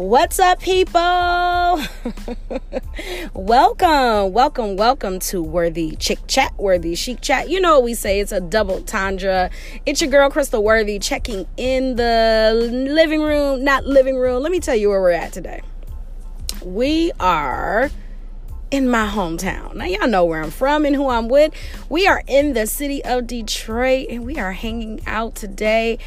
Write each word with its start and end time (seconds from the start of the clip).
What's 0.00 0.38
up, 0.38 0.60
people? 0.60 0.90
welcome, 3.34 4.32
welcome, 4.32 4.76
welcome 4.76 5.18
to 5.18 5.42
Worthy 5.42 5.94
Chick 5.96 6.20
Chat, 6.26 6.54
Worthy 6.56 6.94
Chic 6.94 7.20
Chat. 7.20 7.50
You 7.50 7.60
know 7.60 7.74
what 7.74 7.82
we 7.82 7.92
say, 7.92 8.18
it's 8.18 8.32
a 8.32 8.40
double 8.40 8.80
tundra. 8.80 9.50
It's 9.84 10.00
your 10.00 10.10
girl, 10.10 10.30
Crystal 10.30 10.64
Worthy, 10.64 10.98
checking 11.00 11.46
in 11.58 11.96
the 11.96 12.54
living 12.56 13.20
room, 13.20 13.62
not 13.62 13.84
living 13.84 14.16
room. 14.16 14.42
Let 14.42 14.50
me 14.50 14.58
tell 14.58 14.74
you 14.74 14.88
where 14.88 15.02
we're 15.02 15.10
at 15.10 15.34
today. 15.34 15.60
We 16.64 17.12
are 17.20 17.90
in 18.70 18.88
my 18.88 19.06
hometown. 19.06 19.74
Now, 19.74 19.84
y'all 19.84 20.08
know 20.08 20.24
where 20.24 20.42
I'm 20.42 20.50
from 20.50 20.86
and 20.86 20.96
who 20.96 21.10
I'm 21.10 21.28
with. 21.28 21.52
We 21.90 22.06
are 22.06 22.22
in 22.26 22.54
the 22.54 22.66
city 22.66 23.04
of 23.04 23.26
Detroit 23.26 24.06
and 24.08 24.24
we 24.24 24.38
are 24.38 24.52
hanging 24.52 25.02
out 25.06 25.34
today 25.34 25.98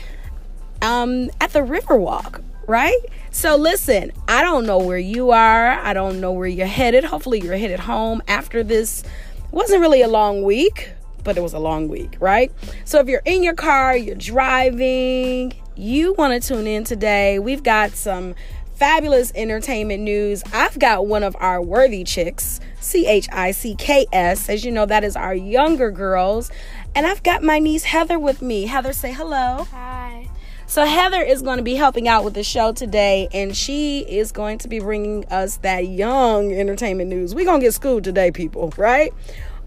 um, 0.82 1.30
at 1.40 1.54
the 1.54 1.60
Riverwalk, 1.60 2.42
right? 2.68 3.00
So, 3.32 3.56
listen, 3.56 4.12
I 4.28 4.42
don't 4.42 4.66
know 4.66 4.78
where 4.78 4.98
you 4.98 5.32
are. 5.32 5.72
I 5.72 5.94
don't 5.94 6.22
know 6.22 6.32
where 6.32 6.48
you're 6.48 6.68
headed. 6.68 7.04
Hopefully, 7.04 7.42
you're 7.42 7.58
headed 7.58 7.80
home 7.80 8.22
after 8.28 8.64
this. 8.64 9.04
It 9.04 9.52
wasn't 9.52 9.82
really 9.82 10.02
a 10.02 10.08
long 10.08 10.44
week, 10.44 10.92
but 11.24 11.38
it 11.38 11.42
was 11.42 11.54
a 11.54 11.60
long 11.60 11.88
week, 11.88 12.18
right? 12.20 12.52
So, 12.86 13.00
if 13.00 13.08
you're 13.08 13.24
in 13.26 13.44
your 13.44 13.56
car, 13.56 13.96
you're 13.96 14.16
driving, 14.16 15.54
you 15.76 16.14
want 16.14 16.42
to 16.42 16.48
tune 16.48 16.68
in 16.68 16.84
today. 16.84 17.40
We've 17.40 17.64
got 17.64 17.92
some 17.92 18.36
fabulous 18.76 19.32
entertainment 19.36 20.04
news. 20.04 20.44
I've 20.52 20.78
got 20.78 21.08
one 21.08 21.24
of 21.24 21.36
our 21.40 21.62
worthy 21.62 22.04
chicks, 22.04 22.60
C 22.80 23.08
H 23.08 23.30
I 23.32 23.52
C 23.52 23.76
K 23.76 24.06
S. 24.12 24.50
As 24.50 24.66
you 24.66 24.72
know, 24.72 24.86
that 24.86 25.04
is 25.04 25.16
our 25.16 25.34
younger 25.34 25.90
girls. 25.90 26.52
And 26.96 27.08
I've 27.08 27.24
got 27.24 27.42
my 27.42 27.60
niece 27.60 27.86
Heather 27.86 28.20
with 28.20 28.42
me. 28.42 28.66
Heather, 28.66 28.94
say 28.94 29.14
hello. 29.14 29.66
Hi. 29.72 30.28
So 30.66 30.86
Heather 30.86 31.22
is 31.22 31.42
going 31.42 31.58
to 31.58 31.64
be 31.64 31.76
helping 31.76 32.08
out 32.08 32.24
with 32.24 32.34
the 32.34 32.44
show 32.44 32.72
today, 32.72 33.28
and 33.34 33.56
she 33.56 34.00
is 34.00 34.32
going 34.32 34.58
to 34.60 34.68
be 34.68 34.80
bringing 34.80 35.26
us 35.26 35.58
that 35.58 35.88
young 35.88 36.52
entertainment 36.54 37.10
news. 37.10 37.36
We're 37.36 37.46
gonna 37.46 37.62
get 37.62 37.74
schooled 37.74 38.04
today, 38.04 38.32
people, 38.32 38.74
right? 38.78 39.14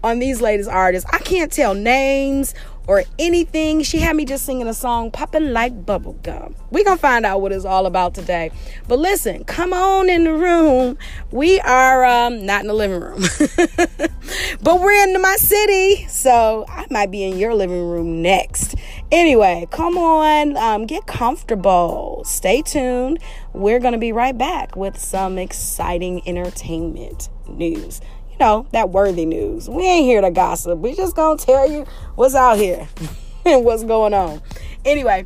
On 0.03 0.19
these 0.19 0.41
latest 0.41 0.69
artists, 0.69 1.09
I 1.11 1.19
can't 1.19 1.51
tell 1.51 1.73
names 1.73 2.53
or 2.87 3.03
anything. 3.19 3.83
She 3.83 3.99
had 3.99 4.15
me 4.15 4.25
just 4.25 4.45
singing 4.45 4.67
a 4.67 4.73
song, 4.73 5.11
popping 5.11 5.53
like 5.53 5.85
bubblegum. 5.85 6.55
We're 6.71 6.83
gonna 6.83 6.97
find 6.97 7.25
out 7.25 7.41
what 7.41 7.51
it's 7.51 7.65
all 7.65 7.85
about 7.85 8.13
today. 8.15 8.51
But 8.87 8.99
listen, 8.99 9.43
come 9.43 9.73
on 9.73 10.09
in 10.09 10.23
the 10.23 10.33
room. 10.33 10.97
We 11.31 11.59
are 11.59 12.05
um, 12.05 12.45
not 12.45 12.61
in 12.61 12.67
the 12.67 12.73
living 12.73 13.01
room, 13.01 13.21
but 14.61 14.81
we're 14.81 15.03
in 15.03 15.21
my 15.21 15.35
city, 15.35 16.07
so 16.07 16.65
I 16.67 16.85
might 16.89 17.11
be 17.11 17.23
in 17.23 17.37
your 17.37 17.53
living 17.53 17.87
room 17.87 18.21
next. 18.21 18.75
Anyway, 19.11 19.67
come 19.71 19.97
on, 19.97 20.57
um, 20.57 20.85
get 20.85 21.05
comfortable. 21.05 22.23
Stay 22.25 22.61
tuned. 22.61 23.19
We're 23.53 23.79
gonna 23.79 23.97
be 23.97 24.11
right 24.11 24.37
back 24.37 24.75
with 24.75 24.99
some 24.99 25.37
exciting 25.37 26.27
entertainment 26.27 27.29
news 27.47 28.01
you 28.39 28.45
know, 28.45 28.67
that 28.71 28.89
worthy 28.89 29.25
news. 29.25 29.69
We 29.69 29.83
ain't 29.83 30.05
here 30.05 30.21
to 30.21 30.31
gossip. 30.31 30.79
We 30.79 30.93
just 30.93 31.15
gonna 31.15 31.37
tell 31.37 31.69
you 31.69 31.85
what's 32.15 32.35
out 32.35 32.57
here 32.57 32.87
and 33.45 33.65
what's 33.65 33.83
going 33.83 34.13
on. 34.13 34.41
Anyway, 34.85 35.25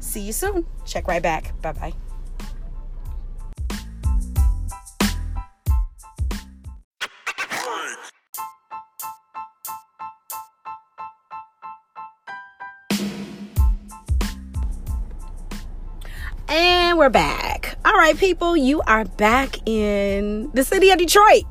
see 0.00 0.20
you 0.20 0.32
soon. 0.32 0.66
Check 0.84 1.06
right 1.06 1.22
back. 1.22 1.60
Bye 1.62 1.72
bye. 1.72 2.07
And 16.48 16.96
we're 16.96 17.10
back. 17.10 17.76
All 17.84 17.92
right, 17.92 18.16
people, 18.16 18.56
you 18.56 18.80
are 18.82 19.04
back 19.04 19.56
in 19.68 20.50
the 20.54 20.64
city 20.64 20.90
of 20.90 20.98
Detroit. 20.98 21.44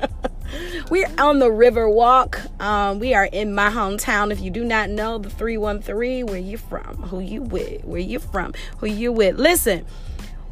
We're 0.90 1.08
on 1.16 1.38
the 1.38 1.50
River 1.50 1.88
Walk. 1.88 2.38
Um, 2.60 2.98
we 2.98 3.14
are 3.14 3.24
in 3.24 3.54
my 3.54 3.70
hometown. 3.70 4.30
If 4.30 4.40
you 4.40 4.50
do 4.50 4.62
not 4.62 4.90
know 4.90 5.16
the 5.16 5.30
313, 5.30 6.26
where 6.26 6.36
you 6.36 6.58
from, 6.58 6.96
who 6.96 7.20
you 7.20 7.40
with, 7.40 7.84
where 7.84 8.00
you 8.00 8.18
from, 8.18 8.52
who 8.78 8.88
you 8.88 9.10
with. 9.10 9.36
Listen, 9.36 9.86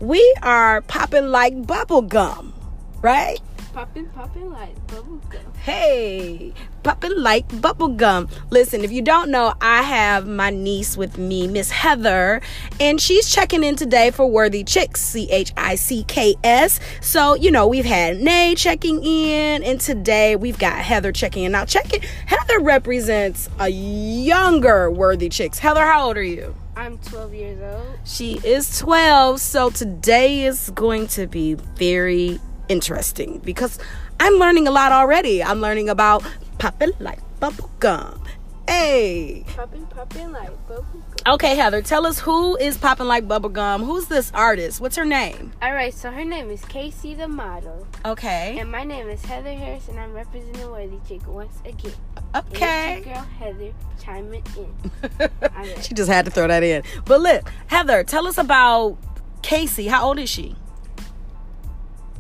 we 0.00 0.34
are 0.42 0.80
popping 0.82 1.26
like 1.26 1.66
bubble 1.66 2.02
gum, 2.02 2.54
right? 3.02 3.38
Popping, 3.78 4.08
popping 4.08 4.50
like 4.50 4.86
bubble 4.88 5.20
gum. 5.30 5.52
Hey, 5.62 6.52
popping 6.82 7.16
like 7.16 7.60
bubble 7.60 7.86
gum. 7.86 8.28
Listen, 8.50 8.82
if 8.82 8.90
you 8.90 9.02
don't 9.02 9.30
know, 9.30 9.54
I 9.60 9.82
have 9.82 10.26
my 10.26 10.50
niece 10.50 10.96
with 10.96 11.16
me, 11.16 11.46
Miss 11.46 11.70
Heather, 11.70 12.40
and 12.80 13.00
she's 13.00 13.30
checking 13.30 13.62
in 13.62 13.76
today 13.76 14.10
for 14.10 14.28
Worthy 14.28 14.64
Chicks, 14.64 15.00
C 15.00 15.30
H 15.30 15.52
I 15.56 15.76
C 15.76 16.02
K 16.08 16.34
S. 16.42 16.80
So, 17.00 17.36
you 17.36 17.52
know, 17.52 17.68
we've 17.68 17.84
had 17.84 18.16
Nay 18.16 18.56
checking 18.56 19.00
in, 19.04 19.62
and 19.62 19.80
today 19.80 20.34
we've 20.34 20.58
got 20.58 20.74
Heather 20.78 21.12
checking 21.12 21.44
in. 21.44 21.52
Now, 21.52 21.64
check 21.64 21.94
it. 21.94 22.02
Heather 22.02 22.58
represents 22.58 23.48
a 23.60 23.68
younger 23.68 24.90
Worthy 24.90 25.28
Chicks. 25.28 25.60
Heather, 25.60 25.84
how 25.84 26.08
old 26.08 26.16
are 26.16 26.22
you? 26.24 26.52
I'm 26.74 26.98
12 26.98 27.32
years 27.32 27.62
old. 27.62 27.98
She 28.04 28.40
is 28.42 28.76
12, 28.80 29.40
so 29.40 29.70
today 29.70 30.46
is 30.46 30.70
going 30.70 31.06
to 31.08 31.28
be 31.28 31.54
very 31.54 32.40
interesting 32.68 33.38
because 33.38 33.78
I'm 34.20 34.34
learning 34.34 34.68
a 34.68 34.70
lot 34.70 34.92
already. 34.92 35.42
I'm 35.42 35.60
learning 35.60 35.88
about 35.88 36.24
popping 36.58 36.92
like 37.00 37.20
bubble 37.40 37.70
gum. 37.80 38.22
Hey. 38.68 39.44
Popping, 39.56 39.86
popping 39.86 40.30
like 40.30 40.50
bubble 40.68 40.84
gum. 40.92 41.34
Okay, 41.34 41.56
Heather, 41.56 41.80
tell 41.80 42.06
us 42.06 42.18
who 42.18 42.56
is 42.56 42.76
popping 42.76 43.06
like 43.06 43.26
bubble 43.26 43.48
gum. 43.48 43.82
Who's 43.82 44.08
this 44.08 44.30
artist? 44.34 44.80
What's 44.80 44.96
her 44.96 45.06
name? 45.06 45.52
All 45.62 45.72
right, 45.72 45.92
so 45.94 46.10
her 46.10 46.24
name 46.24 46.50
is 46.50 46.62
Casey 46.66 47.14
the 47.14 47.28
model. 47.28 47.86
Okay. 48.04 48.58
And 48.58 48.70
my 48.70 48.84
name 48.84 49.08
is 49.08 49.24
Heather 49.24 49.54
Harris, 49.54 49.88
and 49.88 49.98
I'm 49.98 50.12
representing 50.12 50.70
Worthy 50.70 50.98
Chick 51.08 51.26
once 51.26 51.58
again. 51.64 51.92
Okay. 52.34 53.00
Girl 53.04 53.26
Heather 53.38 53.72
chiming 54.02 54.44
in. 54.56 55.30
She 55.82 55.94
just 55.94 56.10
had 56.10 56.24
to 56.26 56.30
throw 56.30 56.46
that 56.46 56.62
in. 56.62 56.82
But 57.04 57.20
look, 57.20 57.50
Heather, 57.68 58.04
tell 58.04 58.26
us 58.26 58.36
about 58.36 58.98
Casey. 59.42 59.88
How 59.88 60.06
old 60.06 60.18
is 60.18 60.28
she? 60.28 60.54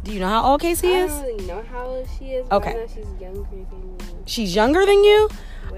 Do 0.08 0.14
you 0.14 0.20
know 0.20 0.28
how 0.28 0.42
old 0.52 0.62
Casey 0.62 0.88
I 0.88 1.00
is? 1.04 1.12
don't 1.12 1.22
really 1.22 1.46
know 1.46 1.62
how 1.70 1.84
old 1.84 2.08
she 2.18 2.30
is, 2.32 2.46
but 2.48 2.56
Okay. 2.56 2.70
I 2.70 2.72
know 2.72 2.86
she's 2.86 3.20
younger 3.20 3.42
than 3.50 3.92
me. 3.98 4.04
She's 4.24 4.54
younger 4.54 4.86
than 4.86 5.04
you? 5.04 5.28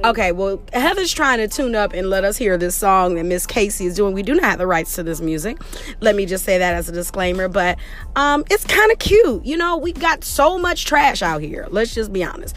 Okay, 0.05 0.31
well, 0.31 0.63
Heather's 0.73 1.13
trying 1.13 1.39
to 1.39 1.49
tune 1.49 1.75
up 1.75 1.93
and 1.95 2.09
let 2.09 2.23
us 2.23 2.37
hear 2.37 2.57
this 2.57 2.77
song 2.77 3.17
that 3.17 3.25
Miss 3.25 3.45
Casey 3.45 3.87
is 3.87 3.97
doing. 3.97 4.15
We 4.15 4.23
do 4.23 4.35
not 4.35 4.45
have 4.45 4.59
the 4.59 4.69
rights 4.69 4.95
to 4.95 5.03
this 5.03 5.21
music. 5.21 5.59
Let 5.99 6.15
me 6.15 6.27
just 6.27 6.45
say 6.45 6.59
that 6.59 6.75
as 6.77 6.89
a 6.89 6.93
disclaimer, 6.93 7.49
but 7.49 7.77
um, 8.15 8.45
it's 8.53 8.65
kind 8.65 8.93
of 8.93 9.01
cute. 9.01 9.45
You 9.45 9.57
know, 9.57 9.77
we 9.77 9.93
got 9.93 10.23
so 10.23 10.59
much 10.59 10.85
trash 10.85 11.23
out 11.23 11.43
here. 11.43 11.67
Let's 11.69 11.93
just 11.93 12.13
be 12.13 12.23
honest. 12.23 12.57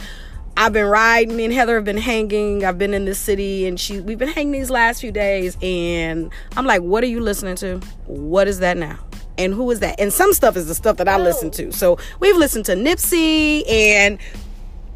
I've 0.56 0.74
been 0.74 0.86
riding. 0.86 1.36
Me 1.36 1.46
and 1.46 1.54
Heather 1.56 1.74
have 1.74 1.86
been 1.86 1.98
hanging. 1.98 2.64
I've 2.64 2.78
been 2.78 2.94
in 2.94 3.06
the 3.06 3.16
city, 3.16 3.66
and 3.66 3.80
she 3.80 4.00
we've 4.00 4.20
been 4.20 4.30
hanging 4.30 4.52
these 4.52 4.70
last 4.70 5.02
few 5.02 5.12
days. 5.12 5.58
And 5.64 6.32
I'm 6.56 6.68
like, 6.68 6.84
"What 6.84 7.04
are 7.04 7.08
you 7.08 7.20
listening 7.20 7.56
to? 7.56 7.80
What 8.06 8.48
is 8.48 8.60
that 8.60 8.78
now?" 8.78 9.00
And 9.38 9.54
who 9.54 9.70
is 9.72 9.80
that? 9.80 10.00
And 10.00 10.14
some 10.14 10.34
stuff 10.34 10.56
is 10.56 10.68
the 10.68 10.76
stuff 10.76 10.98
that 10.98 11.08
I 11.08 11.18
listen 11.18 11.52
to. 11.52 11.72
So 11.72 11.98
we've 12.20 12.38
listened 12.38 12.66
to 12.66 12.74
Nipsey 12.74 13.64
and 13.70 14.20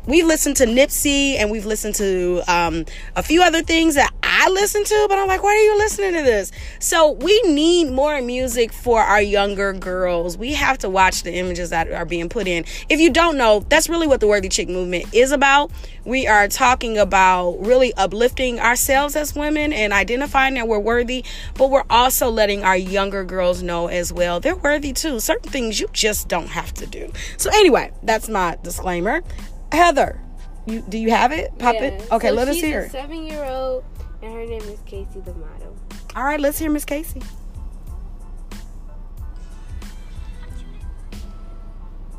we've 0.07 0.25
listened 0.25 0.55
to 0.57 0.65
Nipsey 0.65 1.35
and 1.35 1.51
we've 1.51 1.65
listened 1.65 1.95
to 1.95 2.41
um, 2.47 2.85
a 3.15 3.21
few 3.21 3.43
other 3.43 3.61
things 3.61 3.95
that 3.95 4.11
I 4.23 4.49
listen 4.49 4.83
to, 4.83 5.05
but 5.09 5.19
I'm 5.19 5.27
like, 5.27 5.43
why 5.43 5.49
are 5.49 5.55
you 5.55 5.77
listening 5.77 6.13
to 6.13 6.23
this? 6.23 6.51
So 6.79 7.11
we 7.11 7.41
need 7.43 7.91
more 7.91 8.21
music 8.21 8.73
for 8.73 9.01
our 9.01 9.21
younger 9.21 9.73
girls. 9.73 10.37
We 10.37 10.53
have 10.53 10.77
to 10.79 10.89
watch 10.89 11.23
the 11.23 11.33
images 11.33 11.69
that 11.69 11.91
are 11.91 12.05
being 12.05 12.29
put 12.29 12.47
in. 12.47 12.65
If 12.89 12.99
you 12.99 13.09
don't 13.09 13.37
know, 13.37 13.61
that's 13.67 13.89
really 13.89 14.07
what 14.07 14.19
the 14.19 14.27
Worthy 14.27 14.49
Chick 14.49 14.69
movement 14.69 15.13
is 15.13 15.31
about. 15.31 15.71
We 16.05 16.27
are 16.27 16.47
talking 16.47 16.97
about 16.97 17.57
really 17.59 17.93
uplifting 17.93 18.59
ourselves 18.59 19.15
as 19.15 19.35
women 19.35 19.73
and 19.73 19.91
identifying 19.91 20.55
that 20.55 20.67
we're 20.67 20.79
worthy, 20.79 21.25
but 21.55 21.69
we're 21.69 21.83
also 21.89 22.29
letting 22.29 22.63
our 22.63 22.77
younger 22.77 23.23
girls 23.23 23.61
know 23.61 23.87
as 23.87 24.13
well 24.13 24.39
they're 24.39 24.55
worthy 24.55 24.93
too. 24.93 25.19
Certain 25.19 25.51
things 25.51 25.79
you 25.79 25.87
just 25.91 26.27
don't 26.27 26.47
have 26.47 26.73
to 26.75 26.85
do. 26.85 27.11
So 27.37 27.49
anyway, 27.49 27.91
that's 28.03 28.29
my 28.29 28.57
disclaimer. 28.63 29.23
Heather, 29.71 30.21
you 30.65 30.81
do 30.81 30.97
you 30.97 31.09
have 31.11 31.31
it? 31.31 31.57
Pop 31.59 31.75
it. 31.75 32.11
Okay, 32.11 32.29
So 32.29 32.33
let 32.33 32.47
us 32.47 32.57
hear 32.57 32.89
seven 32.89 33.23
year 33.23 33.43
old, 33.43 33.83
and 34.21 34.33
her 34.33 34.45
name 34.45 34.61
is 34.61 34.79
Casey 34.85 35.19
the 35.19 35.33
model. 35.33 35.75
All 36.15 36.23
right, 36.23 36.39
let's 36.39 36.57
hear 36.57 36.71
Miss 36.71 36.85
Casey. 36.85 37.21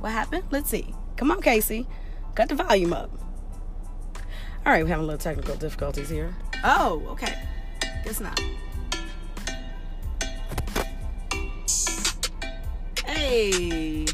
What 0.01 0.13
happened? 0.13 0.45
Let's 0.51 0.71
see. 0.71 0.95
Come 1.17 1.31
on, 1.31 1.43
Casey. 1.43 1.87
Cut 2.35 2.49
the 2.49 2.55
volume 2.55 2.93
up. 2.93 3.11
All 4.65 4.73
right, 4.73 4.83
we're 4.83 4.89
having 4.89 5.05
a 5.05 5.07
little 5.07 5.19
technical 5.19 5.57
difficulties 5.57 6.09
here. 6.09 6.35
Oh, 6.63 7.03
okay. 7.11 7.35
Guess 8.05 8.21
not. 8.21 8.41
Hey. 13.05 14.07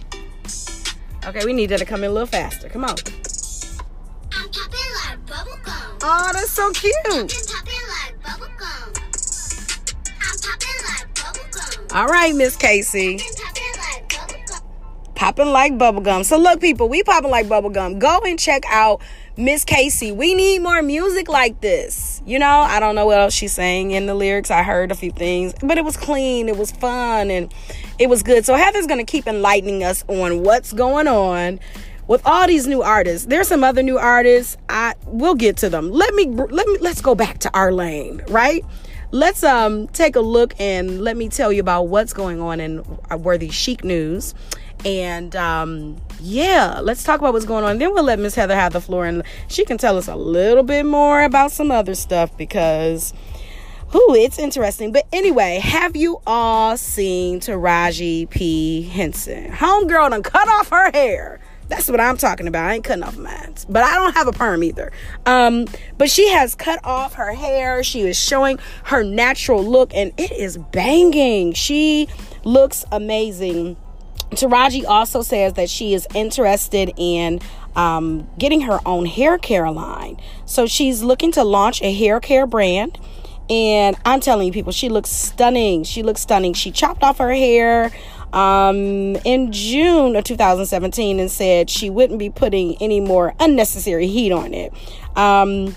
Okay, 1.26 1.44
we 1.44 1.52
need 1.52 1.66
that 1.66 1.78
to 1.80 1.84
come 1.84 2.04
in 2.04 2.10
a 2.10 2.12
little 2.12 2.26
faster. 2.26 2.68
Come 2.68 2.84
on. 2.84 2.96
Oh, 6.06 6.30
that's 6.34 6.50
so 6.50 6.70
cute. 6.72 6.94
I'm 7.06 7.26
popping 7.26 7.72
like 7.88 8.20
bubblegum. 8.22 8.90
I'm 10.20 10.38
popping 10.38 10.78
like 10.84 11.14
bubblegum. 11.14 11.96
All 11.96 12.06
right, 12.08 12.34
Miss 12.34 12.56
Casey. 12.56 13.16
Popping 13.18 13.64
popping 15.14 15.48
like 15.48 15.72
bubblegum. 15.78 16.22
So 16.26 16.36
look, 16.36 16.60
people, 16.60 16.90
we 16.90 17.02
popping 17.02 17.30
like 17.30 17.46
bubblegum. 17.46 17.98
Go 17.98 18.20
and 18.26 18.38
check 18.38 18.64
out 18.68 19.00
Miss 19.38 19.64
Casey. 19.64 20.12
We 20.12 20.34
need 20.34 20.58
more 20.58 20.82
music 20.82 21.30
like 21.30 21.62
this. 21.62 22.20
You 22.26 22.38
know, 22.38 22.60
I 22.60 22.80
don't 22.80 22.94
know 22.94 23.06
what 23.06 23.20
else 23.20 23.32
she's 23.32 23.54
saying 23.54 23.92
in 23.92 24.04
the 24.04 24.14
lyrics. 24.14 24.50
I 24.50 24.62
heard 24.62 24.92
a 24.92 24.94
few 24.94 25.10
things, 25.10 25.54
but 25.62 25.78
it 25.78 25.84
was 25.86 25.96
clean, 25.96 26.50
it 26.50 26.58
was 26.58 26.70
fun, 26.70 27.30
and 27.30 27.50
it 27.98 28.10
was 28.10 28.22
good. 28.22 28.44
So 28.44 28.54
Heather's 28.56 28.86
gonna 28.86 29.04
keep 29.04 29.26
enlightening 29.26 29.82
us 29.82 30.04
on 30.08 30.42
what's 30.42 30.74
going 30.74 31.08
on 31.08 31.60
with 32.06 32.22
all 32.26 32.46
these 32.46 32.66
new 32.66 32.82
artists. 32.82 33.26
There's 33.26 33.48
some 33.48 33.64
other 33.64 33.82
new 33.82 33.98
artists. 33.98 34.56
I 34.68 34.94
we'll 35.06 35.34
get 35.34 35.56
to 35.58 35.68
them. 35.68 35.90
Let 35.90 36.14
me 36.14 36.26
let 36.26 36.66
me 36.66 36.78
let's 36.80 37.00
go 37.00 37.14
back 37.14 37.38
to 37.40 37.50
our 37.54 37.72
lane, 37.72 38.22
right? 38.28 38.64
Let's 39.10 39.44
um 39.44 39.88
take 39.88 40.16
a 40.16 40.20
look 40.20 40.54
and 40.58 41.02
let 41.02 41.16
me 41.16 41.28
tell 41.28 41.52
you 41.52 41.60
about 41.60 41.84
what's 41.84 42.12
going 42.12 42.40
on 42.40 42.60
in 42.60 42.84
Worthy 43.10 43.50
Chic 43.50 43.84
News. 43.84 44.34
And 44.84 45.34
um 45.36 45.96
yeah, 46.20 46.80
let's 46.82 47.04
talk 47.04 47.20
about 47.20 47.32
what's 47.32 47.46
going 47.46 47.64
on. 47.64 47.78
Then 47.78 47.92
we'll 47.94 48.04
let 48.04 48.18
Miss 48.18 48.34
Heather 48.34 48.56
have 48.56 48.72
the 48.72 48.80
floor 48.80 49.06
and 49.06 49.22
she 49.48 49.64
can 49.64 49.78
tell 49.78 49.96
us 49.96 50.08
a 50.08 50.16
little 50.16 50.64
bit 50.64 50.84
more 50.84 51.22
about 51.22 51.52
some 51.52 51.70
other 51.70 51.94
stuff 51.94 52.36
because 52.36 53.14
Ooh, 53.94 54.14
it's 54.16 54.40
interesting. 54.40 54.90
But 54.90 55.06
anyway, 55.12 55.60
have 55.62 55.94
you 55.94 56.20
all 56.26 56.76
seen 56.76 57.38
Taraji 57.38 58.28
P. 58.28 58.82
Henson? 58.82 59.52
Homegirl 59.52 60.10
done 60.10 60.22
cut 60.24 60.48
off 60.48 60.70
her 60.70 60.90
hair. 60.90 61.38
That's 61.74 61.90
what 61.90 62.00
I'm 62.00 62.16
talking 62.16 62.46
about. 62.46 62.70
I 62.70 62.74
ain't 62.74 62.84
cutting 62.84 63.02
off 63.02 63.16
mine. 63.16 63.54
But 63.68 63.82
I 63.82 63.96
don't 63.96 64.14
have 64.14 64.28
a 64.28 64.32
perm 64.32 64.62
either. 64.62 64.92
Um, 65.26 65.66
but 65.98 66.08
she 66.08 66.28
has 66.28 66.54
cut 66.54 66.78
off 66.84 67.14
her 67.14 67.32
hair. 67.32 67.82
She 67.82 68.02
is 68.02 68.16
showing 68.16 68.60
her 68.84 69.02
natural 69.02 69.60
look 69.64 69.92
and 69.92 70.12
it 70.16 70.30
is 70.30 70.56
banging. 70.56 71.52
She 71.52 72.06
looks 72.44 72.84
amazing. 72.92 73.76
Taraji 74.30 74.84
also 74.86 75.22
says 75.22 75.54
that 75.54 75.68
she 75.68 75.94
is 75.94 76.06
interested 76.14 76.92
in 76.96 77.40
um, 77.74 78.30
getting 78.38 78.60
her 78.60 78.78
own 78.86 79.04
hair 79.04 79.36
care 79.36 79.68
line. 79.68 80.16
So 80.46 80.66
she's 80.66 81.02
looking 81.02 81.32
to 81.32 81.42
launch 81.42 81.82
a 81.82 81.92
hair 81.92 82.20
care 82.20 82.46
brand. 82.46 83.00
And 83.50 83.96
I'm 84.04 84.20
telling 84.20 84.46
you, 84.46 84.52
people, 84.52 84.70
she 84.70 84.88
looks 84.88 85.10
stunning. 85.10 85.82
She 85.82 86.04
looks 86.04 86.20
stunning. 86.20 86.54
She 86.54 86.70
chopped 86.70 87.02
off 87.02 87.18
her 87.18 87.34
hair 87.34 87.90
um, 88.34 89.16
in 89.24 89.52
June 89.52 90.16
of 90.16 90.24
2017 90.24 91.20
and 91.20 91.30
said 91.30 91.70
she 91.70 91.88
wouldn't 91.88 92.18
be 92.18 92.28
putting 92.28 92.76
any 92.82 92.98
more 92.98 93.32
unnecessary 93.38 94.08
heat 94.08 94.32
on 94.32 94.52
it. 94.52 94.72
Um, 95.16 95.76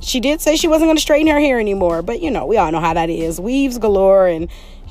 she 0.00 0.20
did 0.20 0.42
say 0.42 0.56
she 0.56 0.68
wasn't 0.68 0.88
going 0.88 0.96
to 0.96 1.02
straighten 1.02 1.26
her 1.28 1.40
hair 1.40 1.58
anymore, 1.58 2.02
but 2.02 2.20
you 2.20 2.30
know, 2.30 2.44
we 2.46 2.58
all 2.58 2.70
know 2.70 2.80
how 2.80 2.92
that 2.92 3.08
is. 3.08 3.40
Weaves 3.40 3.78
galore 3.78 4.28
and 4.28 4.48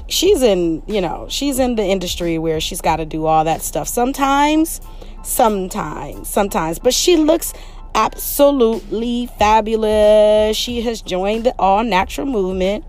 she's 0.07 0.42
in, 0.42 0.81
you 0.88 1.00
know, 1.00 1.28
she's 1.30 1.60
in 1.60 1.75
the 1.75 1.84
industry 1.84 2.40
where 2.40 2.60
she's 2.60 2.81
got 2.81 2.96
to 2.96 3.06
do 3.06 3.28
all 3.28 3.44
that 3.44 3.62
stuff. 3.62 3.88
Sometimes, 3.88 4.81
sometimes, 5.24 6.28
sometimes, 6.28 6.80
but 6.80 6.94
she 6.94 7.18
looks 7.18 7.54
absolutely 7.94 9.28
fabulous. 9.38 10.58
She 10.58 10.81
has 10.81 11.04
joined 11.04 11.46
the 11.46 11.54
all 11.60 11.84
natural 11.84 12.25
movement 12.25 12.84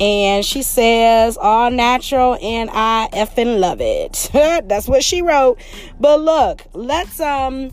and 0.00 0.44
she 0.44 0.62
says 0.62 1.36
all 1.36 1.70
natural 1.70 2.36
and 2.40 2.70
I 2.72 3.08
effing 3.12 3.60
love 3.60 3.80
it. 3.80 4.30
That's 4.32 4.88
what 4.88 5.04
she 5.04 5.22
wrote. 5.22 5.58
But 6.00 6.20
look, 6.20 6.66
let's 6.74 7.20
um 7.20 7.70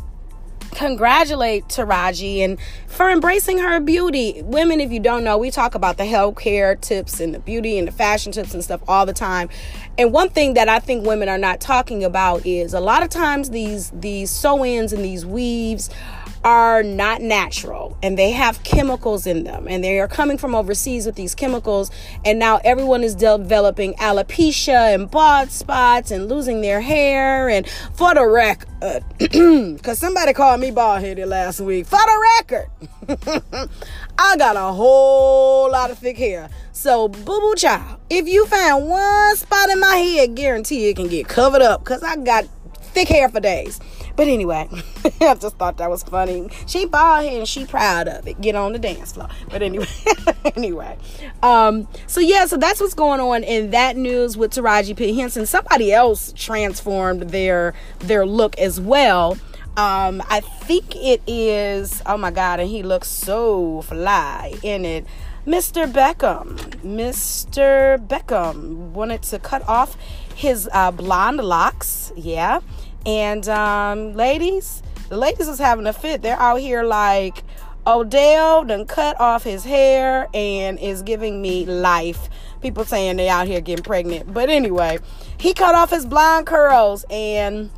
congratulate 0.71 1.65
Taraji 1.65 2.39
and 2.39 2.57
for 2.87 3.09
embracing 3.09 3.57
her 3.59 3.79
beauty. 3.79 4.41
Women, 4.43 4.79
if 4.79 4.91
you 4.91 4.99
don't 4.99 5.23
know, 5.23 5.37
we 5.37 5.51
talk 5.51 5.75
about 5.75 5.97
the 5.97 6.05
health 6.05 6.37
care 6.37 6.75
tips 6.75 7.19
and 7.19 7.33
the 7.33 7.39
beauty 7.39 7.77
and 7.77 7.87
the 7.87 7.91
fashion 7.91 8.31
tips 8.31 8.53
and 8.53 8.63
stuff 8.63 8.81
all 8.87 9.05
the 9.05 9.13
time. 9.13 9.49
And 9.97 10.13
one 10.13 10.29
thing 10.29 10.53
that 10.53 10.69
I 10.69 10.79
think 10.79 11.05
women 11.05 11.29
are 11.29 11.37
not 11.37 11.59
talking 11.59 12.03
about 12.03 12.45
is 12.45 12.73
a 12.73 12.79
lot 12.79 13.03
of 13.03 13.09
times 13.09 13.49
these 13.49 13.91
these 13.91 14.29
sew-ins 14.29 14.93
and 14.93 15.03
these 15.03 15.25
weaves 15.25 15.89
are 16.43 16.83
not 16.83 17.21
natural 17.21 17.97
and 18.01 18.17
they 18.17 18.31
have 18.31 18.63
chemicals 18.63 19.27
in 19.27 19.43
them 19.43 19.67
and 19.67 19.83
they 19.83 19.99
are 19.99 20.07
coming 20.07 20.37
from 20.37 20.55
overseas 20.55 21.05
with 21.05 21.15
these 21.15 21.35
chemicals 21.35 21.91
and 22.23 22.39
now 22.39 22.59
everyone 22.63 23.03
is 23.03 23.15
developing 23.15 23.93
alopecia 23.95 24.93
and 24.93 25.11
bald 25.11 25.51
spots 25.51 26.11
and 26.11 26.29
losing 26.29 26.61
their 26.61 26.79
hair 26.81 27.49
and 27.49 27.67
for 27.93 28.13
the 28.13 28.25
record 28.25 29.03
because 29.19 29.99
somebody 29.99 30.31
called 30.31 30.59
me 30.61 30.71
bald 30.71 31.01
headed 31.01 31.27
last 31.27 31.59
week 31.59 31.85
for 31.85 31.99
the 31.99 32.33
record 32.39 32.69
i 34.17 34.37
got 34.37 34.55
a 34.55 34.71
whole 34.73 35.69
lot 35.71 35.91
of 35.91 35.97
thick 35.97 36.17
hair. 36.17 36.49
So 36.71 37.09
boo 37.09 37.23
boo 37.25 37.55
child 37.55 37.99
if 38.09 38.27
you 38.27 38.45
find 38.45 38.87
one 38.87 39.35
spot 39.35 39.69
in 39.69 39.79
my 39.79 39.95
head 39.95 40.35
guarantee 40.35 40.87
it 40.87 40.95
can 40.95 41.09
get 41.09 41.27
covered 41.27 41.61
up 41.61 41.83
because 41.83 42.03
i 42.03 42.15
got 42.15 42.45
thick 42.93 43.09
hair 43.09 43.27
for 43.27 43.39
days 43.39 43.79
but 44.19 44.27
anyway, 44.27 44.67
I 45.21 45.33
just 45.35 45.55
thought 45.55 45.77
that 45.77 45.89
was 45.89 46.03
funny. 46.03 46.49
She 46.67 46.85
bald 46.85 47.23
and 47.23 47.47
she 47.47 47.65
proud 47.65 48.09
of 48.09 48.27
it. 48.27 48.41
Get 48.41 48.53
on 48.53 48.73
the 48.73 48.77
dance 48.77 49.13
floor. 49.13 49.29
But 49.49 49.61
anyway, 49.61 49.87
anyway. 50.57 50.97
Um, 51.41 51.87
so 52.05 52.19
yeah, 52.19 52.45
so 52.45 52.57
that's 52.57 52.81
what's 52.81 52.93
going 52.93 53.21
on 53.21 53.45
in 53.45 53.71
that 53.71 53.95
news 53.95 54.35
with 54.35 54.51
Taraji 54.51 54.97
P. 54.97 55.17
Henson. 55.17 55.45
Somebody 55.45 55.93
else 55.93 56.33
transformed 56.33 57.29
their 57.29 57.73
their 57.99 58.25
look 58.25 58.59
as 58.59 58.81
well. 58.81 59.37
Um, 59.77 60.21
I 60.29 60.41
think 60.41 60.97
it 60.97 61.21
is, 61.25 62.01
oh 62.05 62.17
my 62.17 62.31
god, 62.31 62.59
and 62.59 62.69
he 62.69 62.83
looks 62.83 63.07
so 63.07 63.83
fly 63.83 64.53
in 64.63 64.83
it. 64.83 65.05
Mr. 65.47 65.89
Beckham. 65.89 66.57
Mr. 66.83 68.05
Beckham 68.05 68.91
wanted 68.91 69.23
to 69.23 69.39
cut 69.39 69.65
off 69.65 69.95
his 70.35 70.69
uh, 70.73 70.91
blonde 70.91 71.37
locks. 71.37 72.11
Yeah. 72.17 72.59
And 73.05 73.47
um, 73.49 74.13
ladies, 74.13 74.83
the 75.09 75.17
ladies 75.17 75.47
is 75.47 75.59
having 75.59 75.87
a 75.87 75.93
fit. 75.93 76.21
They're 76.21 76.39
out 76.39 76.59
here 76.59 76.83
like 76.83 77.43
Odell 77.87 78.65
done 78.65 78.85
cut 78.85 79.19
off 79.19 79.43
his 79.43 79.63
hair 79.63 80.27
and 80.33 80.77
is 80.79 81.01
giving 81.01 81.41
me 81.41 81.65
life. 81.65 82.29
People 82.61 82.85
saying 82.85 83.17
they 83.17 83.29
out 83.29 83.47
here 83.47 83.61
getting 83.61 83.83
pregnant. 83.83 84.33
But 84.33 84.49
anyway, 84.49 84.99
he 85.39 85.53
cut 85.53 85.75
off 85.75 85.89
his 85.89 86.05
blonde 86.05 86.45
curls 86.45 87.05
and 87.09 87.71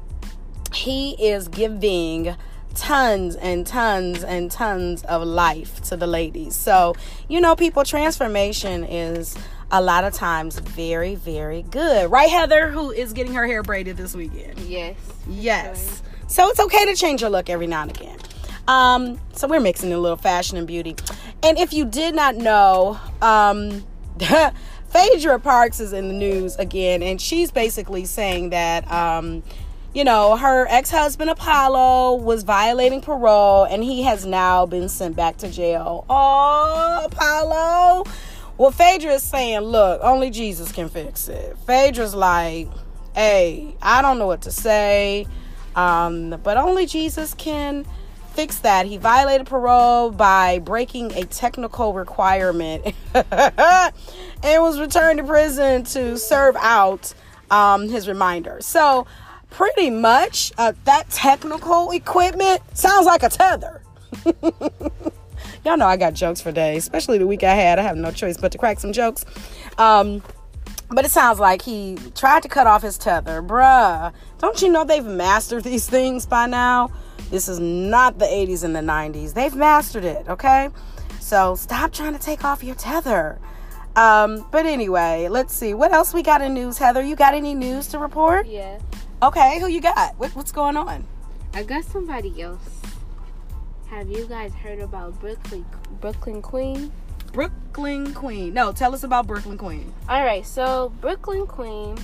he 0.73 1.11
is 1.11 1.47
giving 1.47 2.35
tons 2.73 3.35
and 3.35 3.67
tons 3.67 4.23
and 4.23 4.49
tons 4.49 5.03
of 5.03 5.23
life 5.23 5.81
to 5.83 5.97
the 5.97 6.07
ladies. 6.07 6.55
So, 6.55 6.95
you 7.27 7.39
know, 7.39 7.55
people, 7.55 7.83
transformation 7.83 8.83
is 8.83 9.37
a 9.71 9.81
lot 9.81 10.03
of 10.03 10.13
times 10.13 10.59
very, 10.59 11.15
very 11.15 11.63
good. 11.63 12.11
Right, 12.11 12.29
Heather, 12.29 12.69
who 12.69 12.91
is 12.91 13.13
getting 13.13 13.33
her 13.33 13.47
hair 13.47 13.63
braided 13.63 13.97
this 13.97 14.13
weekend? 14.13 14.59
Yes. 14.59 14.97
Yes. 15.27 16.03
So 16.27 16.49
it's 16.49 16.59
okay 16.59 16.85
to 16.85 16.95
change 16.95 17.21
your 17.21 17.29
look 17.29 17.49
every 17.49 17.67
now 17.67 17.83
and 17.83 17.91
again. 17.91 18.17
Um, 18.67 19.19
so 19.33 19.47
we're 19.47 19.59
mixing 19.59 19.91
a 19.91 19.97
little 19.97 20.17
fashion 20.17 20.57
and 20.57 20.67
beauty. 20.67 20.95
And 21.43 21.57
if 21.57 21.73
you 21.73 21.85
did 21.85 22.15
not 22.15 22.35
know, 22.35 22.99
um, 23.21 23.83
Phaedra 24.89 25.39
Parks 25.39 25.79
is 25.79 25.93
in 25.93 26.09
the 26.09 26.13
news 26.13 26.55
again, 26.57 27.01
and 27.01 27.19
she's 27.19 27.51
basically 27.51 28.05
saying 28.05 28.49
that, 28.49 28.89
um, 28.91 29.41
you 29.93 30.03
know, 30.03 30.35
her 30.35 30.67
ex 30.69 30.91
husband 30.91 31.29
Apollo 31.29 32.15
was 32.15 32.43
violating 32.43 33.01
parole, 33.01 33.63
and 33.63 33.83
he 33.83 34.03
has 34.03 34.25
now 34.25 34.65
been 34.65 34.89
sent 34.89 35.15
back 35.15 35.37
to 35.37 35.49
jail. 35.49 36.05
Oh, 36.09 37.03
Apollo. 37.05 38.05
Well, 38.61 38.69
Phaedra 38.69 39.13
is 39.13 39.23
saying, 39.23 39.61
look, 39.61 40.01
only 40.03 40.29
Jesus 40.29 40.71
can 40.71 40.87
fix 40.87 41.27
it. 41.29 41.57
Phaedra's 41.65 42.13
like, 42.13 42.67
hey, 43.15 43.75
I 43.81 44.03
don't 44.03 44.19
know 44.19 44.27
what 44.27 44.43
to 44.43 44.51
say, 44.51 45.25
um, 45.75 46.39
but 46.43 46.57
only 46.57 46.85
Jesus 46.85 47.33
can 47.33 47.87
fix 48.35 48.59
that. 48.59 48.85
He 48.85 48.97
violated 48.97 49.47
parole 49.47 50.11
by 50.11 50.59
breaking 50.59 51.11
a 51.13 51.23
technical 51.23 51.95
requirement 51.95 52.93
and 53.15 53.93
was 54.43 54.79
returned 54.79 55.17
to 55.17 55.23
prison 55.23 55.83
to 55.85 56.15
serve 56.19 56.55
out 56.57 57.15
um, 57.49 57.89
his 57.89 58.07
reminder. 58.07 58.59
So, 58.61 59.07
pretty 59.49 59.89
much, 59.89 60.53
uh, 60.59 60.73
that 60.83 61.09
technical 61.09 61.89
equipment 61.89 62.61
sounds 62.77 63.07
like 63.07 63.23
a 63.23 63.29
tether. 63.29 63.81
Y'all 65.63 65.77
know 65.77 65.85
I 65.85 65.97
got 65.97 66.13
jokes 66.13 66.41
for 66.41 66.51
days, 66.51 66.83
especially 66.83 67.17
the 67.17 67.27
week 67.27 67.43
I 67.43 67.53
had. 67.53 67.77
I 67.77 67.83
have 67.83 67.97
no 67.97 68.11
choice 68.11 68.37
but 68.37 68.51
to 68.51 68.57
crack 68.57 68.79
some 68.79 68.93
jokes. 68.93 69.25
Um, 69.77 70.23
but 70.89 71.05
it 71.05 71.11
sounds 71.11 71.39
like 71.39 71.61
he 71.61 71.97
tried 72.15 72.43
to 72.43 72.49
cut 72.49 72.67
off 72.67 72.81
his 72.81 72.97
tether. 72.97 73.41
Bruh, 73.41 74.11
don't 74.39 74.61
you 74.61 74.69
know 74.69 74.83
they've 74.83 75.05
mastered 75.05 75.63
these 75.63 75.87
things 75.87 76.25
by 76.25 76.47
now? 76.47 76.91
This 77.29 77.47
is 77.47 77.59
not 77.59 78.19
the 78.19 78.25
80s 78.25 78.63
and 78.63 78.75
the 78.75 78.81
90s. 78.81 79.33
They've 79.33 79.55
mastered 79.55 80.03
it, 80.03 80.27
okay? 80.27 80.69
So 81.19 81.55
stop 81.55 81.93
trying 81.93 82.13
to 82.13 82.19
take 82.19 82.43
off 82.43 82.63
your 82.63 82.75
tether. 82.75 83.39
Um, 83.95 84.45
but 84.51 84.65
anyway, 84.65 85.27
let's 85.29 85.53
see. 85.53 85.73
What 85.73 85.93
else 85.93 86.13
we 86.13 86.23
got 86.23 86.41
in 86.41 86.53
news, 86.53 86.77
Heather? 86.77 87.01
You 87.01 87.15
got 87.15 87.33
any 87.33 87.53
news 87.53 87.87
to 87.87 87.99
report? 87.99 88.47
Yeah. 88.47 88.79
Okay, 89.23 89.59
who 89.59 89.67
you 89.67 89.79
got? 89.79 90.17
What, 90.17 90.35
what's 90.35 90.51
going 90.51 90.75
on? 90.75 91.05
I 91.53 91.63
got 91.63 91.83
somebody 91.85 92.41
else. 92.41 92.80
Have 93.91 94.09
you 94.09 94.25
guys 94.25 94.53
heard 94.53 94.79
about 94.79 95.19
Brooklyn 95.19 95.65
Brooklyn 95.99 96.41
Queen? 96.41 96.91
Brooklyn 97.33 98.13
Queen. 98.13 98.53
No, 98.53 98.71
tell 98.71 98.93
us 98.93 99.03
about 99.03 99.27
Brooklyn 99.27 99.57
Queen. 99.57 99.93
All 100.09 100.23
right, 100.23 100.45
so 100.45 100.93
Brooklyn 101.01 101.45
Queen, 101.45 101.97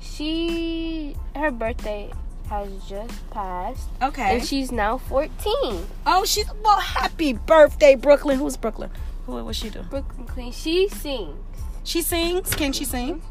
She 0.00 1.14
her 1.36 1.50
birthday 1.50 2.10
has 2.48 2.70
just 2.88 3.30
passed, 3.30 3.88
Okay. 4.02 4.36
and 4.38 4.44
she's 4.46 4.72
now 4.72 4.96
14. 4.98 5.86
oh, 6.06 6.24
she's 6.24 6.46
well. 6.64 6.80
Happy 6.80 7.34
birthday, 7.34 7.94
Brooklyn. 7.94 8.38
Who's 8.38 8.56
Brooklyn? 8.56 8.90
What 9.26 9.44
what 9.44 9.54
she 9.54 9.68
do? 9.70 9.82
Brooklyn 9.82 10.26
Queen. 10.26 10.50
She 10.52 10.88
sings. 10.88 11.36
She 11.84 12.00
sings. 12.02 12.54
Can 12.54 12.72
she 12.72 12.84
sing? 12.86 13.22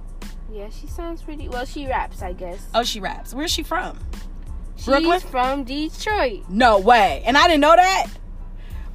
Yeah, 0.52 0.70
she 0.70 0.86
sounds 0.86 1.22
pretty. 1.24 1.50
Well, 1.50 1.66
she 1.66 1.88
raps, 1.88 2.22
I 2.22 2.34
guess. 2.34 2.68
Oh, 2.76 2.84
she 2.84 3.00
raps. 3.00 3.34
Where's 3.34 3.52
she 3.52 3.64
from? 3.64 3.98
She's 4.82 4.88
Brooklyn? 4.88 5.20
from 5.20 5.64
Detroit. 5.64 6.50
No 6.50 6.80
way. 6.80 7.22
And 7.24 7.38
I 7.38 7.48
didn't 7.48 7.62
know 7.62 7.76
that. 7.76 8.08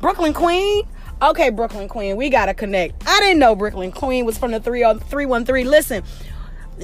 Brooklyn 0.00 0.33
Queen. 0.33 0.83
Okay, 1.23 1.49
Brooklyn 1.50 1.87
Queen, 1.87 2.16
we 2.16 2.28
gotta 2.28 2.55
connect. 2.55 3.07
I 3.07 3.21
didn't 3.21 3.38
know 3.38 3.55
Brooklyn 3.55 3.93
Queen 3.93 4.26
was 4.26 4.37
from 4.37 4.50
the 4.50 4.59
31313. 4.59 5.71
Listen, 5.71 6.02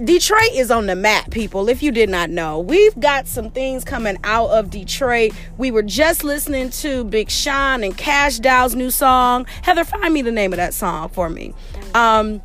Detroit 0.04 0.52
is 0.54 0.70
on 0.70 0.86
the 0.86 0.94
map, 0.94 1.32
people. 1.32 1.68
If 1.68 1.82
you 1.82 1.90
did 1.90 2.08
not 2.08 2.30
know, 2.30 2.60
we've 2.60 2.98
got 3.00 3.26
some 3.26 3.50
things 3.50 3.82
coming 3.82 4.16
out 4.22 4.50
of 4.50 4.70
Detroit. 4.70 5.32
We 5.58 5.72
were 5.72 5.82
just 5.82 6.22
listening 6.22 6.70
to 6.70 7.02
Big 7.02 7.28
Sean 7.28 7.82
and 7.82 7.98
Kash 7.98 8.38
Doll's 8.38 8.76
new 8.76 8.90
song. 8.92 9.46
Heather, 9.62 9.84
find 9.84 10.14
me 10.14 10.22
the 10.22 10.30
name 10.30 10.52
of 10.52 10.58
that 10.58 10.74
song 10.74 11.08
for 11.08 11.28
me. 11.28 11.54
Um, 11.94 12.40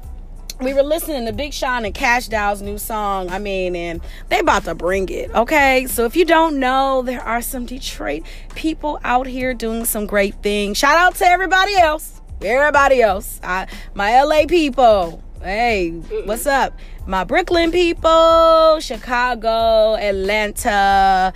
we 0.60 0.74
were 0.74 0.84
listening 0.84 1.26
to 1.26 1.34
Big 1.34 1.54
Sean 1.54 1.86
and 1.86 1.94
Kash 1.94 2.28
Doll's 2.28 2.62
new 2.62 2.78
song. 2.78 3.30
I 3.30 3.40
mean, 3.40 3.76
and 3.76 4.02
they 4.30 4.40
about 4.40 4.64
to 4.66 4.74
bring 4.74 5.08
it. 5.10 5.34
Okay, 5.34 5.86
so 5.88 6.06
if 6.06 6.16
you 6.16 6.26
don't 6.26 6.60
know, 6.60 7.04
there 7.04 7.22
are 7.22 7.42
some 7.42 7.66
Detroit 7.66 8.24
people 8.56 9.00
out 9.04 9.28
here 9.28 9.54
doing 9.54 9.86
some 9.86 10.08
great 10.08 10.42
things. 10.42 10.78
Shout 10.78 10.98
out 10.98 11.16
to 11.16 11.26
everybody 11.26 11.76
else. 11.76 12.22
Everybody 12.42 13.02
else. 13.02 13.40
I, 13.44 13.68
my 13.94 14.24
LA 14.24 14.46
people. 14.48 15.24
Hey, 15.42 15.92
what's 16.26 16.48
up? 16.48 16.78
My 17.06 17.24
Brooklyn 17.24 17.72
people, 17.72 18.80
Chicago, 18.80 19.96
Atlanta, 19.96 21.32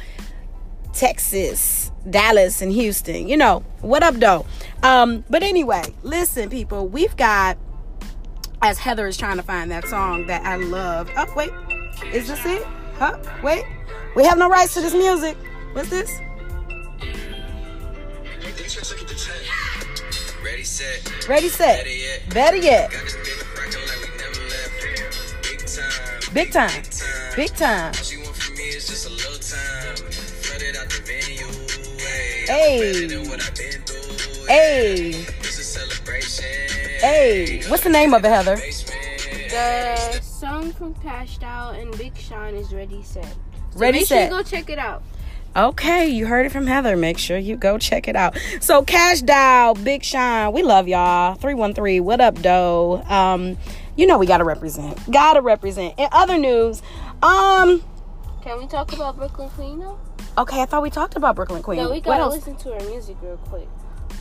Texas, 0.94 1.92
Dallas, 2.10 2.62
and 2.64 2.72
Houston. 2.72 3.28
You 3.28 3.38
know, 3.38 3.64
what 3.82 4.02
up, 4.02 4.16
though? 4.16 4.48
Um, 4.82 5.24
but 5.30 5.44
anyway, 5.44 5.84
listen, 6.02 6.50
people, 6.50 6.88
we've 6.88 7.16
got 7.16 7.58
as 8.62 8.78
Heather 8.78 9.08
is 9.08 9.18
trying 9.18 9.38
to 9.38 9.44
find 9.44 9.72
that 9.72 9.88
song 9.88 10.28
that 10.28 10.46
I 10.46 10.56
love. 10.58 11.10
Oh, 11.18 11.32
wait. 11.36 11.52
Is 12.14 12.28
this 12.28 12.46
it? 12.46 12.64
Huh? 12.98 13.18
Wait. 13.44 13.66
We 14.16 14.24
have 14.26 14.38
no 14.38 14.50
rights 14.50 14.74
to 14.76 14.82
this 14.82 14.94
music. 14.94 15.38
What's 15.74 15.90
this? 15.90 16.12
Ready, 20.44 20.64
set, 20.64 21.28
Ready, 21.30 21.48
set. 21.50 21.78
better 21.78 21.90
yet. 21.90 22.30
Better 22.30 22.58
yet. 22.58 22.92
Got 22.92 23.04
this 23.04 23.16
bitch 23.16 23.58
rockin' 23.58 23.82
like 23.88 24.02
we 24.02 24.18
never 24.18 24.42
left. 24.50 25.44
Big 25.44 25.60
time, 25.68 26.34
Big 26.34 26.52
time. 26.52 26.70
time. 26.84 27.36
Big 27.36 27.56
time. 27.56 27.94
She 27.94 28.18
want 28.18 28.36
from 28.36 28.56
me 28.56 28.64
is 28.64 28.88
just 28.88 29.08
a 29.08 29.10
little 29.12 29.38
time. 29.40 29.96
Flooded 30.12 30.76
out 30.78 30.90
the 30.90 31.02
venue. 31.06 31.48
Hey, 31.98 32.46
Hey. 32.48 32.94
better 32.94 33.08
than 33.20 33.30
what 33.30 33.42
I've 33.42 33.56
been 33.56 33.82
through. 33.84 34.46
Hey. 34.48 35.10
It's 35.40 35.60
a 35.60 35.64
celebration. 35.64 36.91
Hey. 37.02 37.64
What's 37.68 37.84
the 37.84 37.90
name 37.90 38.14
of 38.14 38.24
it, 38.24 38.30
Heather? 38.30 38.58
The 39.50 40.22
song 40.22 40.72
from 40.72 40.94
Kash 40.96 41.40
Doll 41.40 41.72
and 41.72 41.98
Big 41.98 42.16
Sean 42.16 42.54
is 42.54 42.72
Ready 42.72 43.02
Set. 43.02 43.26
So 43.26 43.80
Ready, 43.80 44.00
make 44.00 44.08
Set. 44.08 44.30
Sure 44.30 44.38
you 44.38 44.44
go 44.44 44.48
check 44.48 44.70
it 44.70 44.78
out. 44.78 45.02
Okay, 45.56 46.08
you 46.08 46.28
heard 46.28 46.46
it 46.46 46.52
from 46.52 46.68
Heather. 46.68 46.96
Make 46.96 47.18
sure 47.18 47.40
you 47.40 47.56
go 47.58 47.80
check 47.80 48.08
it 48.08 48.16
out. 48.16 48.38
So 48.60 48.84
Kash 48.84 49.22
Doll, 49.22 49.74
Big 49.74 50.04
Sean, 50.04 50.54
we 50.54 50.62
love 50.62 50.88
y'all. 50.88 51.34
313, 51.34 52.04
what 52.04 52.22
up, 52.22 52.40
doe? 52.40 53.04
Um, 53.10 53.58
you 53.96 54.06
know 54.06 54.20
we 54.20 54.28
gotta 54.28 54.44
represent. 54.46 54.98
Gotta 55.12 55.42
represent. 55.42 55.96
In 55.98 56.08
other 56.12 56.38
news, 56.38 56.84
um, 57.24 57.84
Can 58.44 58.60
we 58.60 58.68
talk 58.68 58.94
about 58.94 59.18
Brooklyn 59.18 59.50
Queen 59.50 59.80
now? 59.80 59.98
okay, 60.38 60.62
I 60.62 60.66
thought 60.66 60.84
we 60.84 60.92
talked 60.92 61.16
about 61.16 61.36
Brooklyn 61.36 61.64
Queen. 61.64 61.80
No, 61.80 61.90
we 61.90 62.00
gotta 62.00 62.28
listen 62.28 62.56
to 62.58 62.74
her 62.74 62.90
music 62.90 63.18
real 63.24 63.38
quick. 63.38 63.68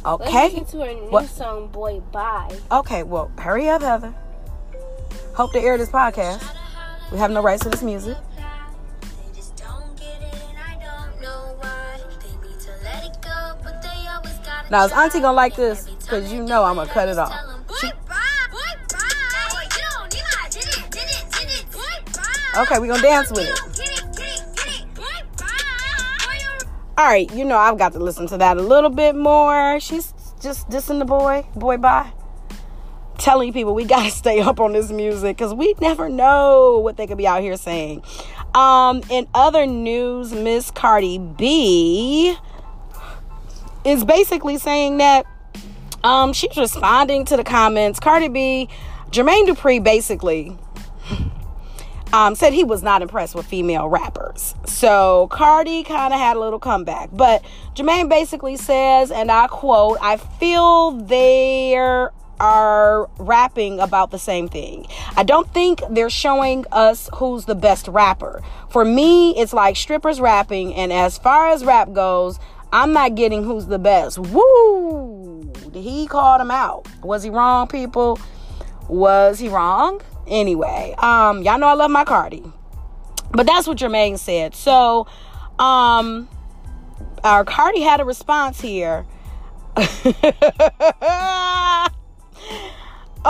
Let's 0.05 0.23
Okay. 0.23 0.45
listen 0.49 0.65
to 0.67 0.87
her 0.87 0.93
new 0.95 1.11
What- 1.11 1.29
song, 1.29 1.69
Boy 1.69 2.01
Bye. 2.13 2.57
Okay, 2.73 3.03
well, 3.03 3.31
hurry 3.39 3.69
up, 3.69 3.83
Heather. 3.83 4.15
Hope 5.35 5.53
to 5.53 5.61
air 5.61 5.77
this 5.79 5.91
podcast. 5.91 6.43
We 7.13 7.19
have 7.19 7.31
no 7.31 7.43
rights 7.43 7.63
to 7.65 7.69
this 7.71 7.83
music. 7.83 8.17
They 8.37 9.13
just 9.35 9.57
don't 9.57 9.97
get 9.97 10.21
it, 10.23 10.35
and 10.49 10.59
I 10.59 10.75
don't 10.85 11.21
know 11.21 11.55
why. 11.61 12.01
They 12.21 12.49
need 12.49 12.61
to 12.61 12.71
let 12.85 13.05
it 13.05 13.21
go, 13.23 13.57
but 13.63 13.83
they 13.83 14.07
always 14.09 14.39
gotta 14.45 14.71
Now, 14.71 14.85
is. 14.87 14.93
Auntie 14.93 15.21
gonna 15.21 15.37
like 15.37 15.55
this? 15.57 15.89
Because 16.03 16.33
you 16.33 16.43
know 16.43 16.65
I'm 16.65 16.77
gonna 16.77 16.91
cut 16.91 17.09
it 17.09 17.19
off. 17.19 17.33
She-. 17.81 17.91
Okay, 22.59 22.79
we 22.81 22.89
gonna 22.89 23.01
dance 23.01 23.31
with 23.31 23.41
it. 23.49 23.61
All 27.01 27.07
right, 27.07 27.33
you 27.35 27.47
know 27.47 27.57
I've 27.57 27.79
got 27.79 27.95
to 27.95 27.99
listen 27.99 28.27
to 28.27 28.37
that 28.37 28.59
a 28.59 28.61
little 28.61 28.91
bit 28.91 29.17
more. 29.17 29.81
She's 29.81 30.13
just 30.43 30.69
dissing 30.69 30.99
the 30.99 31.07
boy, 31.07 31.47
boy 31.57 31.79
bye. 31.79 32.13
Telling 33.17 33.55
people 33.55 33.75
we 33.75 33.87
gotta 33.87 34.11
stay 34.11 34.41
up 34.41 34.61
on 34.61 34.75
this 34.75 34.91
music 34.93 35.39
because 35.39 35.55
we 35.55 35.75
never 35.81 36.11
know 36.11 36.79
what 36.79 36.99
they 36.99 37.07
could 37.07 37.17
be 37.17 37.27
out 37.27 37.41
here 37.41 37.57
saying. 37.57 38.03
Um, 38.55 39.03
in 39.09 39.27
other 39.33 39.65
news, 39.65 40.35
Miss 40.35 40.71
Cardi 40.71 41.17
B 41.17 42.37
is 43.87 44.05
basically 44.05 44.59
saying 44.59 44.99
that 44.99 45.25
um 46.05 46.35
she's 46.35 46.59
responding 46.59 47.25
to 47.25 47.37
the 47.39 47.45
comments. 47.45 47.99
Cardi 47.99 48.29
B, 48.29 48.69
Jermaine 49.11 49.47
Dupri 49.47 49.83
basically 49.83 50.55
um, 52.13 52.35
said 52.35 52.53
he 52.53 52.65
was 52.65 52.83
not 52.83 53.03
impressed 53.03 53.35
with 53.35 53.47
female 53.47 53.89
rappers. 53.89 54.55
So 54.67 55.29
Cardi 55.31 55.83
kind 55.85 56.13
of 56.13 56.19
had 56.19 56.37
a 56.37 56.41
little 56.41 56.59
comeback. 56.59 57.11
But 57.13 57.45
Jermaine 57.75 58.09
basically 58.09 58.57
says, 58.57 59.11
and 59.11 59.31
I 59.31 59.47
quote, 59.47 59.99
I 60.01 60.17
feel 60.17 60.93
they 60.93 61.75
are 62.41 63.09
rapping 63.19 63.79
about 63.81 64.11
the 64.11 64.19
same 64.19 64.49
thing. 64.49 64.87
I 65.17 65.23
don't 65.23 65.53
think 65.53 65.83
they're 65.91 66.11
showing 66.11 66.65
us 66.73 67.09
who's 67.15 67.45
the 67.45 67.55
best 67.55 67.87
rapper. 67.87 68.43
For 68.71 68.85
me, 68.85 69.37
it's 69.37 69.53
like 69.53 69.77
strippers 69.77 70.21
rapping, 70.21 70.75
and 70.75 70.93
as 70.93 71.19
far 71.19 71.49
as 71.49 71.65
rap 71.65 71.93
goes, 71.93 72.39
I'm 72.73 72.93
not 72.93 73.15
getting 73.15 73.45
who's 73.45 73.67
the 73.67 73.79
best. 73.79 74.19
Woo! 74.19 75.53
He 75.75 76.07
called 76.07 76.41
him 76.41 76.51
out. 76.51 76.87
Was 77.03 77.23
he 77.23 77.31
wrong, 77.31 77.69
people? 77.69 78.19
Was 78.89 79.39
he 79.39 79.49
wrong? 79.49 80.01
Anyway, 80.31 80.95
um, 80.99 81.43
y'all 81.43 81.59
know 81.59 81.67
I 81.67 81.75
love 81.75 81.91
my 81.91 82.05
Cardi. 82.05 82.45
But 83.33 83.47
that's 83.47 83.67
what 83.67 83.79
Jermaine 83.79 84.19
said. 84.19 84.55
So, 84.55 85.07
um, 85.59 86.29
our 87.25 87.45
Cardi 87.45 87.81
had 87.81 88.01
a 88.01 88.05
response 88.05 88.61
here. 88.61 89.07
oh 89.77 89.87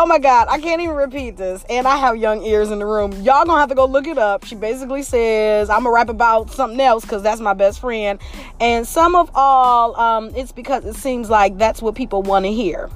my 0.06 0.18
god, 0.18 0.48
I 0.48 0.58
can't 0.58 0.82
even 0.82 0.94
repeat 0.94 1.36
this. 1.36 1.64
And 1.70 1.88
I 1.88 1.96
have 1.96 2.16
young 2.16 2.44
ears 2.44 2.70
in 2.70 2.78
the 2.78 2.86
room. 2.86 3.12
Y'all 3.12 3.44
gonna 3.44 3.60
have 3.60 3.68
to 3.70 3.74
go 3.74 3.86
look 3.86 4.06
it 4.06 4.18
up. 4.18 4.44
She 4.44 4.54
basically 4.54 5.02
says, 5.02 5.70
I'm 5.70 5.84
gonna 5.84 5.94
rap 5.94 6.10
about 6.10 6.50
something 6.50 6.80
else 6.80 7.04
because 7.04 7.22
that's 7.22 7.40
my 7.40 7.54
best 7.54 7.80
friend. 7.80 8.20
And 8.60 8.86
some 8.86 9.14
of 9.14 9.30
all, 9.34 9.98
um, 9.98 10.32
it's 10.34 10.52
because 10.52 10.84
it 10.84 10.96
seems 10.96 11.30
like 11.30 11.56
that's 11.56 11.80
what 11.80 11.94
people 11.94 12.22
want 12.22 12.44
to 12.44 12.52
hear 12.52 12.90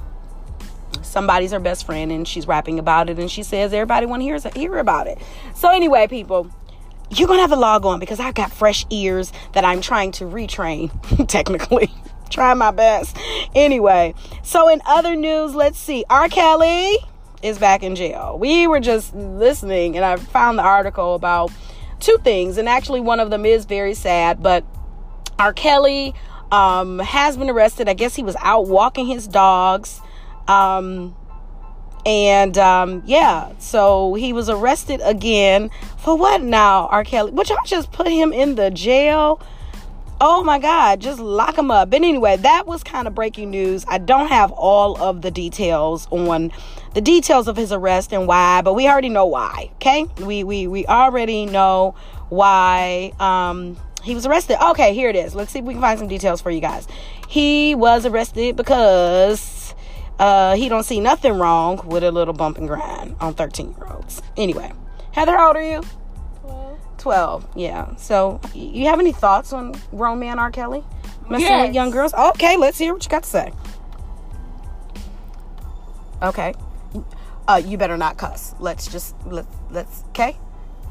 somebody's 1.05 1.51
her 1.51 1.59
best 1.59 1.85
friend 1.85 2.11
and 2.11 2.27
she's 2.27 2.47
rapping 2.47 2.79
about 2.79 3.09
it 3.09 3.19
and 3.19 3.29
she 3.29 3.43
says 3.43 3.73
everybody 3.73 4.05
want 4.05 4.21
to 4.21 4.23
hear, 4.25 4.39
hear 4.55 4.77
about 4.77 5.07
it 5.07 5.17
so 5.53 5.69
anyway 5.69 6.07
people 6.07 6.49
you're 7.09 7.27
gonna 7.27 7.41
have 7.41 7.51
to 7.51 7.55
log 7.55 7.85
on 7.85 7.99
because 7.99 8.19
I've 8.19 8.33
got 8.33 8.51
fresh 8.51 8.85
ears 8.89 9.31
that 9.53 9.63
i'm 9.63 9.81
trying 9.81 10.11
to 10.13 10.25
retrain 10.25 11.27
technically 11.27 11.91
Try 12.27 12.53
my 12.55 12.71
best 12.71 13.15
anyway 13.53 14.15
so 14.43 14.67
in 14.67 14.81
other 14.85 15.15
news 15.15 15.53
let's 15.53 15.77
see 15.77 16.03
r 16.09 16.27
kelly 16.27 16.97
is 17.43 17.59
back 17.59 17.83
in 17.83 17.95
jail 17.95 18.37
we 18.39 18.65
were 18.65 18.79
just 18.79 19.15
listening 19.15 19.95
and 19.95 20.03
i 20.03 20.15
found 20.15 20.57
the 20.57 20.63
article 20.63 21.13
about 21.13 21.51
two 21.99 22.17
things 22.23 22.57
and 22.57 22.67
actually 22.67 22.99
one 22.99 23.19
of 23.19 23.29
them 23.29 23.45
is 23.45 23.65
very 23.65 23.93
sad 23.93 24.41
but 24.41 24.65
R. 25.37 25.53
Kelly 25.53 26.13
um, 26.51 26.99
has 26.99 27.37
been 27.37 27.49
arrested. 27.49 27.89
I 27.89 27.93
guess 27.93 28.15
he 28.15 28.23
was 28.23 28.35
out 28.41 28.67
walking 28.67 29.07
his 29.07 29.27
dogs. 29.27 30.01
Um, 30.47 31.15
and 32.05 32.57
um, 32.57 33.01
yeah, 33.05 33.51
so 33.57 34.13
he 34.13 34.31
was 34.31 34.47
arrested 34.47 35.01
again 35.03 35.71
for 35.97 36.15
what 36.15 36.43
now, 36.43 36.87
R. 36.87 37.03
Kelly? 37.03 37.31
Would 37.31 37.49
y'all 37.49 37.57
just 37.65 37.91
put 37.91 38.07
him 38.07 38.31
in 38.31 38.55
the 38.55 38.69
jail? 38.69 39.41
Oh 40.21 40.43
my 40.43 40.59
God, 40.59 41.01
just 41.01 41.19
lock 41.19 41.57
him 41.57 41.71
up. 41.71 41.89
But 41.89 41.97
anyway, 41.97 42.37
that 42.37 42.67
was 42.67 42.83
kind 42.83 43.07
of 43.07 43.15
breaking 43.15 43.49
news. 43.49 43.85
I 43.87 43.97
don't 43.97 44.27
have 44.27 44.51
all 44.51 45.01
of 45.01 45.23
the 45.23 45.31
details 45.31 46.07
on 46.11 46.51
the 46.93 47.01
details 47.01 47.47
of 47.47 47.57
his 47.57 47.73
arrest 47.73 48.13
and 48.13 48.27
why, 48.27 48.61
but 48.61 48.73
we 48.73 48.87
already 48.87 49.09
know 49.09 49.25
why. 49.25 49.71
Okay, 49.75 50.05
we 50.21 50.43
we 50.43 50.67
we 50.67 50.85
already 50.85 51.45
know 51.45 51.95
why 52.29 53.11
um, 53.19 53.77
he 54.03 54.13
was 54.13 54.25
arrested. 54.25 54.63
Okay, 54.63 54.93
here 54.93 55.09
it 55.09 55.15
is. 55.15 55.35
Let's 55.35 55.51
see 55.51 55.59
if 55.59 55.65
we 55.65 55.73
can 55.73 55.81
find 55.81 55.99
some 55.99 56.07
details 56.07 56.39
for 56.39 56.51
you 56.51 56.61
guys. 56.61 56.87
He 57.27 57.75
was 57.75 58.05
arrested 58.05 58.55
because 58.55 59.54
uh, 60.19 60.55
he 60.55 60.69
don't 60.69 60.83
see 60.83 60.99
nothing 60.99 61.33
wrong 61.37 61.81
with 61.87 62.03
a 62.03 62.11
little 62.11 62.33
bump 62.33 62.57
and 62.57 62.67
grind 62.67 63.15
on 63.19 63.33
13 63.33 63.71
year 63.77 63.87
olds. 63.91 64.21
Anyway, 64.37 64.71
Heather, 65.11 65.35
how 65.37 65.47
old 65.47 65.57
are 65.57 65.63
you? 65.63 65.81
12. 66.41 66.79
12, 66.97 67.47
Yeah. 67.55 67.95
So, 67.97 68.39
you 68.53 68.85
have 68.87 68.99
any 68.99 69.11
thoughts 69.11 69.53
on 69.53 69.73
grown 69.91 70.19
man 70.19 70.39
R. 70.39 70.51
Kelly? 70.51 70.83
Messing 71.29 71.47
Yes. 71.47 71.67
with 71.67 71.75
young 71.75 71.89
girls? 71.91 72.13
Okay, 72.13 72.55
let's 72.57 72.77
hear 72.77 72.93
what 72.93 73.03
you 73.03 73.09
got 73.09 73.23
to 73.23 73.29
say. 73.29 73.51
Okay. 76.21 76.53
Uh, 77.47 77.61
you 77.63 77.77
better 77.77 77.97
not 77.97 78.17
cuss. 78.17 78.55
Let's 78.59 78.87
just 78.87 79.15
let 79.27 79.45
let's 79.69 80.03
okay. 80.09 80.35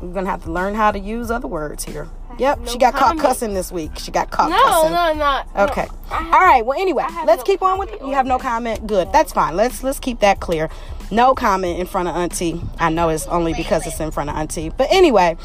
We're 0.00 0.12
gonna 0.12 0.31
have 0.31 0.45
to 0.45 0.52
learn 0.52 0.75
how 0.75 0.93
to 0.93 0.99
use 0.99 1.31
other 1.31 1.49
words 1.49 1.85
here. 1.85 2.09
Yep, 2.38 2.59
no 2.61 2.67
she 2.67 2.79
got 2.79 2.95
caught 2.95 3.19
cussing 3.19 3.55
this 3.55 3.71
week. 3.73 3.99
She 3.99 4.11
got 4.11 4.31
caught 4.31 4.50
No, 4.50 4.62
cussing. 4.64 4.91
no, 4.93 5.12
no. 5.14 5.43
no. 5.57 5.64
Okay. 5.71 5.88
I 6.11 6.14
have- 6.14 6.35
All 6.35 6.41
right. 6.41 6.64
Well, 6.67 6.81
anyway, 6.81 7.05
let's 7.26 7.41
no 7.41 7.45
keep 7.45 7.62
on 7.62 7.79
with 7.79 7.93
it. 7.93 8.00
You 8.00 8.12
have 8.12 8.26
no 8.26 8.38
comment. 8.38 8.87
Good. 8.87 9.12
That's 9.12 9.33
fine. 9.33 9.57
Let's 9.57 9.83
let's 9.83 9.99
keep 10.00 10.21
that 10.21 10.41
clear. 10.41 10.69
No 11.11 11.35
comment 11.35 11.79
in 11.79 11.87
front 11.87 12.09
of 12.09 12.17
Auntie. 12.17 12.61
I 12.79 12.91
know 12.91 13.09
it's 13.11 13.26
only 13.26 13.53
because 13.55 13.87
it's 13.87 14.00
in 14.00 14.11
front 14.11 14.31
of 14.31 14.37
Auntie. 14.37 14.71
But 14.71 14.88
anyway, 14.91 15.37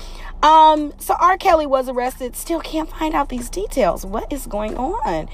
um, 0.42 0.94
so 1.00 1.16
R. 1.20 1.38
Kelly 1.38 1.66
was 1.66 1.90
arrested. 1.90 2.36
Still 2.36 2.62
can't 2.62 2.90
find 2.90 3.14
out 3.14 3.30
these 3.30 3.50
details. 3.50 4.06
What 4.06 4.32
is 4.32 4.48
going 4.48 4.78
on 4.78 5.28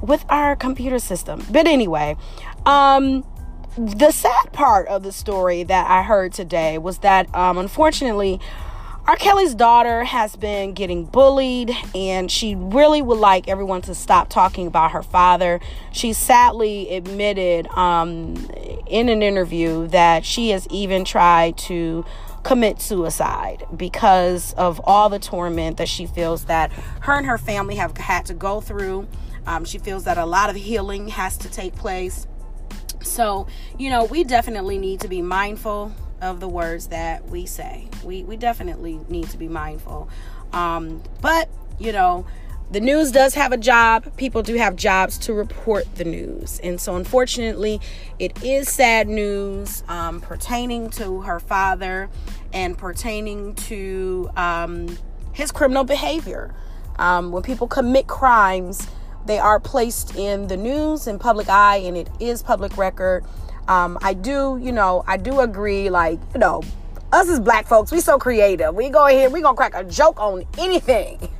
with 0.00 0.24
our 0.28 0.56
computer 0.56 0.98
system? 0.98 1.46
But 1.50 1.66
anyway, 1.66 2.16
um, 2.66 3.24
the 3.78 4.10
sad 4.10 4.52
part 4.52 4.88
of 4.88 5.02
the 5.04 5.12
story 5.12 5.62
that 5.62 5.88
I 5.88 6.02
heard 6.02 6.32
today 6.32 6.76
was 6.78 6.98
that 6.98 7.32
um, 7.34 7.56
unfortunately. 7.58 8.40
R. 9.10 9.16
Kelly's 9.16 9.56
daughter 9.56 10.04
has 10.04 10.36
been 10.36 10.72
getting 10.72 11.04
bullied, 11.04 11.72
and 11.96 12.30
she 12.30 12.54
really 12.54 13.02
would 13.02 13.18
like 13.18 13.48
everyone 13.48 13.82
to 13.82 13.92
stop 13.92 14.28
talking 14.28 14.68
about 14.68 14.92
her 14.92 15.02
father. 15.02 15.58
She 15.90 16.12
sadly 16.12 16.94
admitted 16.94 17.66
um, 17.76 18.36
in 18.86 19.08
an 19.08 19.20
interview 19.20 19.88
that 19.88 20.24
she 20.24 20.50
has 20.50 20.68
even 20.68 21.04
tried 21.04 21.58
to 21.58 22.04
commit 22.44 22.80
suicide 22.80 23.66
because 23.76 24.52
of 24.52 24.80
all 24.84 25.08
the 25.08 25.18
torment 25.18 25.78
that 25.78 25.88
she 25.88 26.06
feels 26.06 26.44
that 26.44 26.70
her 27.00 27.14
and 27.14 27.26
her 27.26 27.36
family 27.36 27.74
have 27.74 27.98
had 27.98 28.24
to 28.26 28.34
go 28.34 28.60
through. 28.60 29.08
Um, 29.44 29.64
she 29.64 29.78
feels 29.78 30.04
that 30.04 30.18
a 30.18 30.24
lot 30.24 30.50
of 30.50 30.54
healing 30.54 31.08
has 31.08 31.36
to 31.38 31.50
take 31.50 31.74
place. 31.74 32.28
So, 33.02 33.48
you 33.76 33.90
know, 33.90 34.04
we 34.04 34.22
definitely 34.22 34.78
need 34.78 35.00
to 35.00 35.08
be 35.08 35.20
mindful 35.20 35.92
of 36.20 36.40
the 36.40 36.48
words 36.48 36.88
that 36.88 37.28
we 37.28 37.46
say. 37.46 37.88
We 38.04 38.22
we 38.24 38.36
definitely 38.36 39.00
need 39.08 39.28
to 39.30 39.38
be 39.38 39.48
mindful. 39.48 40.08
Um, 40.52 41.02
but, 41.20 41.48
you 41.78 41.92
know, 41.92 42.26
the 42.70 42.80
news 42.80 43.10
does 43.10 43.34
have 43.34 43.52
a 43.52 43.56
job. 43.56 44.16
People 44.16 44.42
do 44.42 44.54
have 44.54 44.76
jobs 44.76 45.18
to 45.18 45.32
report 45.32 45.92
the 45.96 46.04
news. 46.04 46.60
And 46.62 46.80
so, 46.80 46.96
unfortunately, 46.96 47.80
it 48.18 48.44
is 48.44 48.68
sad 48.68 49.08
news 49.08 49.82
um, 49.88 50.20
pertaining 50.20 50.90
to 50.90 51.22
her 51.22 51.40
father 51.40 52.08
and 52.52 52.78
pertaining 52.78 53.54
to 53.54 54.30
um, 54.36 54.98
his 55.32 55.50
criminal 55.50 55.84
behavior. 55.84 56.54
Um, 56.98 57.32
when 57.32 57.42
people 57.42 57.66
commit 57.66 58.06
crimes, 58.06 58.86
they 59.26 59.38
are 59.38 59.58
placed 59.58 60.16
in 60.16 60.46
the 60.48 60.56
news 60.56 61.06
and 61.06 61.20
public 61.20 61.48
eye, 61.48 61.76
and 61.78 61.96
it 61.96 62.08
is 62.20 62.42
public 62.42 62.76
record. 62.76 63.24
Um, 63.68 63.98
I 64.02 64.14
do, 64.14 64.58
you 64.60 64.72
know, 64.72 65.04
I 65.06 65.16
do 65.16 65.40
agree. 65.40 65.90
Like, 65.90 66.18
you 66.34 66.40
know, 66.40 66.62
us 67.12 67.28
as 67.28 67.40
black 67.40 67.66
folks, 67.66 67.90
we 67.92 68.00
so 68.00 68.18
creative. 68.18 68.74
We 68.74 68.88
go 68.88 69.06
ahead, 69.06 69.32
we 69.32 69.40
gonna 69.42 69.56
crack 69.56 69.74
a 69.74 69.84
joke 69.84 70.20
on 70.20 70.44
anything. 70.58 71.18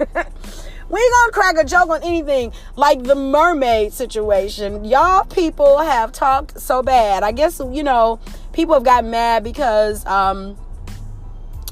we 0.88 1.10
gonna 1.10 1.32
crack 1.32 1.56
a 1.58 1.64
joke 1.64 1.90
on 1.90 2.02
anything, 2.02 2.52
like 2.76 3.02
the 3.04 3.14
mermaid 3.14 3.92
situation. 3.92 4.84
Y'all 4.84 5.24
people 5.24 5.78
have 5.78 6.12
talked 6.12 6.60
so 6.60 6.82
bad. 6.82 7.22
I 7.22 7.32
guess 7.32 7.60
you 7.60 7.82
know 7.82 8.20
people 8.52 8.74
have 8.74 8.84
gotten 8.84 9.10
mad 9.10 9.44
because 9.44 10.04
um, 10.06 10.56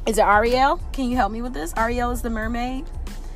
is 0.06 0.18
it 0.18 0.22
Ariel? 0.24 0.80
Can 0.92 1.10
you 1.10 1.16
help 1.16 1.32
me 1.32 1.42
with 1.42 1.54
this? 1.54 1.74
Ariel 1.76 2.10
is 2.10 2.22
the 2.22 2.30
mermaid. 2.30 2.84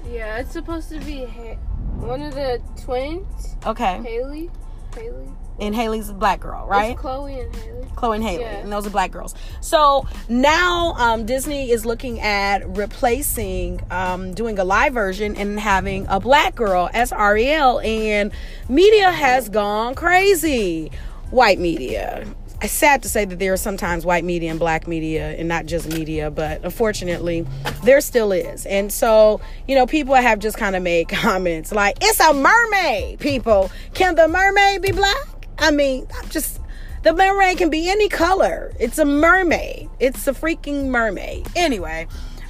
Yeah, 0.09 0.39
it's 0.39 0.53
supposed 0.53 0.89
to 0.91 0.99
be 1.01 1.25
ha- 1.25 1.57
one 1.97 2.23
of 2.23 2.35
the 2.35 2.61
twins, 2.83 3.57
Okay, 3.67 4.01
Haley. 4.03 4.51
Haley. 4.95 5.29
And 5.63 5.75
Haley's 5.75 6.09
a 6.11 6.13
black 6.15 6.41
girl, 6.41 6.67
right? 6.67 6.93
It's 6.93 7.01
Chloe 7.01 7.39
and 7.41 7.55
Haley. 7.55 7.87
Chloe 7.95 8.17
and 8.17 8.25
Haley, 8.25 8.43
Yeah. 8.43 8.57
and 8.59 8.73
those 8.73 8.87
are 8.87 8.91
black 8.91 9.13
girls. 9.13 9.35
So 9.61 10.07
now 10.29 10.95
um, 10.99 11.25
Disney 11.25 11.71
is 11.71 11.87
looking 11.87 12.21
at 12.21 12.69
replacing, 12.77 13.81
um, 13.91 14.35
doing 14.35 14.59
a 14.59 14.65
live 14.65 14.93
version 14.95 15.37
and 15.37 15.59
having 15.61 16.07
a 16.09 16.19
black 16.19 16.55
girl 16.55 16.91
as 16.93 17.13
Ariel, 17.13 17.81
and 17.81 18.33
media 18.69 19.11
has 19.13 19.49
gone 19.49 19.95
crazy. 19.95 20.91
White 21.31 21.59
media. 21.61 22.27
It's 22.61 22.73
sad 22.73 23.03
to 23.03 23.09
say 23.09 23.25
that 23.25 23.39
there 23.41 23.53
are 23.53 23.57
sometimes 23.57 24.05
white 24.07 24.23
media 24.23 24.51
and 24.51 24.59
black 24.59 24.87
media, 24.87 25.31
and 25.33 25.49
not 25.49 25.67
just 25.67 25.89
media, 25.89 26.31
but 26.31 26.65
unfortunately, 26.65 27.45
there 27.83 28.01
still 28.01 28.31
is. 28.33 28.67
And 28.67 28.93
so, 28.93 29.41
you 29.67 29.75
know, 29.75 29.85
people 29.87 30.15
have 30.15 30.39
just 30.39 30.57
kind 30.57 30.77
of 30.77 30.83
made 30.83 31.09
comments 31.09 31.73
like, 31.73 31.97
"It's 32.01 32.21
a 32.21 32.33
mermaid." 32.33 33.19
People, 33.19 33.71
can 33.95 34.15
the 34.15 34.29
mermaid 34.29 34.81
be 34.83 34.93
black? 34.93 35.17
I 35.59 35.71
mean, 35.71 36.07
I'm 36.15 36.29
just 36.29 36.61
the 37.03 37.13
mermaid 37.13 37.59
can 37.59 37.71
be 37.71 37.91
any 37.91 38.09
color. 38.09 38.73
It's 38.79 38.99
a 38.99 39.05
mermaid. 39.05 39.91
It's 39.99 40.27
a 40.29 40.33
freaking 40.33 40.87
mermaid. 40.87 41.49
Anyway, 41.57 42.07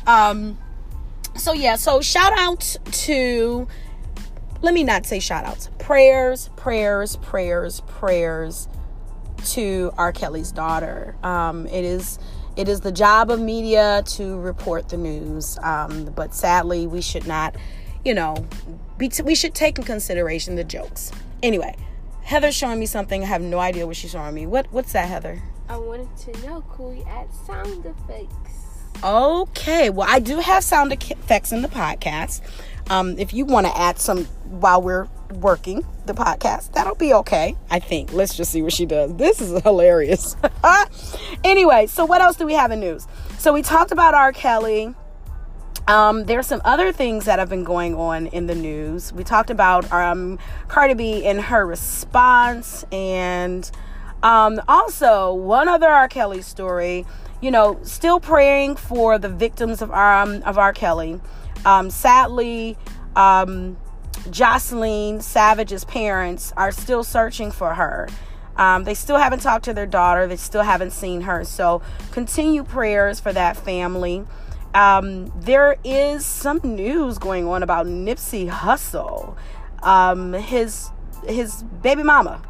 um, 0.06 0.58
so 1.36 1.52
yeah, 1.52 1.76
so 1.76 2.00
shout 2.00 2.32
out 2.36 2.76
to 2.92 3.66
let 4.60 4.74
me 4.74 4.84
not 4.84 5.06
say 5.06 5.20
shout 5.20 5.44
outs. 5.44 5.70
Prayers, 5.78 6.50
prayers, 6.56 7.16
prayers, 7.16 7.80
prayers 7.86 8.68
to 9.46 9.92
R. 9.98 10.12
Kelly's 10.12 10.52
daughter. 10.52 11.16
Um, 11.22 11.66
it 11.66 11.84
is 11.84 12.18
it 12.56 12.68
is 12.68 12.80
the 12.80 12.92
job 12.92 13.30
of 13.30 13.40
media 13.40 14.02
to 14.06 14.38
report 14.38 14.90
the 14.90 14.98
news, 14.98 15.58
um, 15.62 16.04
but 16.14 16.34
sadly, 16.34 16.86
we 16.86 17.00
should 17.00 17.26
not, 17.26 17.56
you 18.04 18.14
know, 18.14 18.46
be 18.98 19.08
t- 19.08 19.22
we 19.22 19.34
should 19.34 19.54
take 19.54 19.78
in 19.78 19.84
consideration 19.84 20.56
the 20.56 20.64
jokes. 20.64 21.10
Anyway, 21.42 21.74
Heather's 22.22 22.54
showing 22.54 22.78
me 22.78 22.86
something. 22.86 23.22
I 23.22 23.26
have 23.26 23.42
no 23.42 23.58
idea 23.58 23.86
what 23.86 23.96
she's 23.96 24.12
showing 24.12 24.34
me. 24.34 24.46
What 24.46 24.72
what's 24.72 24.92
that, 24.92 25.08
Heather? 25.08 25.42
I 25.68 25.76
wanted 25.76 26.14
to 26.18 26.46
know, 26.46 26.62
could 26.62 26.88
we 26.88 27.02
add 27.04 27.28
sound 27.46 27.86
effects? 27.86 28.62
Okay, 29.02 29.90
well, 29.90 30.06
I 30.08 30.18
do 30.18 30.38
have 30.38 30.62
sound 30.62 30.92
effects 30.92 31.50
in 31.50 31.62
the 31.62 31.68
podcast. 31.68 32.40
Um, 32.90 33.18
if 33.18 33.32
you 33.32 33.44
want 33.44 33.66
to 33.66 33.76
add 33.76 33.98
some 33.98 34.24
while 34.44 34.82
we're 34.82 35.08
working 35.32 35.84
the 36.06 36.12
podcast, 36.12 36.72
that'll 36.72 36.94
be 36.94 37.14
okay. 37.14 37.56
I 37.70 37.78
think. 37.78 38.12
Let's 38.12 38.36
just 38.36 38.52
see 38.52 38.62
what 38.62 38.72
she 38.72 38.86
does. 38.86 39.14
This 39.16 39.40
is 39.40 39.60
hilarious. 39.62 40.36
anyway, 41.44 41.86
so 41.86 42.04
what 42.04 42.20
else 42.20 42.36
do 42.36 42.44
we 42.46 42.54
have 42.54 42.70
in 42.70 42.80
news? 42.80 43.06
So 43.38 43.52
we 43.52 43.62
talked 43.62 43.92
about 43.92 44.14
R. 44.14 44.32
Kelly. 44.32 44.94
Um, 45.88 46.24
there's 46.24 46.46
some 46.46 46.62
other 46.64 46.92
things 46.92 47.24
that 47.24 47.38
have 47.38 47.48
been 47.48 47.64
going 47.64 47.94
on 47.94 48.28
in 48.28 48.46
the 48.46 48.54
news. 48.54 49.12
We 49.12 49.24
talked 49.24 49.50
about 49.50 49.90
um, 49.92 50.38
Cardi 50.68 50.94
B 50.94 51.26
and 51.26 51.40
her 51.40 51.66
response, 51.66 52.84
and 52.92 53.68
um, 54.22 54.60
also 54.68 55.34
one 55.34 55.68
other 55.68 55.88
R. 55.88 56.08
Kelly 56.08 56.42
story. 56.42 57.04
You 57.40 57.50
know, 57.50 57.80
still 57.82 58.20
praying 58.20 58.76
for 58.76 59.18
the 59.18 59.28
victims 59.28 59.82
of 59.82 59.90
um, 59.90 60.42
of 60.44 60.56
R. 60.58 60.72
Kelly. 60.72 61.20
Um, 61.64 61.90
sadly, 61.90 62.76
um, 63.16 63.76
Jocelyn 64.30 65.20
Savage's 65.20 65.84
parents 65.84 66.52
are 66.56 66.70
still 66.70 67.02
searching 67.02 67.50
for 67.50 67.74
her. 67.74 68.08
Um, 68.56 68.84
they 68.84 68.94
still 68.94 69.16
haven't 69.16 69.40
talked 69.40 69.64
to 69.64 69.74
their 69.74 69.86
daughter. 69.86 70.26
They 70.26 70.36
still 70.36 70.62
haven't 70.62 70.92
seen 70.92 71.22
her. 71.22 71.44
So 71.44 71.82
continue 72.12 72.62
prayers 72.62 73.18
for 73.18 73.32
that 73.32 73.56
family. 73.56 74.24
Um, 74.74 75.32
there 75.40 75.76
is 75.84 76.24
some 76.24 76.60
news 76.64 77.18
going 77.18 77.46
on 77.46 77.62
about 77.62 77.86
Nipsey 77.86 78.48
Hussle. 78.48 79.36
Um, 79.82 80.32
his 80.32 80.90
his 81.26 81.62
baby 81.82 82.02
mama. 82.02 82.42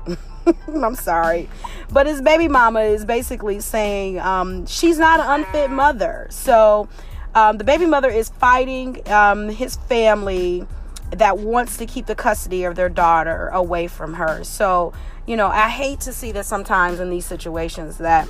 I'm 0.69 0.95
sorry, 0.95 1.49
but 1.93 2.07
his 2.07 2.21
baby 2.23 2.49
mama 2.49 2.81
is 2.81 3.05
basically 3.05 3.61
saying 3.61 4.19
um, 4.19 4.67
she's 4.67 4.99
not 4.99 5.21
an 5.21 5.41
unfit 5.41 5.71
mother. 5.71 6.27
So 6.31 6.89
um, 7.35 7.59
the 7.59 7.65
baby 7.65 7.87
mother 7.87 8.11
is 8.11 8.29
fighting 8.29 9.09
um, 9.11 9.49
his 9.49 9.77
family 9.77 10.67
that 11.11 11.39
wants 11.39 11.77
to 11.77 11.87
keep 11.87 12.07
the 12.07 12.15
custody 12.15 12.65
of 12.65 12.75
their 12.75 12.89
daughter 12.89 13.49
away 13.49 13.87
from 13.87 14.15
her. 14.15 14.45
So 14.45 14.93
you 15.27 15.37
know, 15.37 15.47
I 15.49 15.69
hate 15.69 16.01
to 16.01 16.13
see 16.13 16.33
that 16.33 16.47
sometimes 16.47 17.01
in 17.01 17.11
these 17.11 17.27
situations 17.27 17.99
that 17.99 18.29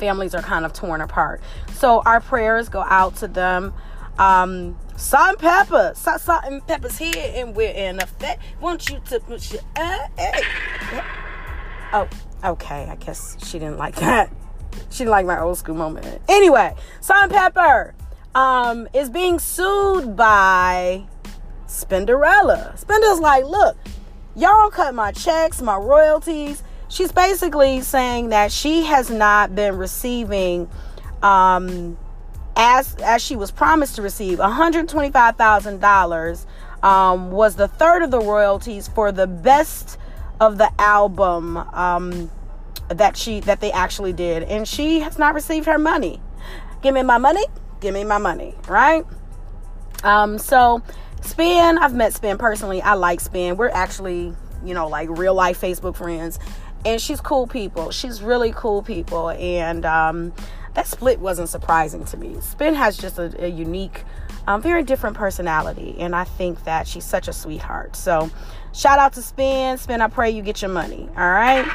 families 0.00 0.34
are 0.34 0.42
kind 0.42 0.64
of 0.64 0.72
torn 0.72 1.00
apart. 1.00 1.40
So 1.74 2.02
our 2.04 2.20
prayers 2.20 2.68
go 2.68 2.80
out 2.80 3.14
to 3.16 3.28
them. 3.28 3.72
Um, 4.18 4.76
and 5.12 5.38
pepper, 5.38 5.92
Salt-N-Pepa's 5.94 6.98
here, 6.98 7.32
and 7.36 7.54
we're 7.54 7.70
in 7.70 8.00
effect. 8.00 8.42
Want 8.60 8.90
you 8.90 9.00
to 9.08 9.20
put 9.20 9.52
your 9.52 9.62
uh, 9.76 9.98
hey. 10.18 10.42
Oh, 11.92 12.08
okay. 12.44 12.86
I 12.90 12.96
guess 12.96 13.36
she 13.46 13.58
didn't 13.58 13.78
like 13.78 13.96
that. 13.96 14.32
She 14.88 14.98
didn't 14.98 15.10
like 15.10 15.26
my 15.26 15.40
old 15.40 15.58
school 15.58 15.74
moment. 15.74 16.22
Anyway, 16.28 16.74
and 17.08 17.30
pepper 17.30 17.92
um, 18.36 18.88
is 18.94 19.10
being 19.10 19.40
sued 19.40 20.14
by 20.14 21.06
Spinderella. 21.66 22.78
Spender's 22.78 23.18
like, 23.18 23.44
look, 23.44 23.76
y'all 24.36 24.70
cut 24.70 24.94
my 24.94 25.10
checks, 25.10 25.60
my 25.60 25.76
royalties. 25.76 26.62
She's 26.90 27.12
basically 27.12 27.80
saying 27.82 28.30
that 28.30 28.50
she 28.50 28.82
has 28.82 29.10
not 29.10 29.54
been 29.54 29.78
receiving 29.78 30.68
um, 31.22 31.96
as 32.56 32.96
as 32.96 33.22
she 33.22 33.36
was 33.36 33.52
promised 33.52 33.94
to 33.94 34.02
receive 34.02 34.38
$125,000 34.38 36.46
um, 36.82 37.30
was 37.30 37.54
the 37.54 37.68
third 37.68 38.02
of 38.02 38.10
the 38.10 38.18
royalties 38.18 38.88
for 38.88 39.12
the 39.12 39.28
best 39.28 39.98
of 40.40 40.58
the 40.58 40.68
album 40.80 41.56
um, 41.56 42.28
that 42.88 43.16
she 43.16 43.38
that 43.40 43.60
they 43.60 43.70
actually 43.70 44.12
did. 44.12 44.42
And 44.42 44.66
she 44.66 44.98
has 45.00 45.16
not 45.16 45.34
received 45.34 45.66
her 45.66 45.78
money. 45.78 46.20
Give 46.82 46.92
me 46.92 47.04
my 47.04 47.18
money. 47.18 47.44
Give 47.78 47.94
me 47.94 48.02
my 48.02 48.18
money 48.18 48.56
right? 48.68 49.06
Um 50.02 50.38
so 50.38 50.82
spin 51.22 51.78
i've 51.78 51.94
met 51.94 52.14
spin 52.14 52.36
personally. 52.36 52.82
I 52.82 52.94
like 52.94 53.20
spin 53.20 53.56
we're 53.56 53.68
actually 53.68 54.34
you 54.64 54.74
know 54.74 54.88
like 54.88 55.08
real 55.08 55.34
life 55.34 55.60
facebook 55.60 55.96
friends 55.96 56.38
and 56.84 57.00
she's 57.00 57.20
cool 57.20 57.46
people. 57.46 57.90
She's 57.90 58.22
really 58.22 58.52
cool 58.52 58.82
people. 58.82 59.30
And 59.30 59.84
um 59.84 60.32
that 60.74 60.86
split 60.86 61.18
wasn't 61.18 61.48
surprising 61.48 62.04
to 62.06 62.16
me. 62.16 62.40
Spin 62.40 62.74
has 62.74 62.96
just 62.96 63.18
a, 63.18 63.44
a 63.44 63.48
unique 63.48 64.04
um, 64.46 64.62
very 64.62 64.82
different 64.82 65.16
personality. 65.16 65.96
And 65.98 66.14
i 66.14 66.24
think 66.24 66.64
that 66.64 66.86
she's 66.86 67.04
such 67.04 67.28
a 67.28 67.32
sweetheart. 67.32 67.96
So 67.96 68.30
shout 68.72 68.98
out 68.98 69.12
to 69.14 69.22
spin. 69.22 69.78
Spin 69.78 70.00
i 70.00 70.08
pray 70.08 70.30
you 70.30 70.42
get 70.42 70.62
your 70.62 70.70
money. 70.70 71.08
All 71.16 71.30
right? 71.30 71.66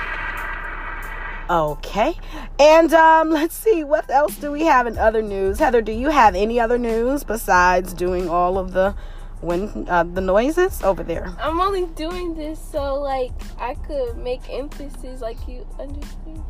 Okay. 1.49 2.15
And 2.59 2.93
um, 2.93 3.29
let's 3.31 3.55
see, 3.55 3.83
what 3.83 4.09
else 4.09 4.35
do 4.37 4.51
we 4.51 4.63
have 4.63 4.87
in 4.87 4.97
other 4.97 5.21
news? 5.21 5.59
Heather, 5.59 5.81
do 5.81 5.91
you 5.91 6.09
have 6.09 6.35
any 6.35 6.59
other 6.59 6.77
news 6.77 7.23
besides 7.23 7.93
doing 7.93 8.29
all 8.29 8.57
of 8.57 8.73
the 8.73 8.95
when 9.41 9.85
uh, 9.89 10.03
the 10.03 10.21
noises 10.21 10.81
over 10.83 11.03
there? 11.03 11.33
I'm 11.39 11.59
only 11.59 11.85
doing 11.87 12.35
this 12.35 12.59
so 12.59 12.95
like 12.95 13.31
I 13.59 13.75
could 13.75 14.17
make 14.17 14.41
emphasis 14.49 15.21
like 15.21 15.47
you 15.47 15.67
understand. 15.79 16.43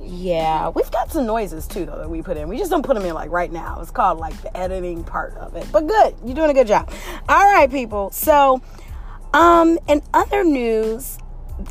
Yeah, 0.00 0.68
we've 0.70 0.90
got 0.90 1.12
some 1.12 1.26
noises 1.26 1.66
too 1.66 1.86
though 1.86 1.98
that 1.98 2.10
we 2.10 2.22
put 2.22 2.36
in. 2.36 2.48
We 2.48 2.58
just 2.58 2.70
don't 2.70 2.84
put 2.84 2.94
them 2.94 3.04
in 3.04 3.14
like 3.14 3.30
right 3.30 3.52
now. 3.52 3.80
It's 3.80 3.90
called 3.90 4.18
like 4.18 4.40
the 4.42 4.56
editing 4.56 5.04
part 5.04 5.36
of 5.36 5.54
it. 5.54 5.66
But 5.70 5.86
good, 5.86 6.14
you're 6.24 6.34
doing 6.34 6.50
a 6.50 6.54
good 6.54 6.66
job. 6.66 6.90
All 7.28 7.52
right, 7.52 7.70
people. 7.70 8.10
So, 8.10 8.60
um, 9.32 9.78
in 9.86 10.02
other 10.12 10.44
news, 10.44 11.18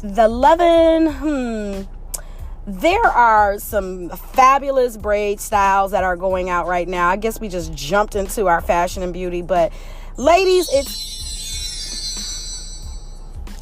the 0.01 0.27
Lovin, 0.27 1.12
hmm 1.12 1.81
there 2.67 3.03
are 3.03 3.57
some 3.57 4.10
fabulous 4.10 4.95
braid 4.95 5.39
styles 5.39 5.91
that 5.91 6.03
are 6.03 6.15
going 6.15 6.49
out 6.49 6.67
right 6.67 6.88
now. 6.88 7.10
I 7.10 7.15
guess 7.15 7.39
we 7.39 7.49
just 7.49 7.73
jumped 7.73 8.15
into 8.15 8.47
our 8.47 8.62
fashion 8.62 9.01
and 9.01 9.12
beauty, 9.12 9.41
but 9.41 9.73
ladies, 10.17 10.69
it's 10.71 11.12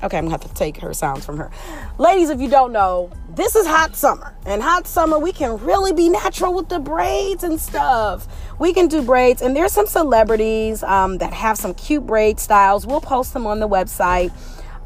Okay, 0.01 0.17
I'm 0.17 0.25
gonna 0.25 0.31
have 0.31 0.47
to 0.47 0.53
take 0.53 0.77
her 0.77 0.93
sounds 0.93 1.25
from 1.25 1.37
her. 1.37 1.51
Ladies, 1.97 2.29
if 2.29 2.39
you 2.39 2.47
don't 2.47 2.71
know, 2.71 3.11
this 3.35 3.57
is 3.57 3.67
hot 3.67 3.97
summer. 3.97 4.33
And 4.45 4.63
hot 4.63 4.87
summer, 4.87 5.19
we 5.19 5.33
can 5.33 5.57
really 5.57 5.91
be 5.91 6.07
natural 6.07 6.53
with 6.53 6.69
the 6.69 6.79
braids 6.79 7.43
and 7.43 7.59
stuff. 7.59 8.25
We 8.59 8.73
can 8.73 8.87
do 8.87 9.01
braids, 9.01 9.41
and 9.41 9.55
there's 9.55 9.73
some 9.73 9.87
celebrities 9.87 10.83
um, 10.83 11.17
that 11.17 11.33
have 11.33 11.57
some 11.57 11.73
cute 11.73 12.07
braid 12.07 12.39
styles. 12.39 12.87
We'll 12.87 13.01
post 13.01 13.33
them 13.33 13.45
on 13.45 13.59
the 13.59 13.67
website. 13.67 14.31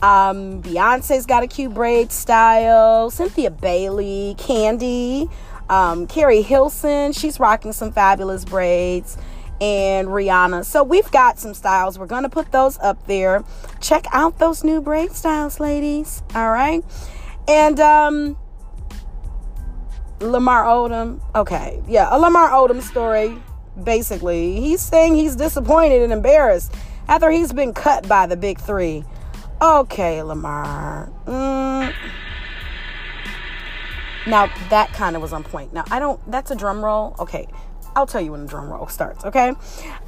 Um, 0.02 0.64
Beyonce's 0.64 1.28
got 1.28 1.44
a 1.44 1.48
cute 1.48 1.76
braid 1.76 2.12
style. 2.12 3.12
Cynthia 3.12 3.52
Bailey, 3.52 4.36
Kandi, 4.40 5.32
um, 5.70 6.08
Keri 6.08 6.42
Hilson, 6.42 7.14
she's 7.14 7.40
rocking 7.40 7.72
some 7.72 7.92
fabulous 7.92 8.44
braids. 8.46 9.16
And 9.64 10.10
Rihanna. 10.10 10.66
So 10.66 10.84
we've 10.84 11.10
got 11.12 11.40
some 11.40 11.54
styles. 11.54 11.98
We're 11.98 12.06
going 12.06 12.24
to 12.24 12.30
put 12.30 12.52
those 12.52 12.78
up 12.80 13.08
there. 13.08 13.46
Check 13.80 14.04
out 14.12 14.38
those 14.38 14.62
new 14.62 14.82
braid 14.82 15.14
styles, 15.14 15.62
ladies. 15.62 16.22
All 16.36 16.52
right. 16.52 16.84
And 17.48 17.80
um 17.80 18.38
Lamar 20.20 20.66
Odom. 20.66 21.22
Okay. 21.34 21.82
Yeah, 21.88 22.10
a 22.12 22.20
Lamar 22.20 22.50
Odom 22.50 22.82
story. 22.82 23.38
Basically, 23.82 24.60
he's 24.60 24.82
saying 24.82 25.16
he's 25.16 25.38
disappointed 25.38 26.02
and 26.02 26.12
embarrassed 26.12 26.76
after 27.08 27.32
he's 27.32 27.54
been 27.54 27.74
cut 27.74 28.06
by 28.06 28.28
the 28.28 28.36
big 28.36 28.60
three. 28.60 29.06
Okay, 29.62 30.22
Lamar. 30.24 31.10
Mm. 31.26 31.94
Now 34.28 34.52
that 34.70 34.92
kind 34.92 35.16
of 35.16 35.22
was 35.22 35.32
on 35.32 35.44
point. 35.44 35.74
Now 35.74 35.86
I 35.90 36.00
don't. 36.00 36.20
That's 36.30 36.52
a 36.52 36.56
drum 36.56 36.84
roll. 36.84 37.16
Okay, 37.18 37.48
I'll 37.96 38.08
tell 38.08 38.22
you 38.22 38.32
when 38.32 38.42
the 38.42 38.48
drum 38.48 38.70
roll 38.72 38.88
starts. 38.88 39.24
Okay. 39.26 39.54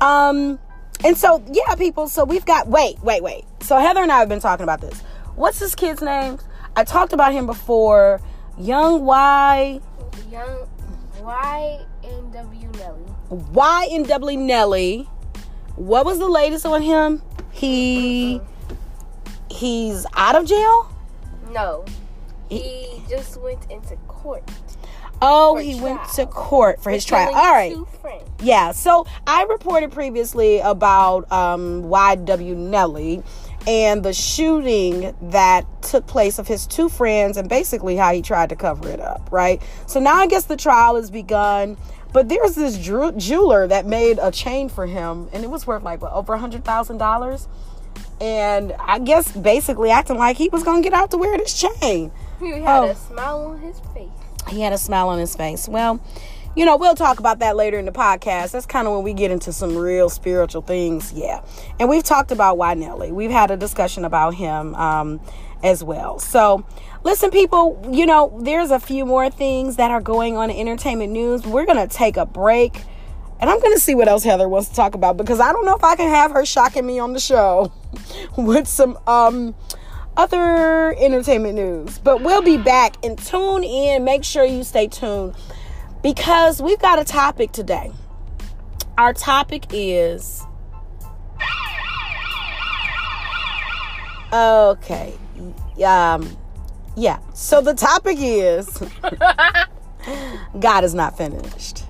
Um. 0.02 0.60
And 1.04 1.17
so 1.17 1.43
yeah, 1.52 1.76
people. 1.76 2.08
So 2.08 2.24
we've 2.24 2.45
got. 2.45 2.67
Wait, 2.67 3.02
wait, 3.04 3.21
wait. 3.21 3.45
So 3.62 3.78
Heather 3.78 4.02
and 4.02 4.12
I 4.12 4.19
have 4.19 4.30
been 4.30 4.39
talking 4.39 4.63
about 4.63 4.82
this. 4.82 5.02
What's 5.36 5.60
this 5.60 5.76
kid's 5.76 6.02
name? 6.02 6.39
I 6.76 6.84
talked 6.84 7.13
about 7.13 7.34
him 7.34 7.45
before. 7.45 8.21
Young 8.58 9.06
Y. 9.06 9.82
Young 10.32 10.67
YNW 11.21 12.78
Melly. 12.78 13.06
YNW 13.32 14.45
Melly. 14.45 15.10
What 15.76 16.06
was 16.06 16.19
the 16.19 16.30
latest 16.30 16.65
on 16.65 16.82
him? 16.82 17.21
He 17.52 18.39
he's 19.50 20.06
out 20.15 20.36
of 20.36 20.45
jail. 20.45 20.91
No, 21.52 21.86
he 22.50 23.02
just 23.10 23.39
went 23.41 23.69
into 23.71 23.95
court. 24.08 24.43
Oh, 25.21 25.56
he 25.58 25.73
trial. 25.80 25.84
went 25.97 26.10
to 26.15 26.25
court 26.25 26.82
for 26.84 26.91
his 26.91 27.06
trial. 27.06 27.34
All 27.34 27.51
right. 27.51 27.75
Yeah, 28.41 28.71
so 28.73 29.08
I 29.25 29.43
reported 29.43 29.91
previously 29.91 30.60
about 30.60 31.32
um, 31.32 31.84
YW 31.84 32.56
Melly 32.58 33.23
and 33.65 34.04
the 34.04 34.13
shooting 34.13 35.15
that 35.21 35.65
took 35.82 36.06
place 36.06 36.38
of 36.38 36.47
his 36.47 36.67
two 36.67 36.89
friends 36.89 37.38
and 37.38 37.47
basically 37.49 37.95
how 37.95 38.13
he 38.13 38.21
tried 38.21 38.49
to 38.49 38.56
cover 38.56 38.89
it 38.89 38.99
up, 38.99 39.30
right? 39.32 39.62
So 39.88 39.99
now 39.99 40.15
I 40.15 40.28
guess 40.28 40.43
the 40.45 40.58
trial 40.58 40.95
has 40.97 41.10
begun. 41.10 41.78
But 42.13 42.30
there's 42.30 42.56
this 42.56 42.78
drew- 42.78 43.12
jeweler 43.13 43.67
that 43.67 43.86
made 43.86 44.19
a 44.21 44.32
chain 44.32 44.69
for 44.69 44.86
him, 44.86 45.28
and 45.34 45.43
it 45.43 45.49
was 45.49 45.65
worth 45.67 45.84
like 45.84 46.01
what, 46.01 46.13
over 46.13 46.34
a 46.34 46.38
hundred 46.38 46.63
thousand 46.63 46.97
dollars. 46.97 47.47
And 48.21 48.73
I 48.80 48.99
guess 48.99 49.32
basically 49.36 49.91
acting 49.91 50.17
like 50.17 50.38
he 50.38 50.47
was 50.49 50.63
gonna 50.63 50.82
get 50.82 50.93
out 50.93 51.12
to 51.12 51.17
wear 51.17 51.38
this 51.38 51.54
chain. 51.82 52.12
He 52.39 52.51
had 52.51 52.63
Oh. 52.67 52.84
a 52.89 52.95
smile 52.95 53.47
on 53.47 53.60
his 53.60 53.80
face. 53.93 54.08
He 54.49 54.62
had 54.62 54.73
a 54.73 54.77
smile 54.77 55.10
on 55.10 55.19
his 55.19 55.36
face. 55.36 55.67
Well, 55.67 56.01
you 56.55 56.63
know, 56.65 56.77
we'll 56.77 56.95
talk 56.95 57.19
about 57.19 57.39
that 57.39 57.55
later 57.55 57.77
in 57.77 57.86
the 57.86 57.91
podcast. 57.91 58.51
That's 58.51 58.65
kind 58.65 58.88
of 58.88 58.93
when 58.93 59.03
we 59.03 59.13
get 59.13 59.29
into 59.29 59.51
some 59.51 59.75
real 59.75 60.10
spiritual 60.10 60.62
things. 60.62 61.12
Yeah. 61.12 61.43
And 61.79 61.89
we've 61.89 62.03
talked 62.03 62.31
about 62.31 62.58
why 62.58 62.75
Melly. 62.75 63.12
We've 63.12 63.31
had 63.31 63.51
a 63.51 63.58
discussion 63.58 64.05
about 64.05 64.36
him 64.36 64.73
um, 64.75 65.19
as 65.63 65.84
well. 65.84 66.17
So, 66.17 66.65
listen, 67.03 67.29
people, 67.29 67.86
you 67.91 68.05
know, 68.05 68.39
there's 68.41 68.71
a 68.71 68.79
few 68.79 69.05
more 69.05 69.29
things 69.29 69.75
that 69.75 69.91
are 69.91 70.01
going 70.01 70.38
on 70.38 70.49
in 70.49 70.67
entertainment 70.67 71.12
news. 71.12 71.45
We're 71.45 71.65
going 71.65 71.86
to 71.86 71.93
take 71.93 72.15
a 72.15 72.25
break. 72.25 72.84
And 73.41 73.49
I'm 73.49 73.60
going 73.60 73.73
to 73.73 73.79
see 73.79 73.95
what 73.95 74.08
else 74.08 74.23
Heather 74.23 74.47
wants 74.47 74.69
to 74.69 74.75
talk 74.75 74.95
about 74.95 75.17
because 75.17 75.41
I 75.41 75.51
don't 75.51 75.65
know 75.65 75.75
if 75.75 75.84
I 75.84 75.97
can 75.97 76.08
have 76.08 76.31
her 76.31 76.45
shocking 76.45 76.86
me 76.86 76.99
on 76.99 77.12
the 77.12 77.19
show 77.19 77.73
with 78.38 78.65
some 78.65 78.97
um 79.08 79.55
other 80.17 80.95
entertainment 80.97 81.56
news. 81.56 81.99
But 81.99 82.21
we'll 82.21 82.41
be 82.41 82.58
back 82.58 82.95
and 83.04 83.17
tune 83.17 83.63
in. 83.63 84.04
Make 84.04 84.23
sure 84.23 84.43
you 84.45 84.63
stay 84.63 84.88
tuned 84.88 85.36
because 86.01 86.62
we've 86.62 86.80
got 86.80 86.99
a 86.99 87.04
topic 87.04 87.51
today. 87.51 87.91
Our 88.97 89.13
topic 89.13 89.65
is 89.71 90.43
okay. 94.32 95.13
Um 95.86 96.38
yeah. 96.95 97.19
So 97.34 97.60
the 97.62 97.73
topic 97.73 98.17
is 98.19 98.82
God 100.60 100.84
is 100.84 100.93
not 100.93 101.17
finished. 101.17 101.84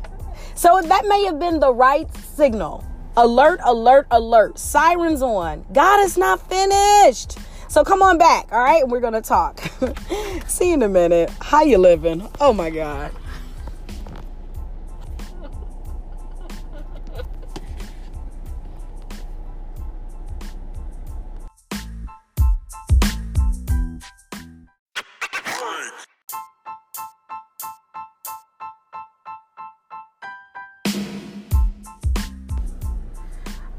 So 0.56 0.82
that 0.82 1.06
may 1.08 1.26
have 1.26 1.38
been 1.38 1.60
the 1.60 1.74
right 1.74 2.12
signal. 2.16 2.84
Alert, 3.18 3.60
alert, 3.64 4.08
alert. 4.12 4.58
Sirens 4.58 5.22
on. 5.22 5.66
God 5.72 6.04
is 6.04 6.18
not 6.18 6.42
finished. 6.50 7.38
So 7.68 7.84
come 7.84 8.02
on 8.02 8.18
back, 8.18 8.48
all 8.52 8.64
right? 8.64 8.88
We're 8.88 9.00
gonna 9.02 9.22
talk. 9.22 9.60
See 10.48 10.70
you 10.70 10.76
in 10.76 10.84
a 10.84 10.90
minute. 10.90 11.30
How 11.42 11.64
you 11.64 11.78
living? 11.78 12.28
Oh 12.40 12.54
my 12.54 12.70
God. 12.70 13.12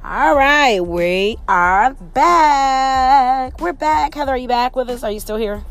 All 0.09 0.37
right, 0.37 0.79
we 0.79 1.37
are 1.49 1.92
back. 1.92 3.61
We're 3.61 3.73
back. 3.73 4.14
Heather, 4.14 4.35
are 4.35 4.37
you 4.37 4.47
back 4.47 4.77
with 4.77 4.88
us? 4.88 5.03
Are 5.03 5.11
you 5.11 5.19
still 5.19 5.37
here? 5.37 5.64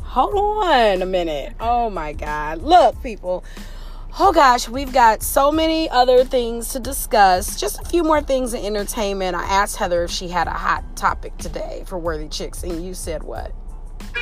Hold 0.00 0.64
on 0.64 1.02
a 1.02 1.04
minute. 1.04 1.52
Oh 1.60 1.90
my 1.90 2.14
God. 2.14 2.62
Look, 2.62 3.02
people. 3.02 3.44
Oh 4.18 4.32
gosh, 4.32 4.70
we've 4.70 4.90
got 4.90 5.22
so 5.22 5.52
many 5.52 5.90
other 5.90 6.24
things 6.24 6.70
to 6.70 6.80
discuss. 6.80 7.60
Just 7.60 7.78
a 7.78 7.84
few 7.84 8.02
more 8.02 8.22
things 8.22 8.54
in 8.54 8.64
entertainment. 8.64 9.36
I 9.36 9.44
asked 9.44 9.76
Heather 9.76 10.04
if 10.04 10.10
she 10.10 10.28
had 10.28 10.46
a 10.46 10.52
hot 10.52 10.96
topic 10.96 11.36
today 11.36 11.84
for 11.86 11.98
Worthy 11.98 12.28
Chicks, 12.28 12.62
and 12.62 12.82
you 12.82 12.94
said 12.94 13.22
what? 13.22 13.52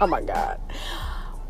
oh 0.00 0.06
my 0.08 0.22
God. 0.22 0.60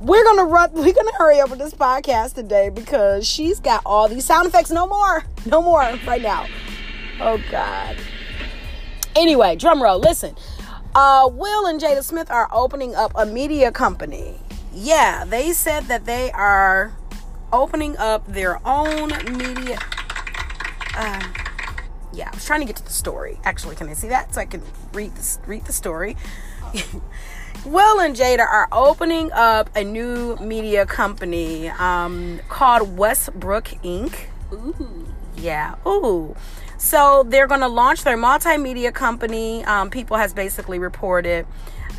We're 0.00 0.24
gonna 0.24 0.44
run 0.44 0.70
we're 0.72 0.92
gonna 0.92 1.12
hurry 1.16 1.40
up 1.40 1.50
with 1.50 1.58
this 1.58 1.72
podcast 1.74 2.34
today 2.34 2.68
because 2.68 3.26
she's 3.26 3.60
got 3.60 3.82
all 3.86 4.08
these 4.08 4.24
sound 4.24 4.46
effects. 4.46 4.70
No 4.70 4.86
more 4.86 5.24
no 5.46 5.62
more 5.62 5.80
right 6.06 6.22
now. 6.22 6.46
Oh 7.20 7.42
god. 7.50 7.96
Anyway 9.14 9.56
drum 9.56 9.82
roll 9.82 9.98
listen. 9.98 10.34
Uh 10.94 11.28
will 11.32 11.66
and 11.66 11.80
jada 11.80 12.02
smith 12.02 12.30
are 12.30 12.48
opening 12.52 12.94
up 12.94 13.12
a 13.14 13.24
media 13.24 13.72
company. 13.72 14.34
Yeah 14.72 15.24
they 15.24 15.52
said 15.52 15.84
that 15.84 16.04
they 16.04 16.30
are 16.32 16.92
opening 17.52 17.96
up 17.96 18.26
their 18.26 18.60
own 18.66 19.08
media 19.38 19.78
um 20.98 21.32
yeah 22.12 22.28
i 22.32 22.34
was 22.34 22.44
trying 22.44 22.60
to 22.60 22.66
get 22.66 22.76
to 22.76 22.84
the 22.84 22.90
story. 22.90 23.38
Actually 23.44 23.76
can 23.76 23.88
i 23.88 23.94
see 23.94 24.08
that 24.08 24.34
so 24.34 24.40
i 24.40 24.44
can 24.44 24.62
read 24.92 25.14
this 25.14 25.38
read 25.46 25.64
the 25.64 25.72
story 25.72 26.16
Will 27.66 27.98
and 27.98 28.14
Jada 28.14 28.46
are 28.46 28.68
opening 28.70 29.32
up 29.32 29.74
a 29.74 29.82
new 29.82 30.36
media 30.36 30.86
company 30.86 31.68
um, 31.68 32.38
called 32.48 32.96
Westbrook 32.96 33.64
Inc. 33.82 34.26
Ooh. 34.52 35.08
Yeah. 35.36 35.74
Ooh. 35.84 36.36
So 36.78 37.24
they're 37.26 37.48
going 37.48 37.62
to 37.62 37.68
launch 37.68 38.04
their 38.04 38.16
multimedia 38.16 38.94
company. 38.94 39.64
Um, 39.64 39.90
People 39.90 40.16
has 40.16 40.32
basically 40.32 40.78
reported 40.78 41.44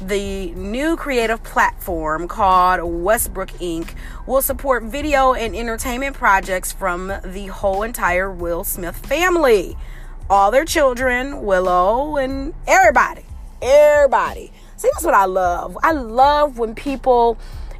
the 0.01 0.51
new 0.51 0.95
creative 0.95 1.43
platform 1.43 2.29
called 2.29 3.03
Westbrook 3.03 3.49
Inc. 3.59 3.93
will 4.25 4.41
support 4.41 4.83
video 4.83 5.33
and 5.33 5.53
entertainment 5.53 6.15
projects 6.15 6.71
from 6.71 7.11
the 7.25 7.47
whole 7.47 7.83
entire 7.83 8.31
Will 8.31 8.63
Smith 8.63 8.95
family. 9.05 9.75
All 10.29 10.49
their 10.49 10.63
children, 10.63 11.41
Willow, 11.41 12.15
and 12.15 12.53
everybody. 12.65 13.25
Everybody. 13.61 14.53
See, 14.77 14.89
that's 14.93 15.03
what 15.03 15.15
I 15.15 15.25
love. 15.25 15.75
I 15.81 15.91
love 15.91 16.59
when 16.59 16.75
people, 16.75 17.37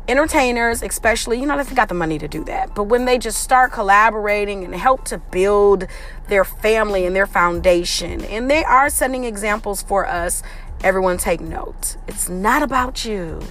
entertainers 0.07 0.81
especially, 0.81 1.39
you 1.39 1.45
know, 1.45 1.55
they've 1.55 1.75
got 1.75 1.89
the 1.89 1.93
money 1.93 2.17
to 2.17 2.27
do 2.27 2.43
that, 2.45 2.73
but 2.73 2.85
when 2.85 3.05
they 3.05 3.19
just 3.19 3.41
start 3.41 3.71
collaborating 3.71 4.63
and 4.63 4.73
help 4.73 5.05
to 5.05 5.19
build 5.19 5.85
their 6.27 6.43
family 6.43 7.05
and 7.05 7.15
their 7.15 7.27
foundation, 7.27 8.23
and 8.25 8.49
they 8.49 8.63
are 8.63 8.89
setting 8.89 9.25
examples 9.25 9.83
for 9.83 10.07
us, 10.07 10.41
everyone 10.83 11.17
take 11.17 11.39
note. 11.39 11.97
It's 12.07 12.29
not 12.29 12.63
about 12.63 13.05
you. 13.05 13.41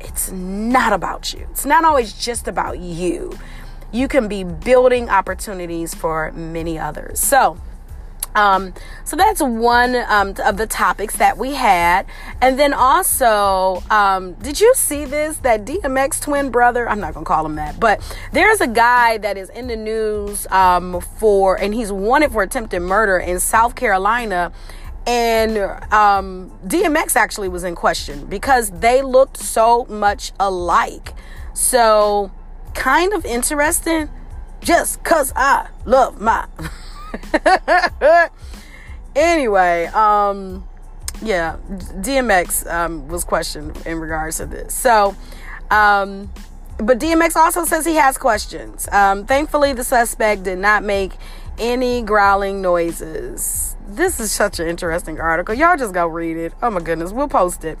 It's 0.00 0.30
not 0.30 0.92
about 0.92 1.34
you. 1.34 1.46
It's 1.50 1.66
not 1.66 1.84
always 1.84 2.14
just 2.14 2.48
about 2.48 2.78
you. 2.78 3.38
You 3.92 4.08
can 4.08 4.26
be 4.28 4.42
building 4.42 5.10
opportunities 5.10 5.94
for 5.94 6.32
many 6.32 6.78
others. 6.78 7.20
So, 7.20 7.58
um, 8.36 8.74
so 9.04 9.16
that's 9.16 9.40
one 9.40 9.96
um, 10.08 10.34
of 10.44 10.58
the 10.58 10.66
topics 10.66 11.16
that 11.16 11.38
we 11.38 11.54
had. 11.54 12.06
And 12.40 12.58
then 12.58 12.74
also, 12.74 13.82
um, 13.90 14.34
did 14.34 14.60
you 14.60 14.72
see 14.76 15.06
this? 15.06 15.38
That 15.38 15.64
DMX 15.64 16.20
twin 16.20 16.50
brother, 16.50 16.88
I'm 16.88 17.00
not 17.00 17.14
going 17.14 17.24
to 17.24 17.28
call 17.28 17.46
him 17.46 17.56
that, 17.56 17.80
but 17.80 18.00
there's 18.32 18.60
a 18.60 18.66
guy 18.66 19.18
that 19.18 19.36
is 19.38 19.48
in 19.50 19.68
the 19.68 19.76
news 19.76 20.46
um, 20.48 21.00
for, 21.00 21.58
and 21.58 21.74
he's 21.74 21.90
wanted 21.90 22.30
for 22.30 22.42
attempted 22.42 22.80
murder 22.80 23.18
in 23.18 23.40
South 23.40 23.74
Carolina. 23.74 24.52
And 25.06 25.56
um, 25.92 26.50
DMX 26.66 27.16
actually 27.16 27.48
was 27.48 27.64
in 27.64 27.74
question 27.74 28.26
because 28.26 28.70
they 28.70 29.02
looked 29.02 29.38
so 29.38 29.86
much 29.86 30.32
alike. 30.38 31.14
So, 31.54 32.32
kind 32.74 33.14
of 33.14 33.24
interesting 33.24 34.10
just 34.60 35.02
because 35.02 35.32
I 35.36 35.68
love 35.86 36.20
my. 36.20 36.46
anyway, 39.16 39.86
um, 39.86 40.66
yeah, 41.22 41.56
DMX 41.68 42.70
um, 42.70 43.08
was 43.08 43.24
questioned 43.24 43.76
in 43.86 43.98
regards 43.98 44.38
to 44.38 44.46
this. 44.46 44.74
So, 44.74 45.16
um, 45.70 46.30
but 46.78 46.98
DMX 46.98 47.36
also 47.36 47.64
says 47.64 47.86
he 47.86 47.94
has 47.94 48.18
questions. 48.18 48.88
Um, 48.92 49.26
thankfully, 49.26 49.72
the 49.72 49.84
suspect 49.84 50.42
did 50.42 50.58
not 50.58 50.84
make 50.84 51.12
any 51.58 52.02
growling 52.02 52.60
noises. 52.60 53.76
This 53.88 54.20
is 54.20 54.32
such 54.32 54.58
an 54.58 54.68
interesting 54.68 55.20
article. 55.20 55.54
Y'all 55.54 55.76
just 55.76 55.94
go 55.94 56.06
read 56.06 56.36
it. 56.36 56.52
Oh 56.62 56.70
my 56.70 56.80
goodness, 56.80 57.12
we'll 57.12 57.28
post 57.28 57.64
it. 57.64 57.78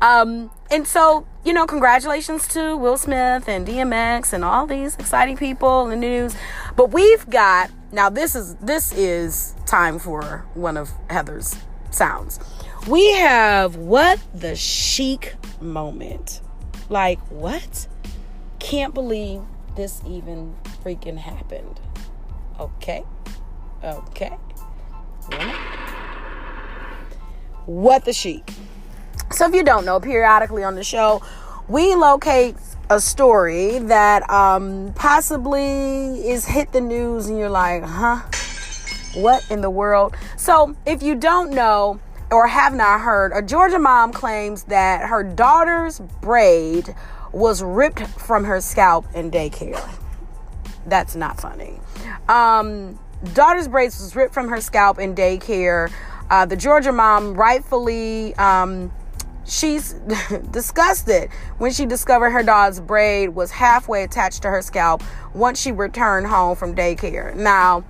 Um, 0.00 0.50
and 0.70 0.86
so, 0.86 1.26
you 1.44 1.52
know, 1.52 1.66
congratulations 1.66 2.48
to 2.48 2.76
Will 2.76 2.96
Smith 2.96 3.48
and 3.48 3.66
DMX 3.66 4.32
and 4.32 4.44
all 4.44 4.66
these 4.66 4.94
exciting 4.96 5.36
people 5.36 5.84
in 5.84 5.90
the 5.90 5.96
news. 5.96 6.34
But 6.76 6.92
we've 6.92 7.28
got 7.30 7.70
now 7.92 8.10
this 8.10 8.34
is 8.34 8.56
this 8.56 8.92
is 8.92 9.54
time 9.66 9.98
for 9.98 10.44
one 10.54 10.76
of 10.76 10.90
Heather's 11.08 11.56
sounds. 11.90 12.40
We 12.88 13.12
have 13.12 13.76
what 13.76 14.20
the 14.34 14.56
chic 14.56 15.34
moment. 15.60 16.40
Like 16.88 17.20
what? 17.30 17.86
Can't 18.58 18.92
believe 18.92 19.42
this 19.76 20.02
even 20.06 20.54
freaking 20.82 21.18
happened. 21.18 21.80
Okay. 22.58 23.04
Okay. 23.82 24.36
What 27.66 28.04
the 28.04 28.12
chic. 28.12 28.50
So 29.34 29.46
if 29.48 29.54
you 29.54 29.64
don't 29.64 29.84
know, 29.84 29.98
periodically 29.98 30.62
on 30.62 30.76
the 30.76 30.84
show, 30.84 31.20
we 31.66 31.96
locate 31.96 32.54
a 32.88 33.00
story 33.00 33.80
that 33.80 34.28
um, 34.30 34.92
possibly 34.94 36.28
is 36.28 36.44
hit 36.44 36.70
the 36.70 36.80
news 36.80 37.26
and 37.26 37.36
you're 37.36 37.50
like, 37.50 37.82
huh? 37.82 38.20
What 39.20 39.44
in 39.50 39.60
the 39.60 39.70
world? 39.70 40.14
So, 40.36 40.76
if 40.86 41.02
you 41.02 41.16
don't 41.16 41.50
know 41.50 41.98
or 42.30 42.46
have 42.46 42.74
not 42.74 43.00
heard, 43.00 43.32
a 43.34 43.42
Georgia 43.42 43.78
mom 43.80 44.12
claims 44.12 44.64
that 44.64 45.08
her 45.08 45.24
daughter's 45.24 45.98
braid 46.20 46.94
was 47.32 47.60
ripped 47.60 48.06
from 48.06 48.44
her 48.44 48.60
scalp 48.60 49.04
in 49.14 49.32
daycare. 49.32 49.82
That's 50.86 51.16
not 51.16 51.40
funny. 51.40 51.80
Um, 52.28 53.00
daughter's 53.32 53.66
braids 53.66 54.00
was 54.00 54.14
ripped 54.14 54.34
from 54.34 54.48
her 54.48 54.60
scalp 54.60 55.00
in 55.00 55.14
daycare. 55.14 55.90
Uh, 56.30 56.46
the 56.46 56.56
Georgia 56.56 56.92
mom 56.92 57.34
rightfully 57.34 58.34
um, 58.36 58.92
she's 59.46 59.92
disgusted 60.50 61.30
when 61.58 61.72
she 61.72 61.86
discovered 61.86 62.30
her 62.30 62.42
dog's 62.42 62.80
braid 62.80 63.30
was 63.30 63.50
halfway 63.50 64.02
attached 64.02 64.42
to 64.42 64.48
her 64.48 64.62
scalp 64.62 65.02
once 65.34 65.60
she 65.60 65.72
returned 65.72 66.26
home 66.26 66.56
from 66.56 66.74
daycare. 66.74 67.34
Now, 67.34 67.84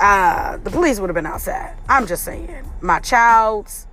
uh, 0.00 0.56
the 0.58 0.70
police 0.70 0.98
would 0.98 1.10
have 1.10 1.14
been 1.14 1.26
outside. 1.26 1.76
I'm 1.88 2.06
just 2.06 2.24
saying. 2.24 2.64
My 2.80 3.00
child's 3.00 3.86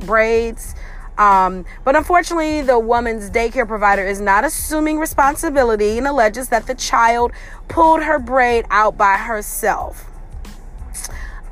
braids. 0.00 0.74
Um, 1.18 1.66
but 1.84 1.94
unfortunately, 1.94 2.62
the 2.62 2.78
woman's 2.78 3.28
daycare 3.30 3.66
provider 3.66 4.06
is 4.06 4.20
not 4.20 4.44
assuming 4.44 4.98
responsibility 4.98 5.98
and 5.98 6.06
alleges 6.06 6.48
that 6.48 6.66
the 6.66 6.74
child 6.74 7.32
pulled 7.68 8.02
her 8.02 8.18
braid 8.18 8.64
out 8.70 8.96
by 8.96 9.16
herself. 9.16 10.06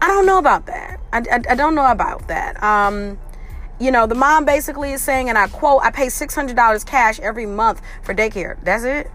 I 0.01 0.07
don't 0.07 0.25
know 0.25 0.39
about 0.39 0.67
that. 0.67 0.99
I, 1.13 1.19
I, 1.19 1.41
I 1.51 1.55
don't 1.55 1.75
know 1.75 1.91
about 1.91 2.29
that. 2.29 2.63
Um, 2.63 3.19
you 3.81 3.91
know, 3.91 4.07
the 4.07 4.15
mom 4.15 4.45
basically 4.45 4.93
is 4.93 5.01
saying, 5.01 5.31
and 5.31 5.39
I 5.39 5.49
quote, 5.49 5.83
I 5.83 5.91
pay 5.91 6.07
$600 6.07 6.87
cash 6.87 7.19
every 7.21 7.47
month 7.47 7.81
for 8.03 8.15
daycare. 8.15 8.63
That's 8.63 8.85
it. 8.85 9.11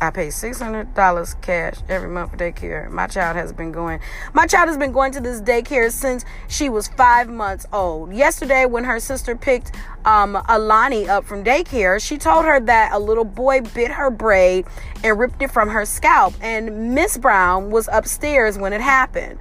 I 0.00 0.10
pay 0.10 0.28
$600 0.28 1.40
cash 1.40 1.74
every 1.88 2.08
month 2.08 2.30
for 2.30 2.36
daycare. 2.36 2.90
My 2.90 3.06
child 3.06 3.36
has 3.36 3.52
been 3.52 3.72
going, 3.72 4.00
my 4.32 4.46
child 4.46 4.68
has 4.68 4.76
been 4.76 4.92
going 4.92 5.12
to 5.12 5.20
this 5.20 5.40
daycare 5.40 5.90
since 5.90 6.24
she 6.46 6.68
was 6.68 6.88
five 6.88 7.28
months 7.28 7.66
old. 7.72 8.12
Yesterday, 8.12 8.66
when 8.66 8.84
her 8.84 9.00
sister 9.00 9.34
picked 9.34 9.74
um, 10.04 10.40
Alani 10.48 11.08
up 11.08 11.24
from 11.24 11.42
daycare, 11.42 12.04
she 12.04 12.18
told 12.18 12.44
her 12.44 12.60
that 12.60 12.92
a 12.92 12.98
little 12.98 13.24
boy 13.24 13.60
bit 13.60 13.90
her 13.90 14.10
braid 14.10 14.66
and 15.02 15.18
ripped 15.18 15.42
it 15.42 15.50
from 15.50 15.70
her 15.70 15.84
scalp. 15.84 16.34
And 16.40 16.94
Miss 16.94 17.16
Brown 17.16 17.70
was 17.70 17.88
upstairs 17.90 18.58
when 18.58 18.72
it 18.72 18.80
happened. 18.80 19.38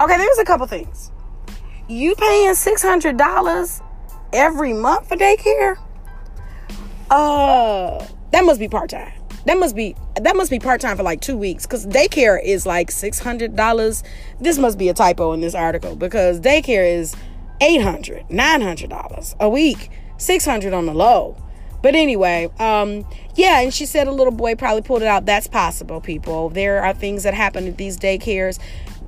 Okay, 0.00 0.16
there's 0.16 0.38
a 0.38 0.44
couple 0.44 0.66
things 0.66 1.10
you 1.88 2.14
paying 2.14 2.54
six 2.54 2.82
hundred 2.82 3.16
dollars 3.16 3.80
every 4.32 4.72
month 4.72 5.08
for 5.08 5.16
daycare? 5.16 5.78
Uh, 7.10 8.06
that 8.32 8.44
must 8.44 8.58
be 8.58 8.68
part 8.68 8.90
time. 8.90 9.12
That 9.46 9.58
must 9.58 9.76
be 9.76 9.94
that 10.20 10.36
must 10.36 10.50
be 10.50 10.58
part 10.58 10.80
time 10.80 10.96
for 10.96 11.02
like 11.02 11.20
two 11.20 11.36
weeks 11.36 11.66
because 11.66 11.86
daycare 11.86 12.42
is 12.42 12.64
like 12.64 12.90
six 12.90 13.18
hundred 13.18 13.54
dollars. 13.56 14.02
This 14.40 14.58
must 14.58 14.78
be 14.78 14.88
a 14.88 14.94
typo 14.94 15.32
in 15.32 15.40
this 15.40 15.54
article 15.54 15.96
because 15.96 16.40
daycare 16.40 16.98
is 16.98 17.14
eight 17.60 17.82
hundred, 17.82 18.28
nine 18.30 18.62
hundred 18.62 18.90
dollars 18.90 19.36
a 19.38 19.48
week, 19.48 19.90
six 20.16 20.44
hundred 20.44 20.72
on 20.72 20.86
the 20.86 20.94
low. 20.94 21.36
But 21.82 21.94
anyway, 21.94 22.48
um, 22.58 23.06
yeah, 23.34 23.60
and 23.60 23.74
she 23.74 23.84
said 23.84 24.06
a 24.06 24.10
little 24.10 24.32
boy 24.32 24.54
probably 24.54 24.80
pulled 24.80 25.02
it 25.02 25.08
out. 25.08 25.26
That's 25.26 25.46
possible, 25.46 26.00
people. 26.00 26.48
There 26.48 26.82
are 26.82 26.94
things 26.94 27.24
that 27.24 27.34
happen 27.34 27.68
at 27.68 27.76
these 27.76 27.98
daycares 27.98 28.58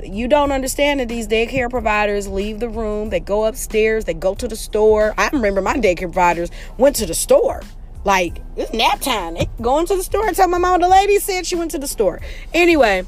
you 0.05 0.29
don't 0.29 0.53
understand 0.53 1.01
that 1.01 1.09
these 1.09 1.27
daycare 1.29 1.71
providers 1.71 2.29
leave 2.29 2.61
the 2.61 2.69
room, 2.69 3.11
they 3.11 3.21
go 3.21 3.45
upstairs, 3.45 4.05
they 4.05 4.15
go 4.15 4.35
to 4.35 4.49
the 4.49 4.57
store. 4.57 5.15
I 5.19 5.29
remember 5.33 5.61
my 5.63 5.75
daycare 5.77 6.13
providers 6.13 6.51
went 6.79 6.97
to 6.97 7.07
the 7.07 7.15
store. 7.15 7.63
Like, 8.05 8.41
it's 8.57 8.73
nap 8.73 9.01
time. 9.01 9.35
They 9.35 9.49
going 9.61 9.87
to 9.87 9.97
the 9.97 10.03
store. 10.03 10.27
and 10.29 10.37
Tell 10.37 10.49
my 10.49 10.59
mom 10.59 10.81
the 10.81 10.89
lady 10.89 11.19
said 11.19 11.45
she 11.47 11.57
went 11.57 11.73
to 11.73 11.79
the 11.79 11.89
store. 11.89 12.21
Anyway, 12.55 13.05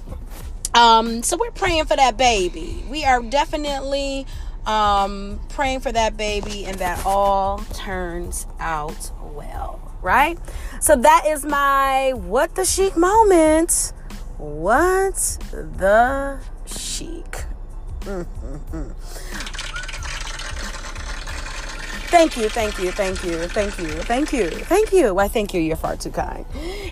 um, 0.74 1.22
so 1.22 1.37
we're 1.37 1.51
praying 1.53 1.85
for 1.87 1.96
that 1.96 2.16
baby. 2.16 2.83
We 2.90 3.05
are 3.05 3.22
definitely 3.22 4.27
um 4.66 5.40
praying 5.48 5.81
for 5.81 5.90
that 5.92 6.16
baby 6.16 6.66
and 6.66 6.77
that 6.79 7.07
all 7.07 7.59
turns 7.72 8.46
out 8.61 9.11
well. 9.35 9.81
right? 10.03 10.38
So 10.81 10.96
that 10.96 11.24
is 11.27 11.44
my 11.44 12.12
what 12.14 12.55
the 12.55 12.64
chic 12.64 12.96
moment. 12.96 13.92
What 14.37 15.14
the 15.51 16.40
chic. 16.68 17.44
Thank 22.11 22.38
you, 22.38 22.48
thank 22.48 22.78
you, 22.78 22.90
thank 22.90 23.22
you, 23.22 23.46
thank 23.48 23.78
you, 23.78 23.87
thank 23.88 24.33
you, 24.33 24.48
thank 24.48 24.92
you. 24.92 25.14
Why, 25.14 25.28
thank 25.28 25.52
you. 25.52 25.61
You're 25.61 25.76
far 25.76 25.94
too 25.96 26.11
kind. 26.11 26.46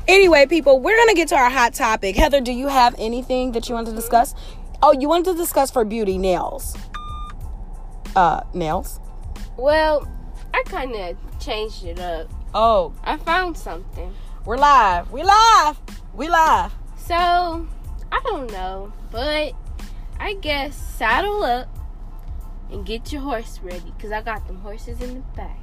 Anyway, 0.07 0.45
people, 0.45 0.79
we're 0.79 0.97
gonna 0.97 1.15
get 1.15 1.29
to 1.29 1.37
our 1.37 1.49
hot 1.49 1.73
topic. 1.73 2.17
Heather, 2.17 2.41
do 2.43 2.53
you 2.53 2.69
have 2.69 2.95
anything 2.99 3.53
that 3.53 3.67
you 3.67 3.75
want 3.75 3.87
to 3.87 3.95
discuss? 3.95 4.35
Oh, 4.83 4.93
you 4.93 5.09
wanted 5.09 5.33
to 5.33 5.35
discuss 5.35 5.71
for 5.71 5.87
beauty 5.87 6.19
nails. 6.19 6.77
Uh, 8.15 8.43
nails. 8.53 9.01
Well, 9.57 10.07
I 10.53 10.63
kind 10.67 10.95
of 10.95 11.17
changed 11.41 11.85
it 11.85 11.99
up. 11.99 12.29
Oh, 12.55 12.93
I 13.03 13.17
found 13.17 13.57
something. 13.57 14.15
we're 14.45 14.59
live. 14.59 15.11
We 15.11 15.23
live. 15.23 15.81
We 16.15 16.29
live. 16.29 16.73
So, 16.99 17.67
I 18.13 18.21
don't 18.25 18.53
know, 18.53 18.93
but 19.11 19.55
I 20.19 20.35
guess 20.35 20.77
saddle 20.77 21.43
up 21.45 21.69
and 22.71 22.85
get 22.85 23.13
your 23.13 23.23
horse 23.23 23.61
ready 23.63 23.93
because 23.97 24.13
I 24.13 24.23
got 24.23 24.47
them 24.47 24.59
horses 24.61 25.01
in 25.01 25.15
the 25.15 25.21
back. 25.37 25.59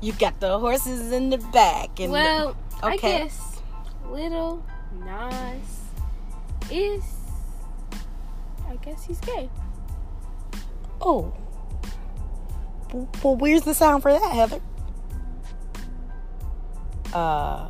You 0.00 0.12
got 0.12 0.38
the 0.40 0.58
horses 0.58 1.12
in 1.12 1.30
the 1.30 1.38
back, 1.38 1.98
and 2.00 2.12
Well, 2.12 2.56
I 2.82 2.94
okay. 2.94 3.18
guess 3.18 3.60
little 4.10 4.64
Nas 5.04 5.80
is. 6.70 7.02
I 8.68 8.76
guess 8.76 9.04
he's 9.04 9.20
gay. 9.20 9.48
oh, 11.00 11.32
well, 12.92 13.08
well, 13.22 13.36
where's 13.36 13.62
the 13.62 13.74
sound 13.74 14.02
for 14.02 14.12
that, 14.12 14.32
Heather? 14.32 14.60
Uh, 17.12 17.68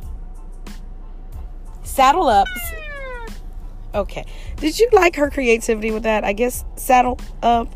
saddle 1.83 2.27
up. 2.27 2.47
Okay. 3.95 4.25
Did 4.57 4.77
you 4.77 4.89
like 4.91 5.15
her 5.15 5.29
creativity 5.29 5.91
with 5.91 6.03
that? 6.03 6.23
I 6.23 6.33
guess 6.33 6.65
saddle 6.75 7.19
up 7.41 7.73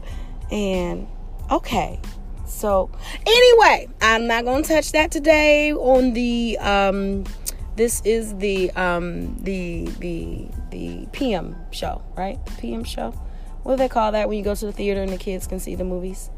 and 0.52 1.08
okay. 1.50 2.00
So 2.46 2.92
anyway, 3.26 3.88
I'm 4.02 4.28
not 4.28 4.44
gonna 4.44 4.64
touch 4.64 4.92
that 4.92 5.12
today 5.12 5.72
on 5.72 6.14
the 6.14 6.58
um 6.60 7.24
this 7.78 8.02
is 8.04 8.36
the 8.36 8.70
um 8.72 9.38
the 9.44 9.86
the 10.00 10.48
the 10.72 11.08
PM 11.14 11.56
show, 11.72 12.04
right? 12.18 12.44
The 12.46 12.52
PM 12.54 12.84
show. 12.84 13.12
What 13.64 13.74
do 13.74 13.78
they 13.78 13.90
call 13.90 14.12
that 14.12 14.28
when 14.28 14.38
you 14.38 14.44
go 14.44 14.56
to 14.56 14.66
the 14.66 14.72
theater 14.74 15.02
and 15.02 15.12
the 15.12 15.18
kids 15.18 15.48
can 15.48 15.60
see 15.60 15.76
the 15.76 15.86
movies? 15.86 16.30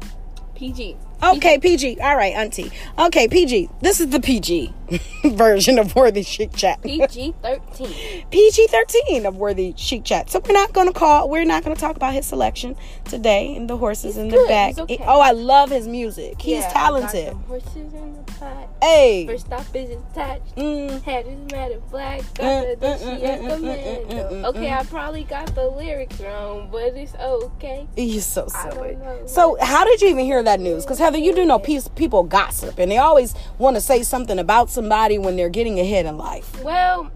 PG. 0.54 0.96
Okay, 1.22 1.58
PG. 1.58 2.00
All 2.00 2.16
right, 2.16 2.34
Auntie. 2.34 2.70
Okay, 2.98 3.28
PG. 3.28 3.68
This 3.80 4.00
is 4.00 4.08
the 4.10 4.18
PG 4.18 4.72
version 5.24 5.78
of 5.78 5.94
Worthy 5.94 6.22
Chic 6.24 6.52
Chat. 6.54 6.82
PG 6.82 7.34
13. 7.42 8.24
PG 8.30 8.66
thirteen 8.66 9.24
of 9.26 9.36
Worthy 9.36 9.72
Chic 9.76 10.02
Chat. 10.04 10.30
So 10.30 10.40
we're 10.44 10.52
not 10.52 10.72
gonna 10.72 10.92
call. 10.92 11.28
We're 11.28 11.44
not 11.44 11.62
gonna 11.62 11.76
talk 11.76 11.94
about 11.96 12.12
his 12.12 12.26
selection 12.26 12.74
today 13.04 13.54
and 13.54 13.70
the 13.70 13.76
horses 13.76 14.16
in 14.16 14.28
the 14.30 14.44
back. 14.48 14.70
He's 14.70 14.78
okay. 14.80 14.98
Oh, 15.06 15.20
I 15.20 15.30
love 15.30 15.70
his 15.70 15.86
music. 15.86 16.40
He's 16.42 16.58
Yeah, 16.64 16.68
talented. 16.72 17.32
horses 17.46 17.76
in 17.76 18.14
the 18.26 18.32
back. 18.40 18.68
Hey. 18.82 19.24
First 19.26 19.46
stop 19.46 19.64
is 19.76 19.90
attached. 19.90 20.56
Mm. 20.56 21.02
Head 21.02 21.26
is 21.28 21.52
matted 21.52 21.82
black. 21.90 22.20
Mm, 22.22 22.34
Got 22.34 22.80
the 22.80 22.86
mm, 22.86 22.98
she 23.18 23.24
as 23.24 23.40
mm, 23.40 23.48
commando. 23.56 24.30
mm, 24.30 24.44
Okay. 24.46 24.72
I 24.72 24.82
probably 24.84 25.22
got 25.22 25.54
the 25.54 25.68
lyrics 25.68 26.18
wrong, 26.20 26.68
but 26.72 26.82
it's 26.96 27.14
okay. 27.14 27.86
He's 27.94 28.26
so 28.26 28.48
silly. 28.48 28.98
So, 29.26 29.56
how 29.60 29.84
did 29.84 30.02
you 30.02 30.08
even 30.08 30.24
hear 30.24 30.42
that 30.42 30.58
news? 30.58 30.84
Because 30.84 30.98
Heather, 31.12 31.22
you 31.22 31.34
do 31.34 31.44
know 31.44 31.58
people 31.58 32.22
gossip, 32.22 32.78
and 32.78 32.90
they 32.90 32.96
always 32.96 33.34
want 33.58 33.76
to 33.76 33.82
say 33.82 34.02
something 34.02 34.38
about 34.38 34.70
somebody 34.70 35.18
when 35.18 35.36
they're 35.36 35.50
getting 35.50 35.78
ahead 35.78 36.06
in 36.06 36.16
life. 36.16 36.62
Well, 36.62 37.10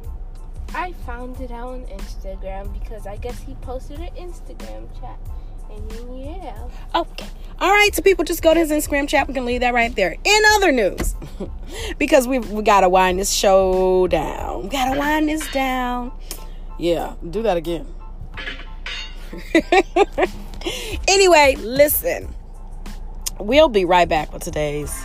I 0.74 0.92
found 1.06 1.40
it 1.40 1.50
out 1.50 1.68
on 1.68 1.86
Instagram 1.86 2.70
because 2.78 3.06
I 3.06 3.16
guess 3.16 3.40
he 3.40 3.54
posted 3.62 4.00
an 4.00 4.10
Instagram 4.18 4.86
chat. 5.00 5.18
And 5.70 6.22
yeah. 6.22 6.68
Okay. 6.94 7.26
All 7.58 7.70
right, 7.70 7.88
so 7.94 8.02
people 8.02 8.22
just 8.26 8.42
go 8.42 8.52
to 8.52 8.60
his 8.60 8.70
Instagram 8.70 9.08
chat. 9.08 9.28
We 9.28 9.32
can 9.32 9.46
leave 9.46 9.62
that 9.62 9.72
right 9.72 9.96
there. 9.96 10.14
In 10.22 10.42
other 10.56 10.72
news, 10.72 11.14
because 11.98 12.28
we 12.28 12.38
we 12.38 12.62
gotta 12.62 12.90
wind 12.90 13.18
this 13.18 13.32
show 13.32 14.08
down. 14.08 14.64
We 14.64 14.68
gotta 14.68 14.98
wind 14.98 15.30
this 15.30 15.50
down. 15.52 16.12
Yeah, 16.78 17.14
do 17.30 17.40
that 17.44 17.56
again. 17.56 17.86
anyway, 21.08 21.56
listen. 21.60 22.35
We'll 23.38 23.68
be 23.68 23.84
right 23.84 24.08
back 24.08 24.32
with 24.32 24.42
today's 24.42 25.04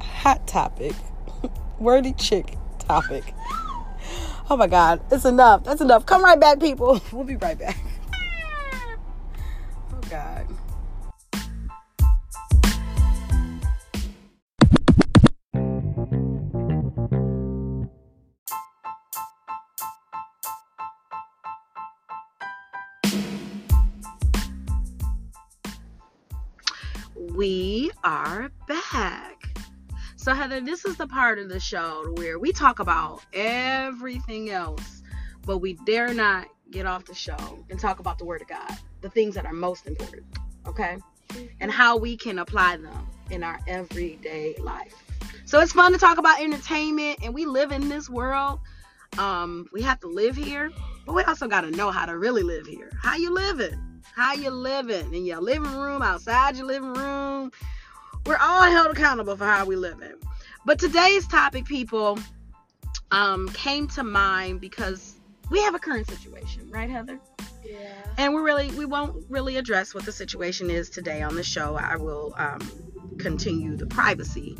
hot 0.00 0.46
topic, 0.46 0.94
worthy 1.78 2.12
chick 2.12 2.56
topic. 2.80 3.34
Oh 4.50 4.56
my 4.56 4.66
God, 4.66 5.00
it's 5.12 5.24
enough. 5.24 5.62
That's 5.62 5.80
enough. 5.80 6.06
Come 6.06 6.24
right 6.24 6.38
back, 6.40 6.58
people. 6.58 7.00
We'll 7.12 7.24
be 7.24 7.36
right 7.36 7.58
back. 7.58 7.78
Oh 9.92 10.00
God. 10.10 10.47
We 27.48 27.90
are 28.04 28.50
back. 28.66 29.42
So, 30.16 30.34
Heather, 30.34 30.60
this 30.60 30.84
is 30.84 30.98
the 30.98 31.06
part 31.06 31.38
of 31.38 31.48
the 31.48 31.58
show 31.58 32.12
where 32.18 32.38
we 32.38 32.52
talk 32.52 32.78
about 32.78 33.22
everything 33.32 34.50
else, 34.50 35.02
but 35.46 35.56
we 35.56 35.72
dare 35.86 36.12
not 36.12 36.46
get 36.70 36.84
off 36.84 37.06
the 37.06 37.14
show 37.14 37.64
and 37.70 37.80
talk 37.80 38.00
about 38.00 38.18
the 38.18 38.26
Word 38.26 38.42
of 38.42 38.48
God, 38.48 38.76
the 39.00 39.08
things 39.08 39.34
that 39.34 39.46
are 39.46 39.54
most 39.54 39.86
important, 39.86 40.26
okay? 40.66 40.98
And 41.58 41.72
how 41.72 41.96
we 41.96 42.18
can 42.18 42.38
apply 42.38 42.76
them 42.76 43.08
in 43.30 43.42
our 43.42 43.58
everyday 43.66 44.54
life. 44.58 45.02
So, 45.46 45.58
it's 45.60 45.72
fun 45.72 45.92
to 45.92 45.98
talk 45.98 46.18
about 46.18 46.42
entertainment, 46.42 47.20
and 47.22 47.32
we 47.32 47.46
live 47.46 47.72
in 47.72 47.88
this 47.88 48.10
world. 48.10 48.60
Um, 49.16 49.68
we 49.72 49.80
have 49.80 49.98
to 50.00 50.06
live 50.06 50.36
here, 50.36 50.70
but 51.06 51.14
we 51.14 51.22
also 51.22 51.48
got 51.48 51.62
to 51.62 51.70
know 51.70 51.90
how 51.92 52.04
to 52.04 52.18
really 52.18 52.42
live 52.42 52.66
here. 52.66 52.90
How 53.02 53.16
you 53.16 53.32
living? 53.32 53.87
How 54.14 54.34
you 54.34 54.50
living 54.50 55.14
in 55.14 55.24
your 55.24 55.40
living 55.40 55.74
room, 55.74 56.02
outside 56.02 56.56
your 56.56 56.66
living 56.66 56.94
room? 56.94 57.52
We're 58.26 58.36
all 58.36 58.62
held 58.62 58.90
accountable 58.90 59.36
for 59.36 59.44
how 59.44 59.64
we 59.64 59.76
living. 59.76 60.14
But 60.64 60.78
today's 60.78 61.26
topic, 61.26 61.64
people, 61.64 62.18
um, 63.10 63.48
came 63.50 63.88
to 63.88 64.02
mind 64.02 64.60
because 64.60 65.14
we 65.50 65.62
have 65.62 65.74
a 65.74 65.78
current 65.78 66.08
situation, 66.08 66.70
right, 66.70 66.90
Heather? 66.90 67.18
Yeah. 67.64 67.92
And 68.18 68.34
we're 68.34 68.42
really 68.42 68.70
we 68.72 68.84
won't 68.84 69.24
really 69.28 69.56
address 69.56 69.94
what 69.94 70.04
the 70.04 70.12
situation 70.12 70.70
is 70.70 70.90
today 70.90 71.22
on 71.22 71.36
the 71.36 71.42
show. 71.42 71.76
I 71.76 71.96
will 71.96 72.34
um, 72.36 72.60
continue 73.18 73.76
the 73.76 73.86
privacy 73.86 74.56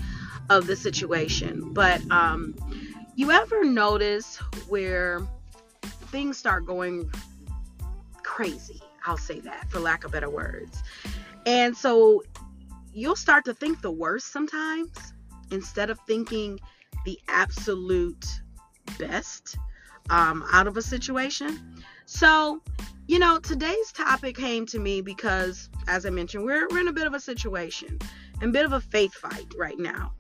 of 0.51 0.67
the 0.67 0.77
situation. 0.77 1.73
But 1.73 2.01
um, 2.11 2.55
you 3.17 3.31
ever 3.31 3.65
notice 3.65 4.37
where 4.69 5.21
things 6.07 6.39
start 6.39 6.65
going 6.65 7.11
crazy? 8.23 8.81
I'll 9.07 9.17
say 9.17 9.41
that 9.41 9.71
for 9.71 9.81
lack 9.81 10.05
of 10.05 10.13
better 10.13 10.31
words. 10.31 10.83
And 11.47 11.77
so 11.77 12.23
you'll 12.93 13.17
start 13.17 13.45
to 13.47 13.55
think 13.55 13.81
the 13.81 13.91
worst 13.91 14.33
sometimes 14.33 14.91
instead 15.51 15.91
of 15.91 15.99
thinking 16.07 16.59
the 17.05 17.19
absolute 17.29 18.27
best 18.99 19.57
um, 20.11 20.45
out 20.53 20.67
of 20.67 20.77
a 20.77 20.83
situation. 20.83 21.83
So, 22.07 22.63
you 23.07 23.19
know, 23.19 23.39
today's 23.39 23.93
topic 23.93 24.37
came 24.37 24.67
to 24.67 24.79
me 24.79 25.01
because, 25.01 25.69
as 25.87 26.07
I 26.07 26.11
mentioned, 26.11 26.45
we're, 26.45 26.67
we're 26.69 26.81
in 26.81 26.89
a 26.89 26.93
bit 26.93 27.07
of 27.07 27.15
a 27.15 27.21
situation, 27.21 27.99
a 28.43 28.49
bit 28.49 28.65
of 28.65 28.73
a 28.73 28.81
faith 28.81 29.15
fight 29.15 29.47
right 29.57 29.79
now. 29.79 30.13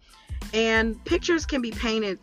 And 0.54 1.02
pictures 1.04 1.44
can 1.44 1.60
be 1.60 1.70
painted 1.70 2.18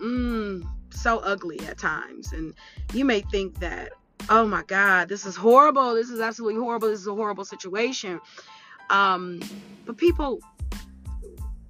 mm, 0.00 0.64
so 0.90 1.18
ugly 1.18 1.60
at 1.60 1.78
times. 1.78 2.32
And 2.32 2.54
you 2.92 3.04
may 3.04 3.20
think 3.20 3.58
that, 3.60 3.92
oh 4.28 4.46
my 4.46 4.62
God, 4.64 5.08
this 5.08 5.26
is 5.26 5.36
horrible. 5.36 5.94
This 5.94 6.10
is 6.10 6.20
absolutely 6.20 6.60
horrible. 6.60 6.88
This 6.88 7.00
is 7.00 7.06
a 7.06 7.14
horrible 7.14 7.44
situation. 7.44 8.20
Um, 8.90 9.40
but 9.86 9.96
people, 9.96 10.40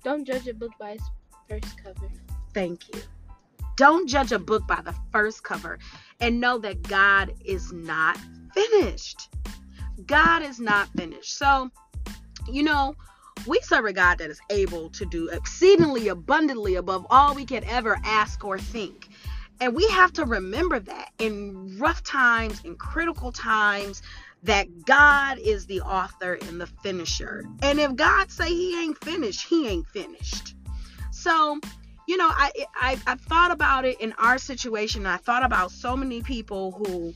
Don't 0.03 0.25
judge 0.27 0.47
a 0.49 0.55
book 0.55 0.73
by 0.79 0.93
its 0.93 1.05
first 1.49 1.83
cover. 1.83 2.09
thank 2.53 2.89
you. 2.95 3.01
Don't 3.77 4.09
judge 4.09 4.31
a 4.33 4.39
book 4.39 4.67
by 4.69 4.81
the 4.85 4.95
first 5.13 5.43
cover 5.43 5.79
and 6.21 6.41
know 6.41 6.59
that 6.59 6.83
God 6.83 7.35
is 7.45 7.73
not 7.73 8.17
finished. 8.55 9.29
God 10.07 10.43
is 10.43 10.61
not 10.61 10.89
finished. 10.97 11.37
So, 11.37 11.71
you 12.49 12.63
know, 12.63 12.95
we 13.47 13.59
serve 13.63 13.87
a 13.87 13.93
God 13.93 14.19
that 14.19 14.31
is 14.31 14.41
able 14.51 14.91
to 14.91 15.05
do 15.07 15.29
exceedingly 15.31 16.09
abundantly 16.09 16.77
above 16.77 17.05
all 17.11 17.35
we 17.35 17.45
could 17.45 17.65
ever 17.65 17.99
ask 18.05 18.45
or 18.45 18.59
think. 18.59 19.09
And 19.61 19.75
we 19.75 19.87
have 19.89 20.13
to 20.15 20.25
remember 20.25 20.79
that 20.81 21.11
in 21.19 21.79
rough 21.79 22.03
times, 22.03 22.63
in 22.65 22.77
critical 22.77 23.33
times, 23.33 24.03
that 24.43 24.85
God 24.85 25.39
is 25.39 25.67
the 25.67 25.81
author 25.81 26.35
and 26.35 26.61
the 26.61 26.67
finisher. 26.67 27.45
And 27.63 27.81
if 27.81 27.95
God 27.97 28.31
say 28.31 28.49
he 28.49 28.83
ain't 28.83 29.03
finished, 29.03 29.47
he 29.47 29.69
ain't 29.69 29.87
finished. 29.89 30.55
So, 31.13 31.59
you 32.07 32.17
know, 32.17 32.29
I 32.29 32.53
I 32.75 32.99
I 33.07 33.15
thought 33.15 33.51
about 33.51 33.85
it 33.85 34.01
in 34.01 34.13
our 34.19 34.39
situation. 34.39 35.07
I 35.07 35.17
thought 35.17 35.45
about 35.45 35.71
so 35.71 35.97
many 35.97 36.21
people 36.21 36.73
who, 36.73 37.15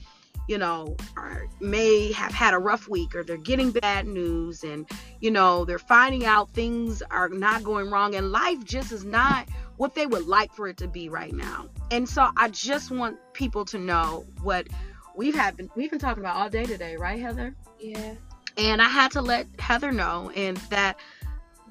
you 0.48 0.58
know, 0.58 0.96
are 1.16 1.46
may 1.60 2.10
have 2.12 2.32
had 2.32 2.54
a 2.54 2.58
rough 2.58 2.88
week 2.88 3.14
or 3.14 3.22
they're 3.22 3.36
getting 3.36 3.70
bad 3.70 4.06
news 4.06 4.64
and 4.64 4.90
you 5.20 5.30
know, 5.30 5.64
they're 5.64 5.78
finding 5.78 6.24
out 6.24 6.50
things 6.50 7.02
are 7.10 7.28
not 7.28 7.62
going 7.62 7.90
wrong 7.90 8.14
and 8.14 8.32
life 8.32 8.64
just 8.64 8.90
is 8.90 9.04
not 9.04 9.48
what 9.76 9.94
they 9.94 10.06
would 10.06 10.26
like 10.26 10.52
for 10.52 10.66
it 10.66 10.76
to 10.78 10.88
be 10.88 11.08
right 11.08 11.34
now. 11.34 11.66
And 11.90 12.08
so 12.08 12.28
I 12.36 12.48
just 12.48 12.90
want 12.90 13.18
people 13.34 13.64
to 13.66 13.78
know 13.78 14.24
what 14.42 14.66
we've 15.14 15.34
had 15.34 15.56
been 15.56 15.70
we've 15.76 15.90
been 15.90 16.00
talking 16.00 16.22
about 16.22 16.36
all 16.36 16.48
day 16.48 16.64
today, 16.64 16.96
right, 16.96 17.20
Heather? 17.20 17.54
Yeah. 17.78 18.14
And 18.56 18.82
I 18.82 18.88
had 18.88 19.12
to 19.12 19.22
let 19.22 19.46
Heather 19.60 19.92
know 19.92 20.32
and 20.34 20.56
that 20.68 20.98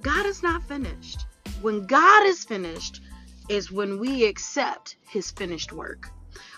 God 0.01 0.25
is 0.25 0.43
not 0.43 0.63
finished. 0.63 1.25
When 1.61 1.85
God 1.85 2.25
is 2.27 2.45
finished 2.45 3.01
is 3.49 3.71
when 3.71 3.99
we 3.99 4.25
accept 4.25 4.97
his 5.07 5.31
finished 5.31 5.73
work. 5.73 6.11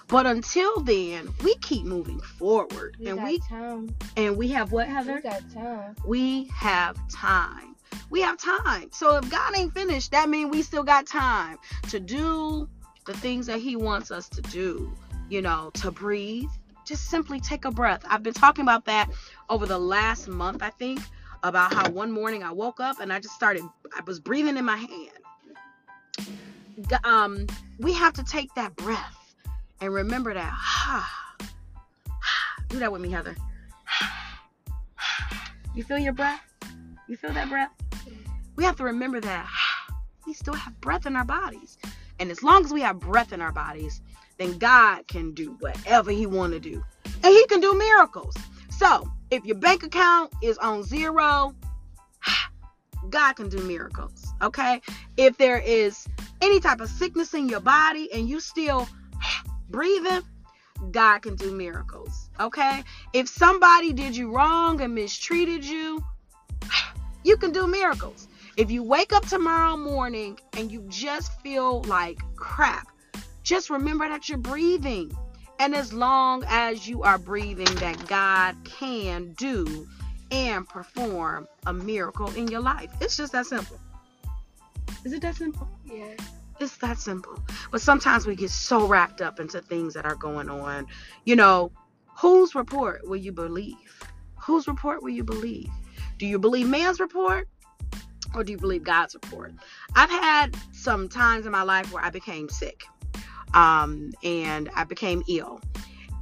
But 0.09 0.25
until 0.25 0.79
then, 0.81 1.29
we 1.43 1.53
keep 1.57 1.85
moving 1.85 2.19
forward. 2.19 2.97
We 2.99 3.07
and 3.07 3.23
we 3.23 3.37
time. 3.39 3.95
and 4.17 4.35
we 4.35 4.47
have 4.49 4.71
what, 4.71 4.87
Heather? 4.87 5.15
We 5.15 5.21
got 5.21 5.49
time. 5.53 5.95
We 6.03 6.45
have 6.45 6.97
time. 7.09 7.75
We 8.09 8.21
have 8.21 8.37
time. 8.37 8.89
So 8.91 9.17
if 9.17 9.29
God 9.29 9.55
ain't 9.55 9.71
finished, 9.73 10.11
that 10.11 10.27
means 10.27 10.49
we 10.49 10.63
still 10.63 10.83
got 10.83 11.05
time 11.05 11.59
to 11.89 11.99
do 11.99 12.67
the 13.05 13.13
things 13.13 13.45
that 13.45 13.59
He 13.59 13.75
wants 13.75 14.09
us 14.09 14.27
to 14.29 14.41
do. 14.41 14.91
You 15.29 15.43
know, 15.43 15.69
to 15.75 15.91
breathe. 15.91 16.49
Just 16.85 17.09
simply 17.09 17.39
take 17.39 17.65
a 17.65 17.71
breath. 17.71 18.01
I've 18.09 18.23
been 18.23 18.33
talking 18.33 18.63
about 18.63 18.85
that 18.85 19.11
over 19.47 19.67
the 19.67 19.77
last 19.77 20.27
month, 20.27 20.63
I 20.63 20.71
think, 20.71 20.99
about 21.43 21.71
how 21.71 21.87
one 21.91 22.11
morning 22.11 22.41
I 22.41 22.51
woke 22.51 22.79
up 22.79 22.99
and 22.99 23.13
I 23.13 23.19
just 23.19 23.35
started, 23.35 23.61
I 23.95 24.01
was 24.07 24.19
breathing 24.19 24.57
in 24.57 24.65
my 24.65 24.77
hand. 24.77 25.11
Um, 27.03 27.45
we 27.77 27.93
have 27.93 28.13
to 28.13 28.23
take 28.23 28.51
that 28.55 28.75
breath 28.75 29.18
and 29.81 29.93
remember 29.93 30.33
that. 30.33 31.05
Do 32.69 32.79
that 32.79 32.91
with 32.91 33.01
me, 33.01 33.09
Heather. 33.09 33.35
You 35.75 35.83
feel 35.83 35.97
your 35.97 36.13
breath? 36.13 36.41
You 37.07 37.17
feel 37.17 37.33
that 37.33 37.49
breath? 37.49 37.71
We 38.55 38.63
have 38.63 38.75
to 38.77 38.83
remember 38.83 39.21
that 39.21 39.47
we 40.27 40.33
still 40.33 40.53
have 40.53 40.79
breath 40.81 41.05
in 41.05 41.15
our 41.15 41.25
bodies. 41.25 41.77
And 42.19 42.29
as 42.29 42.43
long 42.43 42.65
as 42.65 42.73
we 42.73 42.81
have 42.81 42.99
breath 42.99 43.31
in 43.31 43.41
our 43.41 43.51
bodies, 43.51 44.01
then 44.37 44.57
God 44.57 45.07
can 45.07 45.33
do 45.33 45.55
whatever 45.59 46.11
he 46.11 46.25
want 46.25 46.53
to 46.53 46.59
do. 46.59 46.83
And 47.05 47.25
he 47.25 47.45
can 47.47 47.61
do 47.61 47.77
miracles. 47.77 48.35
So, 48.69 49.09
if 49.31 49.45
your 49.45 49.57
bank 49.57 49.83
account 49.83 50.33
is 50.41 50.57
on 50.57 50.83
zero, 50.83 51.55
God 53.09 53.33
can 53.33 53.49
do 53.49 53.59
miracles. 53.59 54.25
Okay? 54.41 54.81
If 55.17 55.37
there 55.37 55.59
is 55.59 56.07
any 56.41 56.59
type 56.59 56.81
of 56.81 56.89
sickness 56.89 57.33
in 57.33 57.49
your 57.49 57.59
body 57.59 58.11
and 58.13 58.29
you 58.29 58.39
still 58.39 58.87
breathing, 59.69 60.21
God 60.91 61.19
can 61.19 61.35
do 61.35 61.51
miracles. 61.51 62.29
Okay? 62.39 62.83
If 63.13 63.27
somebody 63.27 63.93
did 63.93 64.15
you 64.15 64.33
wrong 64.33 64.81
and 64.81 64.95
mistreated 64.95 65.63
you, 65.63 66.03
you 67.23 67.37
can 67.37 67.51
do 67.51 67.67
miracles. 67.67 68.27
If 68.57 68.71
you 68.71 68.83
wake 68.83 69.13
up 69.13 69.25
tomorrow 69.25 69.77
morning 69.77 70.39
and 70.57 70.71
you 70.71 70.83
just 70.89 71.31
feel 71.41 71.81
like 71.83 72.19
crap, 72.35 72.87
just 73.43 73.69
remember 73.69 74.07
that 74.09 74.27
you're 74.27 74.37
breathing. 74.37 75.15
And 75.59 75.75
as 75.75 75.93
long 75.93 76.43
as 76.47 76.87
you 76.87 77.03
are 77.03 77.17
breathing, 77.17 77.73
that 77.75 78.07
God 78.07 78.55
can 78.63 79.33
do 79.33 79.87
and 80.31 80.67
perform 80.67 81.47
a 81.65 81.73
miracle 81.73 82.29
in 82.35 82.47
your 82.47 82.61
life. 82.61 82.91
It's 83.01 83.17
just 83.17 83.33
that 83.33 83.45
simple. 83.45 83.79
Is 85.03 85.13
it 85.13 85.21
that 85.21 85.35
simple? 85.35 85.67
Yeah. 85.85 86.15
It's 86.59 86.77
that 86.77 86.97
simple. 86.99 87.39
But 87.71 87.81
sometimes 87.81 88.27
we 88.27 88.35
get 88.35 88.49
so 88.49 88.85
wrapped 88.85 89.21
up 89.21 89.39
into 89.39 89.61
things 89.61 89.93
that 89.93 90.05
are 90.05 90.15
going 90.15 90.49
on. 90.49 90.87
You 91.25 91.35
know, 91.35 91.71
whose 92.17 92.55
report 92.55 93.07
will 93.07 93.17
you 93.17 93.31
believe? 93.31 94.03
Whose 94.41 94.67
report 94.67 95.01
will 95.01 95.11
you 95.11 95.23
believe? 95.23 95.69
Do 96.17 96.25
you 96.25 96.37
believe 96.37 96.67
man's 96.67 96.99
report 96.99 97.47
or 98.35 98.43
do 98.43 98.51
you 98.51 98.57
believe 98.57 98.83
God's 98.83 99.15
report? 99.15 99.53
I've 99.95 100.09
had 100.09 100.55
some 100.71 101.07
times 101.07 101.45
in 101.45 101.51
my 101.51 101.63
life 101.63 101.93
where 101.93 102.03
I 102.03 102.09
became 102.09 102.49
sick 102.49 102.83
um, 103.53 104.11
and 104.23 104.69
I 104.75 104.83
became 104.83 105.23
ill. 105.27 105.61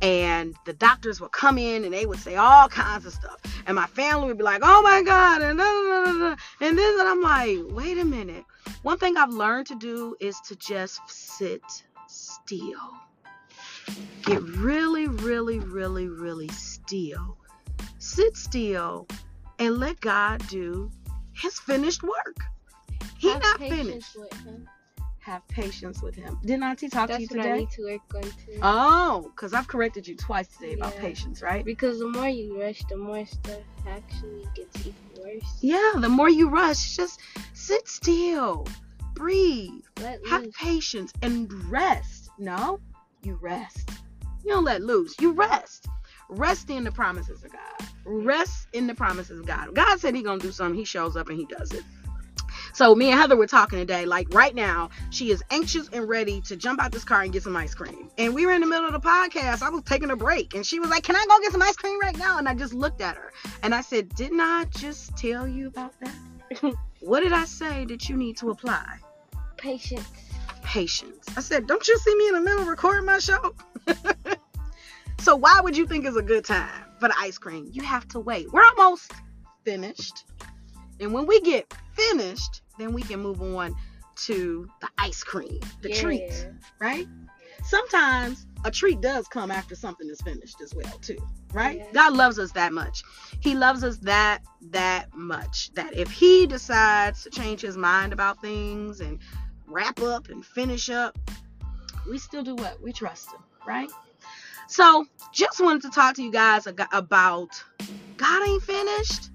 And 0.02 0.56
the 0.66 0.74
doctors 0.74 1.20
would 1.20 1.32
come 1.32 1.58
in 1.58 1.84
and 1.84 1.93
they 1.93 2.06
would 2.06 2.20
say 2.20 2.36
all 2.36 2.70
kinds 2.70 3.06
of 3.06 3.14
stuff. 3.14 3.39
And 3.66 3.76
my 3.76 3.88
family 3.88 4.28
would 4.28 4.38
be 4.38 4.43
like, 4.43 4.62
oh 4.64 4.82
my 4.82 5.02
God. 5.02 5.41
And, 5.41 5.58
da, 5.58 5.66
da, 5.66 6.06
da, 6.06 6.36
and 6.62 6.78
then 6.78 6.95
I'm 7.00 7.22
like, 7.22 7.58
wait 7.70 7.98
a 7.98 8.06
minute. 8.06 8.45
One 8.84 8.98
thing 8.98 9.18
I've 9.18 9.34
learned 9.34 9.68
to 9.68 9.76
do 9.76 10.16
is 10.20 10.39
to 10.41 10.56
just 10.56 11.02
sit 11.08 11.62
still. 12.08 12.93
Get 14.24 14.41
really, 14.41 15.08
really, 15.08 15.60
really, 15.60 16.08
really 16.08 16.50
still. 16.50 17.38
Sit 17.98 18.38
still 18.38 19.08
and 19.60 19.78
let 19.78 20.00
God 20.00 20.48
do 20.48 20.91
his 21.34 21.60
finished 21.60 22.04
work. 22.04 22.38
He 23.18 23.30
Have 23.30 23.41
not 23.41 23.60
finished. 23.60 24.16
Have 25.28 25.45
patience 25.49 26.01
with 26.01 26.15
him. 26.15 26.39
Didn't 26.45 26.63
Auntie 26.63 26.88
talk 26.88 27.07
to 27.07 27.17
That's 27.17 27.30
you 27.30 27.38
what 27.38 27.45
I 27.45 27.49
today? 27.49 27.59
need 27.59 27.69
to 27.71 27.84
work 27.84 28.15
on 28.15 28.21
too. 28.21 28.59
Oh, 28.61 29.30
because 29.36 29.53
I've 29.53 29.67
corrected 29.67 30.07
you 30.07 30.15
twice 30.15 30.47
today 30.47 30.75
about 30.75 30.93
Yeah. 30.95 31.01
patience, 31.01 31.41
right? 31.41 31.65
because 31.65 31.99
the 31.99 32.07
more 32.07 32.30
you 32.30 32.57
rush, 32.57 32.82
the 32.89 32.95
more 32.95 33.25
stuff 33.25 33.59
actually 33.86 34.47
gets 34.55 34.80
even 34.88 34.95
worse. 35.21 35.57
Yeah, 35.59 35.91
the 35.97 36.07
more 36.07 36.30
you 36.30 36.47
rush, 36.47 36.95
just 36.95 37.19
sit 37.51 37.89
still, 37.89 38.65
breathe, 39.15 39.84
Let 39.99 40.25
have 40.28 40.43
loose. 40.43 40.55
patience, 40.57 41.11
and 41.21 41.51
rest. 41.69 42.30
No, 42.39 42.80
you 43.21 43.36
rest. 43.41 43.89
You 44.45 44.51
don't 44.53 44.63
let 44.63 44.82
loose, 44.82 45.13
you 45.19 45.34
rest. 45.34 45.88
Rest 46.30 46.69
in 46.69 46.86
the 46.86 46.91
promises 46.91 47.43
of 47.43 47.51
God. 47.51 47.88
Rest 48.05 48.69
in 48.71 48.88
the 48.88 48.95
promises 48.95 49.41
of 49.41 49.45
God. 49.45 49.75
God 49.75 49.99
said 49.99 50.15
He 50.15 50.23
gonna 50.23 50.39
do 50.39 50.53
something, 50.53 50.80
He 50.80 50.86
shows 50.86 51.17
up 51.17 51.28
and 51.28 51.38
He 51.38 51.45
does 51.47 51.73
it. 51.73 51.84
So 52.78 52.93
me 52.93 53.09
and 53.09 53.19
Heather 53.19 53.36
were 53.36 53.47
talking 53.47 53.80
today. 53.80 54.05
Like 54.05 54.32
right 54.32 54.53
now, 54.53 54.91
she 55.09 55.32
is 55.32 55.43
anxious 55.49 55.89
and 55.91 56.07
ready 56.07 56.41
to 56.41 56.55
jump 56.55 56.80
out 56.80 56.91
this 56.91 57.03
car 57.03 57.23
and 57.23 57.34
get 57.34 57.41
some 57.41 57.55
ice 57.55 57.73
cream. 57.73 58.11
And 58.19 58.36
we 58.36 58.45
were 58.45 58.51
in 58.51 58.61
the 58.61 58.67
middle 58.67 58.86
of 58.86 58.93
the 58.93 58.99
podcast. 58.99 59.63
I 59.63 59.69
was 59.71 59.82
taking 59.82 60.11
a 60.11 60.15
break, 60.15 60.53
and 60.53 60.63
she 60.63 60.80
was 60.80 60.91
like, 60.91 61.01
"Can 61.01 61.15
I 61.15 61.25
go 61.28 61.39
get 61.39 61.51
some 61.51 61.63
ice 61.63 61.75
cream 61.75 61.99
right 61.99 62.15
now?" 62.15 62.38
And 62.38 62.47
I 62.47 62.53
just 62.53 62.75
looked 62.75 63.01
at 63.01 63.15
her, 63.15 63.34
and 63.63 63.73
I 63.73 63.82
said, 63.82 64.13
"Didn't 64.13 64.41
I 64.41 64.65
just 64.65 65.17
tell 65.17 65.47
you 65.47 65.69
about 65.69 65.95
that? 66.01 66.75
what 66.99 67.21
did 67.21 67.34
I 67.34 67.45
say 67.45 67.84
that 67.86 68.09
you 68.09 68.15
need 68.15 68.38
to 68.38 68.51
apply? 68.51 68.99
Patience. 69.57 70.07
Patience." 70.61 71.25
I 71.36 71.41
said, 71.41 71.65
"Don't 71.65 71.88
you 71.88 71.97
see 71.97 72.15
me 72.15 72.28
in 72.28 72.36
the 72.36 72.41
middle 72.41 72.61
of 72.61 72.67
recording 72.67 73.05
my 73.05 73.17
show?" 73.17 73.55
so 75.21 75.36
why 75.36 75.61
would 75.63 75.75
you 75.75 75.88
think 75.88 76.05
it's 76.05 76.15
a 76.15 76.21
good 76.21 76.45
time 76.45 76.84
for 76.99 77.07
the 77.07 77.15
ice 77.17 77.39
cream? 77.39 77.69
You 77.71 77.82
have 77.82 78.07
to 78.09 78.19
wait. 78.19 78.53
We're 78.53 78.65
almost 78.78 79.13
finished. 79.65 80.25
And 80.99 81.11
when 81.11 81.25
we 81.25 81.41
get 81.41 81.73
finished, 81.93 82.61
then 82.78 82.93
we 82.93 83.01
can 83.03 83.19
move 83.19 83.41
on 83.41 83.75
to 84.25 84.67
the 84.82 84.89
ice 84.97 85.23
cream, 85.23 85.59
the 85.82 85.89
Yeah. 85.89 86.01
treat, 86.01 86.47
right? 86.80 87.07
Sometimes 87.63 88.45
a 88.63 88.71
treat 88.71 89.01
does 89.01 89.28
come 89.28 89.51
after 89.51 89.75
something 89.75 90.09
is 90.09 90.21
finished 90.21 90.61
as 90.61 90.73
well, 90.73 90.97
too, 90.99 91.17
right? 91.53 91.78
Yeah. 91.78 91.91
God 91.93 92.13
loves 92.13 92.39
us 92.39 92.51
that 92.53 92.73
much. 92.73 93.03
He 93.41 93.55
loves 93.55 93.84
us 93.84 93.97
that 93.99 94.39
that 94.71 95.13
much 95.13 95.71
that 95.73 95.95
if 95.95 96.09
he 96.09 96.47
decides 96.47 97.23
to 97.23 97.30
change 97.30 97.61
his 97.61 97.78
mind 97.78 98.13
about 98.13 98.41
things 98.41 98.99
and 99.01 99.19
wrap 99.67 100.01
up 100.01 100.30
and 100.30 100.45
finish 100.45 100.89
up, 100.89 101.17
we 102.09 102.17
still 102.17 102.43
do 102.43 102.55
what? 102.55 102.82
We 102.82 102.93
trust 102.93 103.32
him, 103.34 103.41
right? 103.67 103.89
So, 104.69 105.05
just 105.34 105.59
wanted 105.59 105.84
to 105.84 105.89
talk 105.89 106.15
to 106.15 106.23
you 106.23 106.32
guys 106.32 106.67
about 106.67 107.49
God 108.17 108.47
ain't 108.47 108.63
finished 108.63 109.30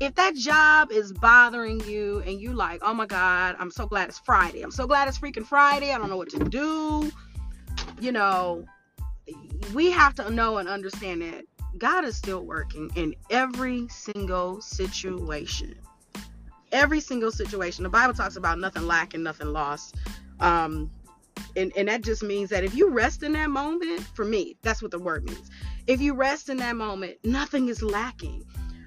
if 0.00 0.14
that 0.16 0.34
job 0.34 0.92
is 0.92 1.12
bothering 1.12 1.80
you 1.88 2.22
and 2.26 2.40
you 2.40 2.52
like, 2.52 2.80
oh 2.82 2.92
my 2.92 3.06
God, 3.06 3.56
I'm 3.58 3.70
so 3.70 3.86
glad 3.86 4.08
it's 4.08 4.18
Friday. 4.18 4.62
I'm 4.62 4.70
so 4.70 4.86
glad 4.86 5.08
it's 5.08 5.18
freaking 5.18 5.46
Friday. 5.46 5.92
I 5.92 5.98
don't 5.98 6.10
know 6.10 6.18
what 6.18 6.30
to 6.30 6.38
do. 6.38 7.10
You 8.00 8.12
know, 8.12 8.64
we 9.72 9.90
have 9.90 10.14
to 10.16 10.30
know 10.30 10.58
and 10.58 10.68
understand 10.68 11.22
that 11.22 11.44
God 11.78 12.04
is 12.04 12.16
still 12.16 12.44
working 12.44 12.90
in 12.94 13.14
every 13.30 13.88
single 13.88 14.60
situation. 14.60 15.74
Every 16.72 17.00
single 17.00 17.30
situation. 17.30 17.82
The 17.82 17.88
Bible 17.88 18.12
talks 18.12 18.36
about 18.36 18.58
nothing 18.58 18.86
lacking, 18.86 19.22
nothing 19.22 19.48
lost. 19.48 19.94
Um, 20.40 20.90
and, 21.54 21.72
and 21.76 21.88
that 21.88 22.02
just 22.02 22.22
means 22.22 22.50
that 22.50 22.64
if 22.64 22.74
you 22.74 22.90
rest 22.90 23.22
in 23.22 23.32
that 23.32 23.48
moment, 23.48 24.00
for 24.14 24.24
me, 24.24 24.56
that's 24.62 24.82
what 24.82 24.90
the 24.90 24.98
word 24.98 25.24
means. 25.24 25.50
If 25.86 26.02
you 26.02 26.14
rest 26.14 26.50
in 26.50 26.58
that 26.58 26.76
moment, 26.76 27.16
nothing 27.24 27.68
is 27.68 27.82
lacking 27.82 28.44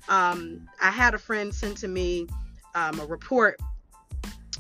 um, 0.10 0.68
I 0.82 0.90
had 0.92 1.14
a 1.14 1.18
friend 1.18 1.54
send 1.54 1.78
to 1.78 1.88
me 1.88 2.28
um, 2.76 3.00
a 3.00 3.06
report. 3.06 3.60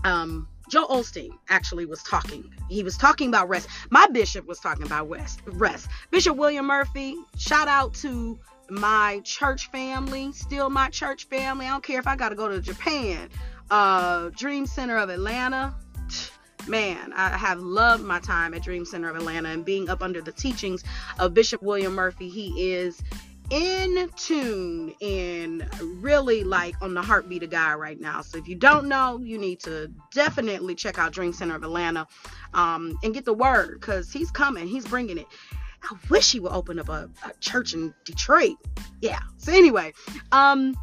Um, 0.03 0.47
Joe 0.69 0.85
Olstein 0.87 1.31
actually 1.49 1.85
was 1.85 2.01
talking. 2.03 2.53
He 2.69 2.83
was 2.83 2.95
talking 2.95 3.27
about 3.27 3.49
rest. 3.49 3.67
My 3.89 4.05
bishop 4.07 4.45
was 4.45 4.59
talking 4.59 4.85
about 4.85 5.09
rest. 5.09 5.41
Rest. 5.45 5.89
Bishop 6.11 6.37
William 6.37 6.67
Murphy. 6.67 7.15
Shout 7.37 7.67
out 7.67 7.95
to 7.95 8.39
my 8.69 9.19
church 9.23 9.71
family. 9.71 10.31
Still 10.31 10.69
my 10.69 10.89
church 10.89 11.25
family. 11.25 11.65
I 11.65 11.69
don't 11.69 11.83
care 11.83 11.99
if 11.99 12.07
I 12.07 12.15
got 12.15 12.29
to 12.29 12.35
go 12.35 12.47
to 12.47 12.61
Japan. 12.61 13.29
Uh, 13.71 14.29
Dream 14.29 14.67
Center 14.67 14.97
of 14.97 15.09
Atlanta. 15.09 15.75
man, 16.67 17.13
I 17.13 17.29
have 17.29 17.59
loved 17.59 18.03
my 18.03 18.19
time 18.19 18.53
at 18.53 18.61
Dream 18.61 18.85
Center 18.85 19.09
of 19.09 19.15
Atlanta 19.15 19.49
and 19.49 19.65
being 19.65 19.89
up 19.89 20.03
under 20.03 20.21
the 20.21 20.31
teachings 20.31 20.83
of 21.17 21.33
Bishop 21.33 21.63
William 21.63 21.95
Murphy. 21.95 22.29
He 22.29 22.71
is 22.71 23.01
in 23.49 24.09
tune 24.15 24.93
and 25.01 25.67
really 26.01 26.43
like 26.43 26.75
on 26.81 26.93
the 26.93 27.01
heartbeat 27.01 27.43
of 27.43 27.49
God 27.49 27.79
right 27.79 27.99
now. 27.99 28.21
So 28.21 28.37
if 28.37 28.47
you 28.47 28.55
don't 28.55 28.87
know, 28.87 29.19
you 29.19 29.37
need 29.37 29.59
to 29.61 29.91
definitely 30.13 30.75
check 30.75 30.99
out 30.99 31.11
Dream 31.11 31.33
Center 31.33 31.55
of 31.55 31.63
Atlanta 31.63 32.07
um, 32.53 32.97
and 33.03 33.13
get 33.13 33.25
the 33.25 33.33
word 33.33 33.79
because 33.79 34.11
he's 34.11 34.31
coming. 34.31 34.67
He's 34.67 34.85
bringing 34.85 35.17
it. 35.17 35.27
I 35.83 35.95
wish 36.09 36.31
he 36.31 36.39
would 36.39 36.51
open 36.51 36.79
up 36.79 36.89
a, 36.89 37.09
a 37.25 37.33
church 37.39 37.73
in 37.73 37.93
Detroit. 38.03 38.57
Yeah. 39.01 39.19
So 39.37 39.51
anyway, 39.51 39.93
um, 40.31 40.75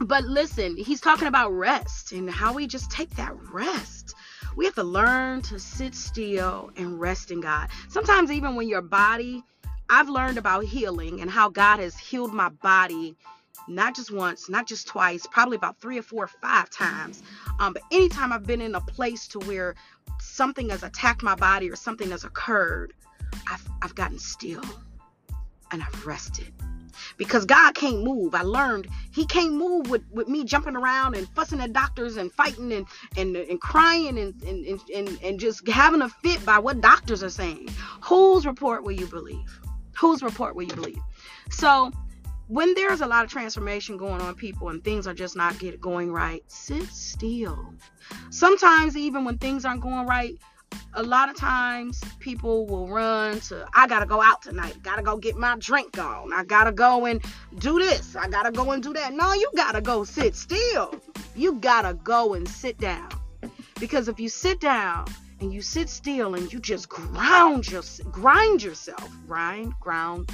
but 0.00 0.24
listen, 0.24 0.76
he's 0.76 1.00
talking 1.00 1.28
about 1.28 1.50
rest 1.50 2.12
and 2.12 2.28
how 2.28 2.52
we 2.52 2.66
just 2.66 2.90
take 2.90 3.10
that 3.16 3.34
rest. 3.52 4.14
We 4.56 4.64
have 4.64 4.74
to 4.74 4.84
learn 4.84 5.42
to 5.42 5.58
sit 5.58 5.94
still 5.94 6.70
and 6.76 6.98
rest 6.98 7.30
in 7.30 7.40
God. 7.40 7.68
Sometimes 7.88 8.30
even 8.30 8.56
when 8.56 8.68
your 8.68 8.82
body 8.82 9.44
I've 9.88 10.08
learned 10.08 10.38
about 10.38 10.64
healing 10.64 11.20
and 11.20 11.30
how 11.30 11.48
God 11.48 11.78
has 11.78 11.96
healed 11.96 12.32
my 12.32 12.48
body 12.48 13.16
not 13.68 13.96
just 13.96 14.12
once, 14.12 14.48
not 14.48 14.66
just 14.66 14.86
twice, 14.86 15.26
probably 15.30 15.56
about 15.56 15.80
three 15.80 15.98
or 15.98 16.02
four 16.02 16.24
or 16.24 16.30
five 16.40 16.70
times. 16.70 17.22
Um, 17.58 17.72
but 17.72 17.82
anytime 17.90 18.32
I've 18.32 18.46
been 18.46 18.60
in 18.60 18.74
a 18.74 18.80
place 18.80 19.26
to 19.28 19.38
where 19.40 19.74
something 20.20 20.70
has 20.70 20.82
attacked 20.82 21.22
my 21.22 21.34
body 21.34 21.70
or 21.70 21.76
something 21.76 22.10
has 22.10 22.24
occurred, 22.24 22.92
I've, 23.50 23.66
I've 23.82 23.94
gotten 23.94 24.18
still 24.18 24.62
and 25.72 25.82
I've 25.82 26.06
rested. 26.06 26.52
Because 27.18 27.44
God 27.44 27.74
can't 27.74 28.02
move. 28.02 28.34
I 28.34 28.42
learned 28.42 28.88
He 29.12 29.26
can't 29.26 29.52
move 29.52 29.90
with, 29.90 30.02
with 30.10 30.28
me 30.28 30.44
jumping 30.44 30.76
around 30.76 31.14
and 31.14 31.28
fussing 31.30 31.60
at 31.60 31.72
doctors 31.72 32.16
and 32.16 32.32
fighting 32.32 32.72
and 32.72 32.86
and, 33.16 33.36
and 33.36 33.60
crying 33.60 34.18
and, 34.18 34.42
and, 34.42 34.80
and, 34.94 35.18
and 35.22 35.40
just 35.40 35.66
having 35.68 36.02
a 36.02 36.08
fit 36.08 36.44
by 36.46 36.58
what 36.58 36.80
doctors 36.80 37.22
are 37.22 37.30
saying. 37.30 37.68
Whose 38.02 38.46
report 38.46 38.82
will 38.82 38.92
you 38.92 39.06
believe? 39.06 39.60
Whose 39.98 40.22
report 40.22 40.54
will 40.54 40.64
you 40.64 40.74
believe? 40.74 41.00
So 41.50 41.90
when 42.48 42.74
there's 42.74 43.00
a 43.00 43.06
lot 43.06 43.24
of 43.24 43.30
transformation 43.30 43.96
going 43.96 44.20
on 44.20 44.34
people 44.34 44.68
and 44.68 44.82
things 44.84 45.06
are 45.06 45.14
just 45.14 45.36
not 45.36 45.58
get 45.58 45.80
going 45.80 46.12
right, 46.12 46.42
sit 46.46 46.86
still. 46.88 47.74
Sometimes 48.30 48.96
even 48.96 49.24
when 49.24 49.38
things 49.38 49.64
aren't 49.64 49.80
going 49.80 50.06
right, 50.06 50.38
a 50.94 51.02
lot 51.02 51.28
of 51.28 51.36
times 51.36 52.00
people 52.20 52.66
will 52.66 52.88
run 52.88 53.40
to 53.40 53.66
I 53.74 53.86
gotta 53.86 54.06
go 54.06 54.22
out 54.22 54.42
tonight, 54.42 54.82
gotta 54.82 55.02
go 55.02 55.16
get 55.16 55.36
my 55.36 55.56
drink 55.58 55.98
on, 55.98 56.32
I 56.32 56.44
gotta 56.44 56.72
go 56.72 57.06
and 57.06 57.22
do 57.58 57.78
this, 57.78 58.16
I 58.16 58.28
gotta 58.28 58.52
go 58.52 58.70
and 58.72 58.82
do 58.82 58.92
that. 58.92 59.12
No, 59.12 59.32
you 59.32 59.50
gotta 59.56 59.80
go 59.80 60.04
sit 60.04 60.34
still. 60.34 60.94
You 61.34 61.54
gotta 61.54 61.94
go 61.94 62.34
and 62.34 62.48
sit 62.48 62.78
down. 62.78 63.08
Because 63.78 64.08
if 64.08 64.18
you 64.18 64.28
sit 64.28 64.60
down 64.60 65.06
and 65.40 65.52
you 65.52 65.60
sit 65.62 65.88
still 65.88 66.34
and 66.34 66.52
you 66.52 66.58
just 66.58 66.88
ground 66.88 67.70
your 67.70 67.82
grind 68.10 68.62
yourself 68.62 69.10
grind 69.26 69.72
ground 69.80 70.30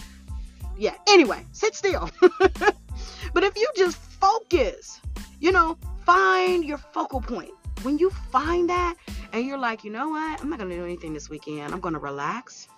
yeah 0.77 0.95
anyway 1.09 1.45
sit 1.53 1.75
still 1.75 2.09
but 2.21 3.45
if 3.45 3.57
you 3.57 3.69
just 3.77 3.97
focus 3.97 5.01
you 5.41 5.53
know 5.53 5.77
find 6.05 6.65
your 6.65 6.79
focal 6.79 7.21
point 7.21 7.53
when 7.83 7.99
you 7.99 8.11
find 8.31 8.71
that 8.71 8.95
and 9.33 9.45
you're 9.45 9.59
like 9.59 9.85
you 9.85 9.91
know 9.91 10.09
what 10.11 10.41
i'm 10.41 10.49
not 10.49 10.59
gonna 10.59 10.75
do 10.75 10.85
anything 10.85 11.13
this 11.13 11.29
weekend 11.29 11.73
i'm 11.73 11.81
gonna 11.81 11.99
relax 11.99 12.69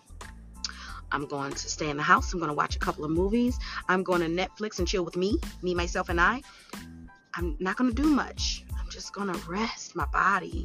I'm 1.13 1.27
going 1.27 1.53
to 1.53 1.69
stay 1.71 1.91
in 1.91 1.97
the 1.97 2.03
house. 2.03 2.33
I'm 2.33 2.41
going 2.41 2.49
to 2.49 2.55
watch 2.57 2.75
a 2.75 2.81
couple 2.81 3.05
of 3.05 3.11
movies. 3.13 3.57
I'm 3.89 4.03
going 4.03 4.21
to 4.21 4.27
Netflix 4.27 4.81
and 4.81 4.89
chill 4.89 5.05
with 5.05 5.17
me, 5.17 5.39
me, 5.63 5.73
myself, 5.73 6.09
and 6.09 6.21
I. 6.21 6.43
I'm 7.37 7.57
not 7.61 7.77
going 7.77 7.95
to 7.95 8.03
do 8.03 8.09
much. 8.09 8.65
I'm 8.77 8.91
just 8.91 9.13
going 9.13 9.33
to 9.33 9.39
rest 9.49 9.95
my 9.95 10.07
body 10.07 10.65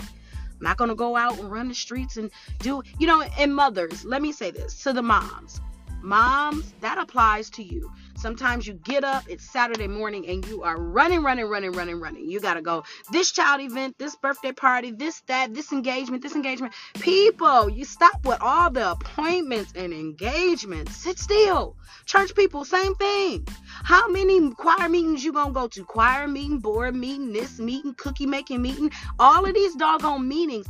I'm 0.59 0.63
not 0.63 0.77
going 0.77 0.89
to 0.89 0.95
go 0.95 1.15
out 1.15 1.39
and 1.39 1.49
run 1.49 1.69
the 1.69 1.75
streets 1.75 2.17
and 2.17 2.29
do, 2.59 2.83
you 2.97 3.07
know, 3.07 3.21
and 3.21 3.55
mothers, 3.55 4.03
let 4.03 4.21
me 4.21 4.31
say 4.31 4.51
this 4.51 4.83
to 4.83 4.91
the 4.91 5.01
moms. 5.01 5.61
Moms, 6.01 6.73
that 6.81 6.97
applies 6.97 7.49
to 7.51 7.63
you. 7.63 7.91
Sometimes 8.15 8.67
you 8.67 8.73
get 8.73 9.03
up, 9.03 9.23
it's 9.29 9.49
Saturday 9.49 9.87
morning, 9.87 10.27
and 10.27 10.45
you 10.47 10.63
are 10.63 10.79
running, 10.79 11.23
running, 11.23 11.45
running, 11.45 11.71
running, 11.71 11.99
running. 11.99 12.29
You 12.29 12.39
got 12.39 12.55
to 12.55 12.61
go 12.61 12.83
this 13.11 13.31
child 13.31 13.61
event, 13.61 13.97
this 13.97 14.15
birthday 14.15 14.51
party, 14.51 14.91
this, 14.91 15.21
that, 15.27 15.53
this 15.53 15.71
engagement, 15.71 16.21
this 16.21 16.35
engagement. 16.35 16.73
People, 16.95 17.69
you 17.69 17.85
stop 17.85 18.25
with 18.25 18.39
all 18.41 18.69
the 18.69 18.91
appointments 18.91 19.73
and 19.75 19.93
engagements. 19.93 20.95
Sit 20.95 21.19
still. 21.19 21.75
Church 22.05 22.35
people, 22.35 22.65
same 22.65 22.95
thing. 22.95 23.47
How 23.65 24.09
many 24.09 24.51
choir 24.51 24.89
meetings 24.89 25.23
you 25.23 25.31
gonna 25.33 25.53
go 25.53 25.67
to? 25.67 25.83
Choir 25.85 26.27
meeting, 26.27 26.59
board 26.59 26.95
meeting, 26.95 27.33
this 27.33 27.59
meeting, 27.59 27.93
cookie 27.95 28.25
making 28.25 28.61
meeting, 28.61 28.91
all 29.19 29.45
of 29.45 29.53
these 29.53 29.75
doggone 29.75 30.27
meetings. 30.27 30.67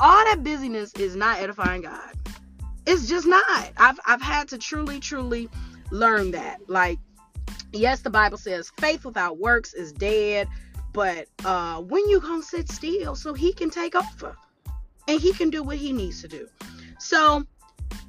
All 0.00 0.24
that 0.24 0.42
busyness 0.42 0.92
is 0.94 1.14
not 1.14 1.38
edifying 1.38 1.82
God. 1.82 2.14
It's 2.86 3.08
just 3.08 3.26
not. 3.26 3.70
I've 3.76 3.98
I've 4.06 4.22
had 4.22 4.48
to 4.48 4.58
truly, 4.58 5.00
truly 5.00 5.48
learn 5.90 6.32
that. 6.32 6.68
Like, 6.68 6.98
yes, 7.72 8.00
the 8.00 8.10
Bible 8.10 8.38
says 8.38 8.70
faith 8.78 9.04
without 9.04 9.38
works 9.38 9.74
is 9.74 9.92
dead, 9.92 10.48
but 10.92 11.26
uh, 11.44 11.80
when 11.80 12.08
you 12.08 12.20
gonna 12.20 12.42
sit 12.42 12.70
still 12.70 13.14
so 13.14 13.34
he 13.34 13.52
can 13.52 13.70
take 13.70 13.94
over 13.94 14.36
and 15.08 15.20
he 15.20 15.32
can 15.32 15.50
do 15.50 15.62
what 15.62 15.76
he 15.76 15.92
needs 15.92 16.20
to 16.22 16.28
do. 16.28 16.48
So, 16.98 17.44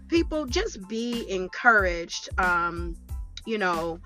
people, 0.08 0.46
just 0.46 0.88
be 0.88 1.30
encouraged. 1.30 2.30
Um, 2.38 2.96
you 3.46 3.58
know, 3.58 4.00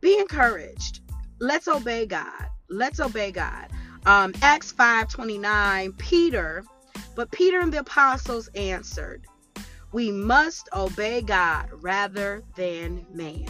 be 0.00 0.18
encouraged. 0.18 1.00
Let's 1.40 1.68
obey 1.68 2.06
God. 2.06 2.48
Let's 2.68 3.00
obey 3.00 3.32
God. 3.32 3.68
Um, 4.06 4.34
Acts 4.42 4.70
5 4.72 5.08
29, 5.08 5.92
Peter, 5.94 6.64
but 7.14 7.30
Peter 7.30 7.60
and 7.60 7.72
the 7.72 7.80
apostles 7.80 8.48
answered, 8.54 9.26
we 9.94 10.10
must 10.10 10.68
obey 10.74 11.22
God 11.22 11.70
rather 11.80 12.42
than 12.56 13.06
man. 13.14 13.46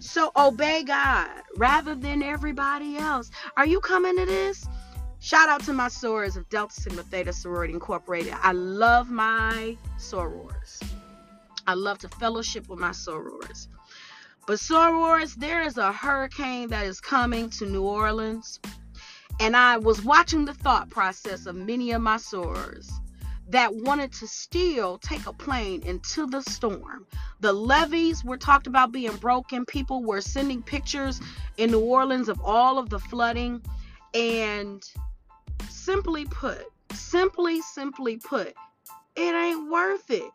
So 0.00 0.32
obey 0.36 0.82
God 0.82 1.30
rather 1.56 1.94
than 1.94 2.24
everybody 2.24 2.96
else. 2.96 3.30
Are 3.56 3.64
you 3.64 3.78
coming 3.78 4.16
to 4.16 4.26
this? 4.26 4.66
Shout 5.20 5.48
out 5.48 5.62
to 5.66 5.72
my 5.72 5.86
sorors 5.86 6.36
of 6.36 6.48
Delta 6.48 6.74
Sigma 6.74 7.04
Theta 7.04 7.32
Sorority 7.32 7.72
Incorporated. 7.72 8.34
I 8.42 8.50
love 8.50 9.12
my 9.12 9.78
sorors. 9.96 10.82
I 11.68 11.74
love 11.74 11.98
to 11.98 12.08
fellowship 12.08 12.68
with 12.68 12.80
my 12.80 12.90
sorors. 12.90 13.68
But 14.48 14.56
sorors, 14.56 15.36
there 15.36 15.62
is 15.62 15.78
a 15.78 15.92
hurricane 15.92 16.68
that 16.70 16.84
is 16.84 17.00
coming 17.00 17.48
to 17.50 17.64
New 17.64 17.84
Orleans. 17.84 18.58
And 19.38 19.56
I 19.56 19.76
was 19.76 20.04
watching 20.04 20.46
the 20.46 20.54
thought 20.54 20.90
process 20.90 21.46
of 21.46 21.54
many 21.54 21.92
of 21.92 22.02
my 22.02 22.16
sorors 22.16 22.90
that 23.54 23.74
wanted 23.74 24.12
to 24.12 24.26
still 24.26 24.98
take 24.98 25.26
a 25.26 25.32
plane 25.32 25.82
into 25.82 26.26
the 26.26 26.42
storm. 26.42 27.06
The 27.40 27.52
levees 27.52 28.24
were 28.24 28.36
talked 28.36 28.66
about 28.66 28.90
being 28.90 29.16
broken. 29.16 29.64
People 29.64 30.02
were 30.02 30.20
sending 30.20 30.62
pictures 30.62 31.20
in 31.56 31.70
New 31.70 31.80
Orleans 31.80 32.28
of 32.28 32.40
all 32.42 32.78
of 32.78 32.90
the 32.90 32.98
flooding. 32.98 33.62
And 34.12 34.82
simply 35.68 36.24
put, 36.24 36.64
simply, 36.92 37.60
simply 37.60 38.16
put, 38.16 38.54
it 39.16 39.34
ain't 39.34 39.70
worth 39.70 40.10
it. 40.10 40.30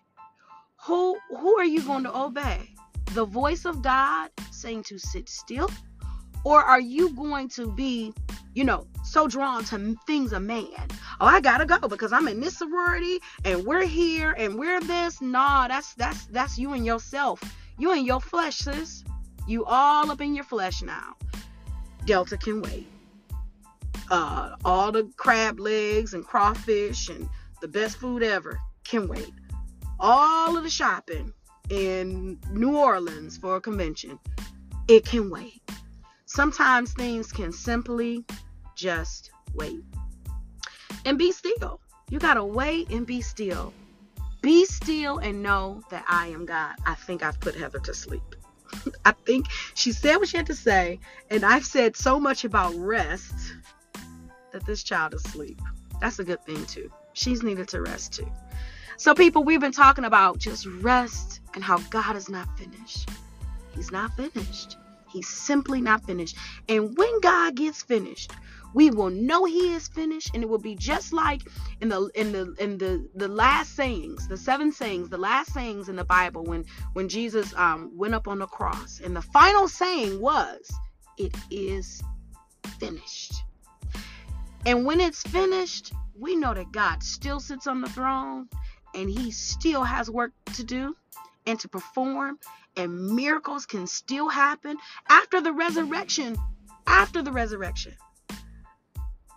Who 0.86 1.18
who 1.30 1.58
are 1.60 1.66
you 1.66 1.82
going 1.82 2.04
to 2.04 2.18
obey? 2.18 2.70
The 3.14 3.26
voice 3.26 3.66
of 3.66 3.82
God 3.82 4.30
saying 4.52 4.84
to 4.84 4.98
sit 4.98 5.28
still? 5.28 5.70
Or 6.50 6.64
are 6.64 6.80
you 6.80 7.12
going 7.12 7.48
to 7.50 7.72
be, 7.72 8.12
you 8.56 8.64
know, 8.64 8.88
so 9.04 9.28
drawn 9.28 9.64
to 9.66 9.96
things 10.08 10.34
of 10.34 10.42
man? 10.42 10.88
Oh, 11.22 11.28
I 11.28 11.42
gotta 11.42 11.64
go 11.64 11.78
because 11.88 12.12
I'm 12.12 12.28
in 12.28 12.40
this 12.40 12.58
sorority 12.58 13.20
and 13.46 13.64
we're 13.64 13.86
here 13.86 14.32
and 14.32 14.58
we're 14.58 14.80
this. 14.80 15.22
Nah, 15.22 15.68
that's 15.68 15.94
that's 15.94 16.26
that's 16.26 16.58
you 16.58 16.74
and 16.74 16.84
yourself. 16.84 17.40
You 17.78 17.92
and 17.92 18.04
your 18.04 18.20
flesh, 18.20 18.58
sis. 18.58 19.04
You 19.48 19.64
all 19.66 20.10
up 20.10 20.22
in 20.22 20.34
your 20.34 20.44
flesh 20.44 20.82
now. 20.82 21.16
Delta 22.06 22.36
can 22.36 22.64
wait. 22.64 22.88
Uh, 24.10 24.56
all 24.66 24.92
the 24.92 25.08
crab 25.18 25.60
legs 25.60 26.16
and 26.16 26.26
crawfish 26.26 27.10
and 27.10 27.30
the 27.62 27.68
best 27.68 27.98
food 27.98 28.24
ever 28.24 28.60
can 28.84 29.08
wait. 29.08 29.34
All 30.00 30.58
of 30.58 30.64
the 30.64 30.70
shopping 30.72 31.32
in 31.70 32.40
New 32.52 32.76
Orleans 32.76 33.38
for 33.38 33.58
a 33.58 33.62
convention, 33.62 34.18
it 34.88 35.06
can 35.06 35.30
wait. 35.30 35.62
Sometimes 36.30 36.94
things 36.94 37.32
can 37.32 37.52
simply 37.52 38.24
just 38.76 39.32
wait. 39.56 39.82
And 41.04 41.18
be 41.18 41.32
still. 41.32 41.82
You 42.12 42.20
got 42.20 42.36
to 42.36 42.46
wait 42.46 42.92
and 42.92 43.04
be 43.04 43.20
still. 43.20 43.74
Be 44.44 44.66
still 44.66 45.18
and 45.18 45.42
know 45.42 45.82
that 45.90 46.06
I 46.08 46.28
am 46.28 46.46
God. 46.46 46.76
I 46.86 46.94
think 46.94 47.24
I've 47.24 47.40
put 47.40 47.56
Heather 47.56 47.80
to 47.80 47.96
sleep. 47.96 48.36
I 49.06 49.14
think 49.26 49.48
she 49.74 49.92
said 49.92 50.18
what 50.18 50.28
she 50.30 50.38
had 50.38 50.46
to 50.46 50.56
say, 50.56 51.00
and 51.32 51.44
I've 51.44 51.66
said 51.66 51.98
so 51.98 52.20
much 52.20 52.46
about 52.46 52.76
rest 52.76 53.34
that 54.52 54.64
this 54.68 54.84
child 54.84 55.16
is 55.16 55.26
asleep. 55.26 55.60
That's 56.00 56.20
a 56.20 56.24
good 56.24 56.46
thing, 56.46 56.64
too. 56.68 56.92
She's 57.14 57.42
needed 57.42 57.70
to 57.70 57.82
rest, 57.82 58.14
too. 58.14 58.32
So, 58.98 59.16
people, 59.16 59.44
we've 59.44 59.62
been 59.62 59.72
talking 59.72 60.06
about 60.06 60.38
just 60.38 60.68
rest 60.68 61.40
and 61.56 61.64
how 61.64 61.80
God 61.90 62.16
is 62.16 62.30
not 62.30 62.56
finished. 62.56 63.10
He's 63.74 63.92
not 63.92 64.16
finished. 64.16 64.78
He's 65.12 65.28
simply 65.28 65.82
not 65.82 66.06
finished. 66.06 66.36
And 66.68 66.98
when 66.98 67.20
God 67.22 67.56
gets 67.56 67.82
finished, 67.82 68.32
we 68.74 68.92
will 68.92 69.10
know 69.10 69.46
he 69.46 69.74
is 69.74 69.88
finished. 69.88 70.32
And 70.34 70.44
it 70.44 70.50
will 70.50 70.60
be 70.60 70.76
just 70.76 71.14
like 71.14 71.42
in 71.82 71.90
the 71.90 72.10
in 72.16 72.32
the 72.32 72.54
in 72.60 72.78
the 72.78 73.08
the 73.16 73.28
last 73.28 73.76
sayings 73.76 74.28
the 74.28 74.38
seven 74.38 74.72
sayings 74.72 75.10
the 75.10 75.18
last 75.18 75.54
sayings 75.54 75.90
in 75.90 75.96
the 75.96 76.04
bible 76.04 76.44
when 76.44 76.66
when 76.94 77.08
jesus 77.08 77.54
um 77.56 77.92
went 77.96 78.14
up 78.14 78.28
on 78.28 78.40
the 78.40 78.48
cross. 78.48 79.02
And 79.04 79.16
the 79.16 79.22
final 79.22 79.68
saying 79.68 80.20
was 80.20 80.72
it 81.18 81.36
is 81.50 82.02
finished. 82.80 83.34
And 84.66 84.86
when 84.86 85.00
it's 85.00 85.24
finished 85.24 85.94
we 86.18 86.36
know 86.36 86.54
that 86.54 86.72
god 86.72 87.02
still 87.02 87.40
sits 87.40 87.66
on 87.66 87.82
the 87.82 87.90
throne 87.90 88.48
and 88.94 89.10
he 89.10 89.32
still 89.32 89.84
has 89.84 90.10
work 90.10 90.32
to 90.54 90.64
do 90.64 90.96
and 91.46 91.60
to 91.60 91.70
perform 91.70 92.38
and 92.80 93.16
miracles 93.16 93.66
can 93.66 93.86
still 93.86 94.30
happen 94.30 94.78
after 95.10 95.42
the 95.42 95.52
resurrection 95.52 96.36
after 96.88 97.22
the 97.22 97.32
resurrection 97.32 97.94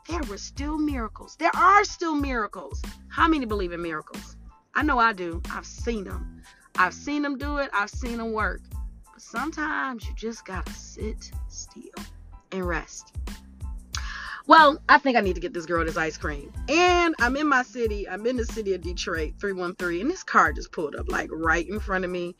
there 0.08 0.22
were 0.24 0.38
still 0.38 0.78
miracles. 0.78 1.36
There 1.36 1.54
are 1.54 1.84
still 1.84 2.14
miracles. 2.14 2.82
How 3.08 3.28
many 3.28 3.46
believe 3.46 3.72
in 3.72 3.82
miracles? 3.82 4.36
I 4.74 4.82
know 4.82 4.98
I 4.98 5.12
do. 5.12 5.40
I've 5.50 5.66
seen 5.66 6.04
them. 6.04 6.42
I've 6.76 6.94
seen 6.94 7.22
them 7.22 7.38
do 7.38 7.58
it. 7.58 7.70
I've 7.72 7.90
seen 7.90 8.18
them 8.18 8.32
work. 8.32 8.60
But 9.12 9.22
sometimes 9.22 10.06
you 10.06 10.14
just 10.14 10.44
got 10.44 10.66
to 10.66 10.72
sit 10.72 11.30
still 11.48 11.92
and 12.50 12.66
rest. 12.66 13.14
Well, 14.46 14.82
I 14.88 14.98
think 14.98 15.16
I 15.16 15.20
need 15.20 15.34
to 15.34 15.40
get 15.40 15.54
this 15.54 15.66
girl 15.66 15.84
this 15.84 15.96
ice 15.96 16.18
cream. 16.18 16.52
And 16.68 17.14
I'm 17.20 17.36
in 17.36 17.46
my 17.46 17.62
city. 17.62 18.08
I'm 18.08 18.26
in 18.26 18.36
the 18.36 18.44
city 18.44 18.74
of 18.74 18.80
Detroit, 18.80 19.34
313. 19.40 20.00
And 20.00 20.10
this 20.10 20.24
car 20.24 20.52
just 20.52 20.72
pulled 20.72 20.96
up 20.96 21.08
like 21.08 21.30
right 21.32 21.68
in 21.68 21.78
front 21.78 22.04
of 22.04 22.10
me. 22.10 22.34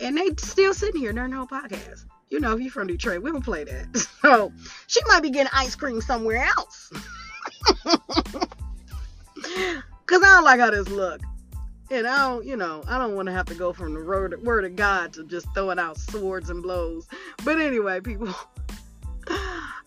And 0.00 0.16
they 0.16 0.30
still 0.38 0.74
sitting 0.74 1.00
here 1.00 1.12
during 1.12 1.30
the 1.30 1.36
whole 1.36 1.46
podcast. 1.46 2.06
You 2.30 2.40
know, 2.40 2.52
if 2.54 2.60
you're 2.60 2.70
from 2.70 2.88
Detroit, 2.88 3.22
we 3.22 3.30
don't 3.30 3.44
play 3.44 3.64
that. 3.64 4.08
So 4.24 4.52
she 4.86 5.00
might 5.06 5.22
be 5.22 5.28
getting 5.30 5.52
ice 5.52 5.74
cream 5.74 6.00
somewhere 6.00 6.44
else. 6.56 6.90
Cause 10.06 10.22
I 10.22 10.34
don't 10.34 10.44
like 10.44 10.60
how 10.60 10.70
this 10.70 10.88
look. 10.88 11.20
And 11.90 12.06
I 12.06 12.28
don't, 12.28 12.46
you 12.46 12.56
know, 12.56 12.82
I 12.88 12.96
don't 12.98 13.14
want 13.14 13.26
to 13.26 13.32
have 13.32 13.44
to 13.46 13.54
go 13.54 13.72
from 13.74 13.92
the 13.92 14.02
word, 14.02 14.42
word 14.42 14.64
of 14.64 14.76
God 14.76 15.12
to 15.12 15.24
just 15.24 15.46
throwing 15.54 15.78
out 15.78 15.98
swords 15.98 16.48
and 16.48 16.62
blows. 16.62 17.06
But 17.44 17.60
anyway, 17.60 18.00
people. 18.00 18.34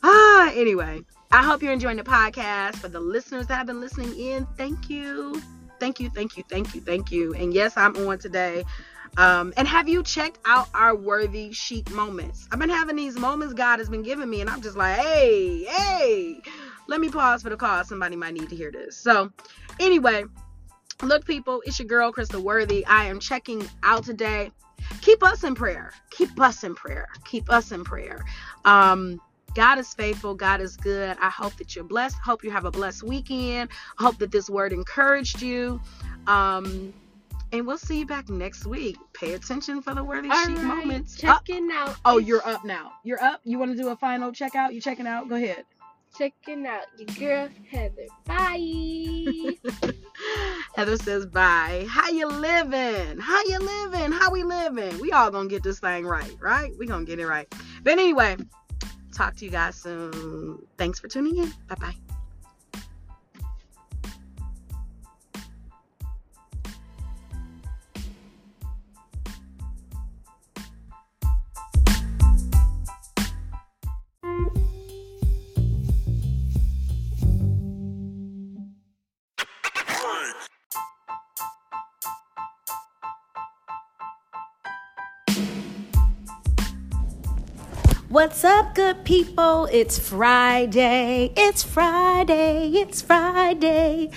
ah, 0.03 0.51
anyway, 0.53 1.01
I 1.31 1.43
hope 1.43 1.63
you're 1.63 1.73
enjoying 1.73 1.97
the 1.97 2.03
podcast. 2.03 2.75
For 2.75 2.87
the 2.87 2.99
listeners 2.99 3.47
that 3.47 3.55
have 3.55 3.67
been 3.67 3.81
listening 3.81 4.17
in, 4.17 4.45
thank 4.55 4.89
you. 4.89 5.41
Thank 5.79 5.99
you, 5.99 6.09
thank 6.09 6.37
you, 6.37 6.43
thank 6.49 6.73
you, 6.73 6.81
thank 6.81 7.11
you. 7.11 7.33
And 7.33 7.53
yes, 7.53 7.75
I'm 7.75 7.95
on 8.07 8.19
today. 8.19 8.63
Um, 9.15 9.53
and 9.57 9.67
have 9.67 9.87
you 9.87 10.03
checked 10.03 10.39
out 10.45 10.69
our 10.73 10.95
worthy 10.95 11.51
chic 11.51 11.89
moments? 11.91 12.47
I've 12.51 12.59
been 12.59 12.69
having 12.69 12.95
these 12.95 13.17
moments 13.17 13.53
God 13.53 13.79
has 13.79 13.89
been 13.89 14.03
giving 14.03 14.29
me, 14.29 14.41
and 14.41 14.49
I'm 14.49 14.61
just 14.61 14.77
like, 14.77 14.97
hey, 14.97 15.63
hey, 15.63 16.41
let 16.87 16.99
me 16.99 17.09
pause 17.09 17.43
for 17.43 17.49
the 17.49 17.57
call. 17.57 17.83
Somebody 17.83 18.15
might 18.15 18.33
need 18.33 18.49
to 18.49 18.55
hear 18.55 18.71
this. 18.71 18.97
So, 18.97 19.31
anyway, 19.79 20.25
look, 21.01 21.25
people, 21.25 21.61
it's 21.65 21.79
your 21.79 21.87
girl, 21.87 22.11
Crystal 22.11 22.41
Worthy. 22.41 22.85
I 22.85 23.05
am 23.05 23.19
checking 23.19 23.67
out 23.83 24.03
today. 24.03 24.51
Keep 25.01 25.23
us 25.23 25.43
in 25.43 25.55
prayer. 25.55 25.91
Keep 26.11 26.39
us 26.39 26.63
in 26.63 26.75
prayer. 26.75 27.07
Keep 27.25 27.49
us 27.49 27.71
in 27.71 27.83
prayer. 27.83 28.23
Um, 28.65 29.19
God 29.53 29.79
is 29.79 29.93
faithful. 29.93 30.35
God 30.35 30.61
is 30.61 30.77
good. 30.77 31.17
I 31.19 31.29
hope 31.29 31.55
that 31.57 31.75
you're 31.75 31.83
blessed. 31.83 32.15
Hope 32.23 32.43
you 32.43 32.51
have 32.51 32.65
a 32.65 32.71
blessed 32.71 33.03
weekend. 33.03 33.69
Hope 33.97 34.19
that 34.19 34.31
this 34.31 34.49
word 34.49 34.71
encouraged 34.71 35.41
you. 35.41 35.81
Um, 36.27 36.93
and 37.51 37.65
we'll 37.65 37.77
see 37.77 37.99
you 37.99 38.05
back 38.05 38.29
next 38.29 38.65
week. 38.65 38.97
Pay 39.13 39.33
attention 39.33 39.81
for 39.81 39.93
the 39.93 40.03
worthy 40.03 40.29
All 40.29 40.45
chic 40.45 40.57
right, 40.57 40.63
moments. 40.63 41.15
Checking 41.15 41.71
uh, 41.71 41.75
out. 41.75 41.95
Oh, 42.05 42.17
you're 42.17 42.45
up 42.47 42.65
now. 42.65 42.93
You're 43.03 43.21
up. 43.23 43.41
You 43.43 43.59
want 43.59 43.75
to 43.75 43.81
do 43.81 43.89
a 43.89 43.95
final 43.95 44.31
checkout? 44.31 44.73
You 44.73 44.81
checking 44.81 45.07
out? 45.07 45.29
Go 45.29 45.35
ahead. 45.35 45.65
checking 46.17 46.65
out 46.65 46.85
your 46.97 47.07
girl 47.17 47.49
Heather. 47.69 48.07
Bye. 48.25 49.57
Heather 50.75 50.97
says 50.97 51.25
bye. 51.25 51.85
How 51.89 52.09
you 52.09 52.27
living? 52.27 53.19
How 53.19 53.43
you 53.45 53.59
living? 53.59 54.11
How 54.11 54.31
we 54.31 54.43
living? 54.43 54.99
We 54.99 55.11
all 55.11 55.31
gonna 55.31 55.49
get 55.49 55.63
this 55.63 55.79
thing 55.79 56.05
right, 56.05 56.35
right? 56.39 56.71
We 56.77 56.85
gonna 56.85 57.05
get 57.05 57.19
it 57.19 57.27
right. 57.27 57.51
But 57.83 57.93
anyway, 57.93 58.37
talk 59.13 59.35
to 59.37 59.45
you 59.45 59.51
guys 59.51 59.75
soon. 59.75 60.65
Thanks 60.77 60.99
for 60.99 61.07
tuning 61.07 61.37
in. 61.37 61.53
Bye 61.67 61.75
bye. 61.75 62.16
People? 89.07 89.69
It's 89.71 89.97
Friday. 89.97 91.31
It's 91.37 91.63
Friday. 91.63 92.71
It's 92.73 93.01
Friday. 93.01 94.09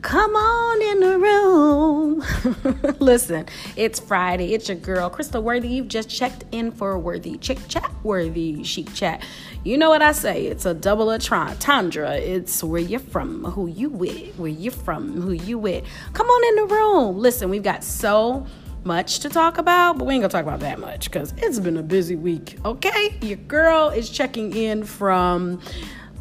Come 0.00 0.34
on 0.34 0.80
in 0.80 1.00
the 1.00 1.18
room. 1.18 2.96
Listen, 3.00 3.44
it's 3.76 4.00
Friday. 4.00 4.54
It's 4.54 4.66
your 4.66 4.78
girl, 4.78 5.10
Crystal 5.10 5.42
Worthy. 5.42 5.68
You've 5.68 5.88
just 5.88 6.08
checked 6.08 6.46
in 6.52 6.72
for 6.72 6.98
Worthy 6.98 7.36
Chick 7.36 7.58
Chat, 7.68 7.92
Worthy 8.02 8.64
Chic 8.64 8.94
Chat. 8.94 9.22
You 9.62 9.76
know 9.76 9.90
what 9.90 10.00
I 10.00 10.12
say? 10.12 10.46
It's 10.46 10.64
a 10.64 10.72
double 10.72 11.10
a 11.10 11.18
entendre. 11.18 12.14
It's 12.14 12.64
where 12.64 12.80
you're 12.80 12.98
from, 12.98 13.44
who 13.44 13.66
you 13.66 13.90
with, 13.90 14.38
where 14.38 14.48
you're 14.48 14.72
from, 14.72 15.20
who 15.20 15.32
you 15.32 15.58
with. 15.58 15.84
Come 16.14 16.28
on 16.28 16.48
in 16.48 16.66
the 16.66 16.74
room. 16.74 17.18
Listen, 17.18 17.50
we've 17.50 17.62
got 17.62 17.84
so 17.84 18.46
much 18.84 19.20
to 19.20 19.28
talk 19.28 19.58
about, 19.58 19.98
but 19.98 20.06
we 20.06 20.14
ain't 20.14 20.22
gonna 20.22 20.30
talk 20.30 20.42
about 20.42 20.60
that 20.60 20.78
much 20.78 21.10
because 21.10 21.34
it's 21.36 21.58
been 21.58 21.76
a 21.76 21.82
busy 21.82 22.16
week. 22.16 22.56
Okay, 22.64 23.16
your 23.22 23.36
girl 23.36 23.88
is 23.88 24.10
checking 24.10 24.54
in 24.56 24.84
from 24.84 25.60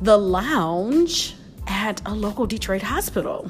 the 0.01 0.18
lounge 0.18 1.36
at 1.68 2.01
a 2.05 2.14
local 2.14 2.45
Detroit 2.47 2.82
hospital. 2.82 3.49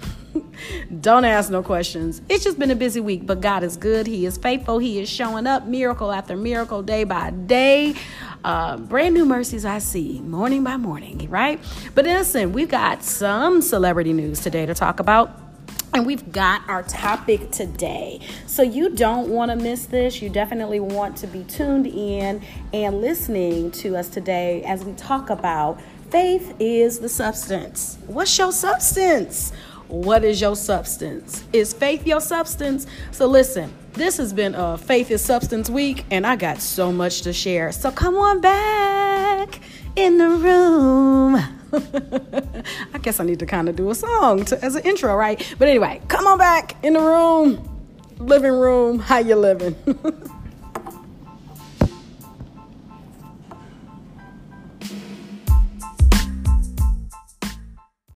Don't 1.02 1.26
ask 1.26 1.50
no 1.50 1.64
questions. 1.64 2.22
It's 2.30 2.44
just 2.44 2.60
been 2.60 2.70
a 2.70 2.76
busy 2.76 3.00
week, 3.00 3.26
but 3.26 3.42
God 3.42 3.64
is 3.64 3.78
good. 3.78 4.08
He 4.08 4.26
is 4.26 4.38
faithful. 4.38 4.78
He 4.78 5.00
is 5.00 5.10
showing 5.10 5.48
up 5.48 5.66
miracle 5.66 6.12
after 6.12 6.36
miracle, 6.36 6.84
day 6.84 7.06
by 7.06 7.32
day. 7.32 7.96
Uh, 8.44 8.78
brand 8.78 9.14
new 9.14 9.26
mercies 9.26 9.66
I 9.66 9.80
see 9.80 10.20
morning 10.22 10.64
by 10.64 10.78
morning, 10.78 11.30
right? 11.30 11.60
But 11.96 12.06
listen, 12.06 12.52
we've 12.54 12.70
got 12.70 13.04
some 13.04 13.62
celebrity 13.62 14.14
news 14.14 14.42
today 14.42 14.66
to 14.66 14.74
talk 14.74 15.00
about. 15.00 15.49
And 15.94 16.06
we've 16.06 16.32
got 16.32 16.68
our 16.70 16.84
topic 16.84 17.52
today. 17.52 18.22
So 18.46 18.62
you 18.62 18.96
don't 18.96 19.30
want 19.30 19.50
to 19.50 19.58
miss 19.58 19.88
this. 19.88 20.22
You 20.22 20.30
definitely 20.30 20.80
want 20.80 21.18
to 21.18 21.28
be 21.28 21.44
tuned 21.46 21.88
in 21.88 22.42
and 22.74 23.02
listening 23.02 23.72
to 23.72 23.98
us 23.98 24.08
today 24.08 24.64
as 24.64 24.86
we 24.86 24.94
talk 24.94 25.30
about 25.32 25.80
faith 26.12 26.56
is 26.60 27.00
the 27.00 27.10
substance. 27.10 27.98
What's 28.08 28.38
your 28.38 28.52
substance? 28.52 29.52
What 29.88 30.24
is 30.24 30.40
your 30.40 30.56
substance? 30.56 31.44
Is 31.52 31.74
faith 31.74 32.06
your 32.06 32.22
substance? 32.22 32.86
So 33.12 33.26
listen, 33.26 33.74
this 33.94 34.18
has 34.18 34.34
been 34.34 34.56
a 34.56 34.78
Faith 34.78 35.12
is 35.12 35.22
Substance 35.22 35.70
Week, 35.70 36.06
and 36.12 36.26
I 36.26 36.36
got 36.36 36.60
so 36.62 36.92
much 36.92 37.22
to 37.22 37.34
share. 37.34 37.72
So 37.72 37.92
come 37.92 38.16
on 38.16 38.42
back 38.42 39.60
in 39.96 40.18
the 40.18 40.30
room. 40.30 41.36
I 42.94 42.98
guess 43.00 43.20
I 43.20 43.26
need 43.26 43.40
to 43.40 43.46
kind 43.46 43.70
of 43.70 43.76
do 43.76 43.90
a 43.90 43.96
song 43.96 44.46
to, 44.46 44.64
as 44.64 44.76
an 44.76 44.84
intro, 44.84 45.16
right? 45.16 45.56
But 45.58 45.68
anyway, 45.68 46.02
come 46.08 46.26
on 46.28 46.38
back 46.38 46.84
in 46.84 46.94
the 46.94 47.02
room, 47.02 47.68
living 48.20 48.54
room. 48.54 49.00
How 49.00 49.20
you 49.20 49.36
living? 49.36 49.76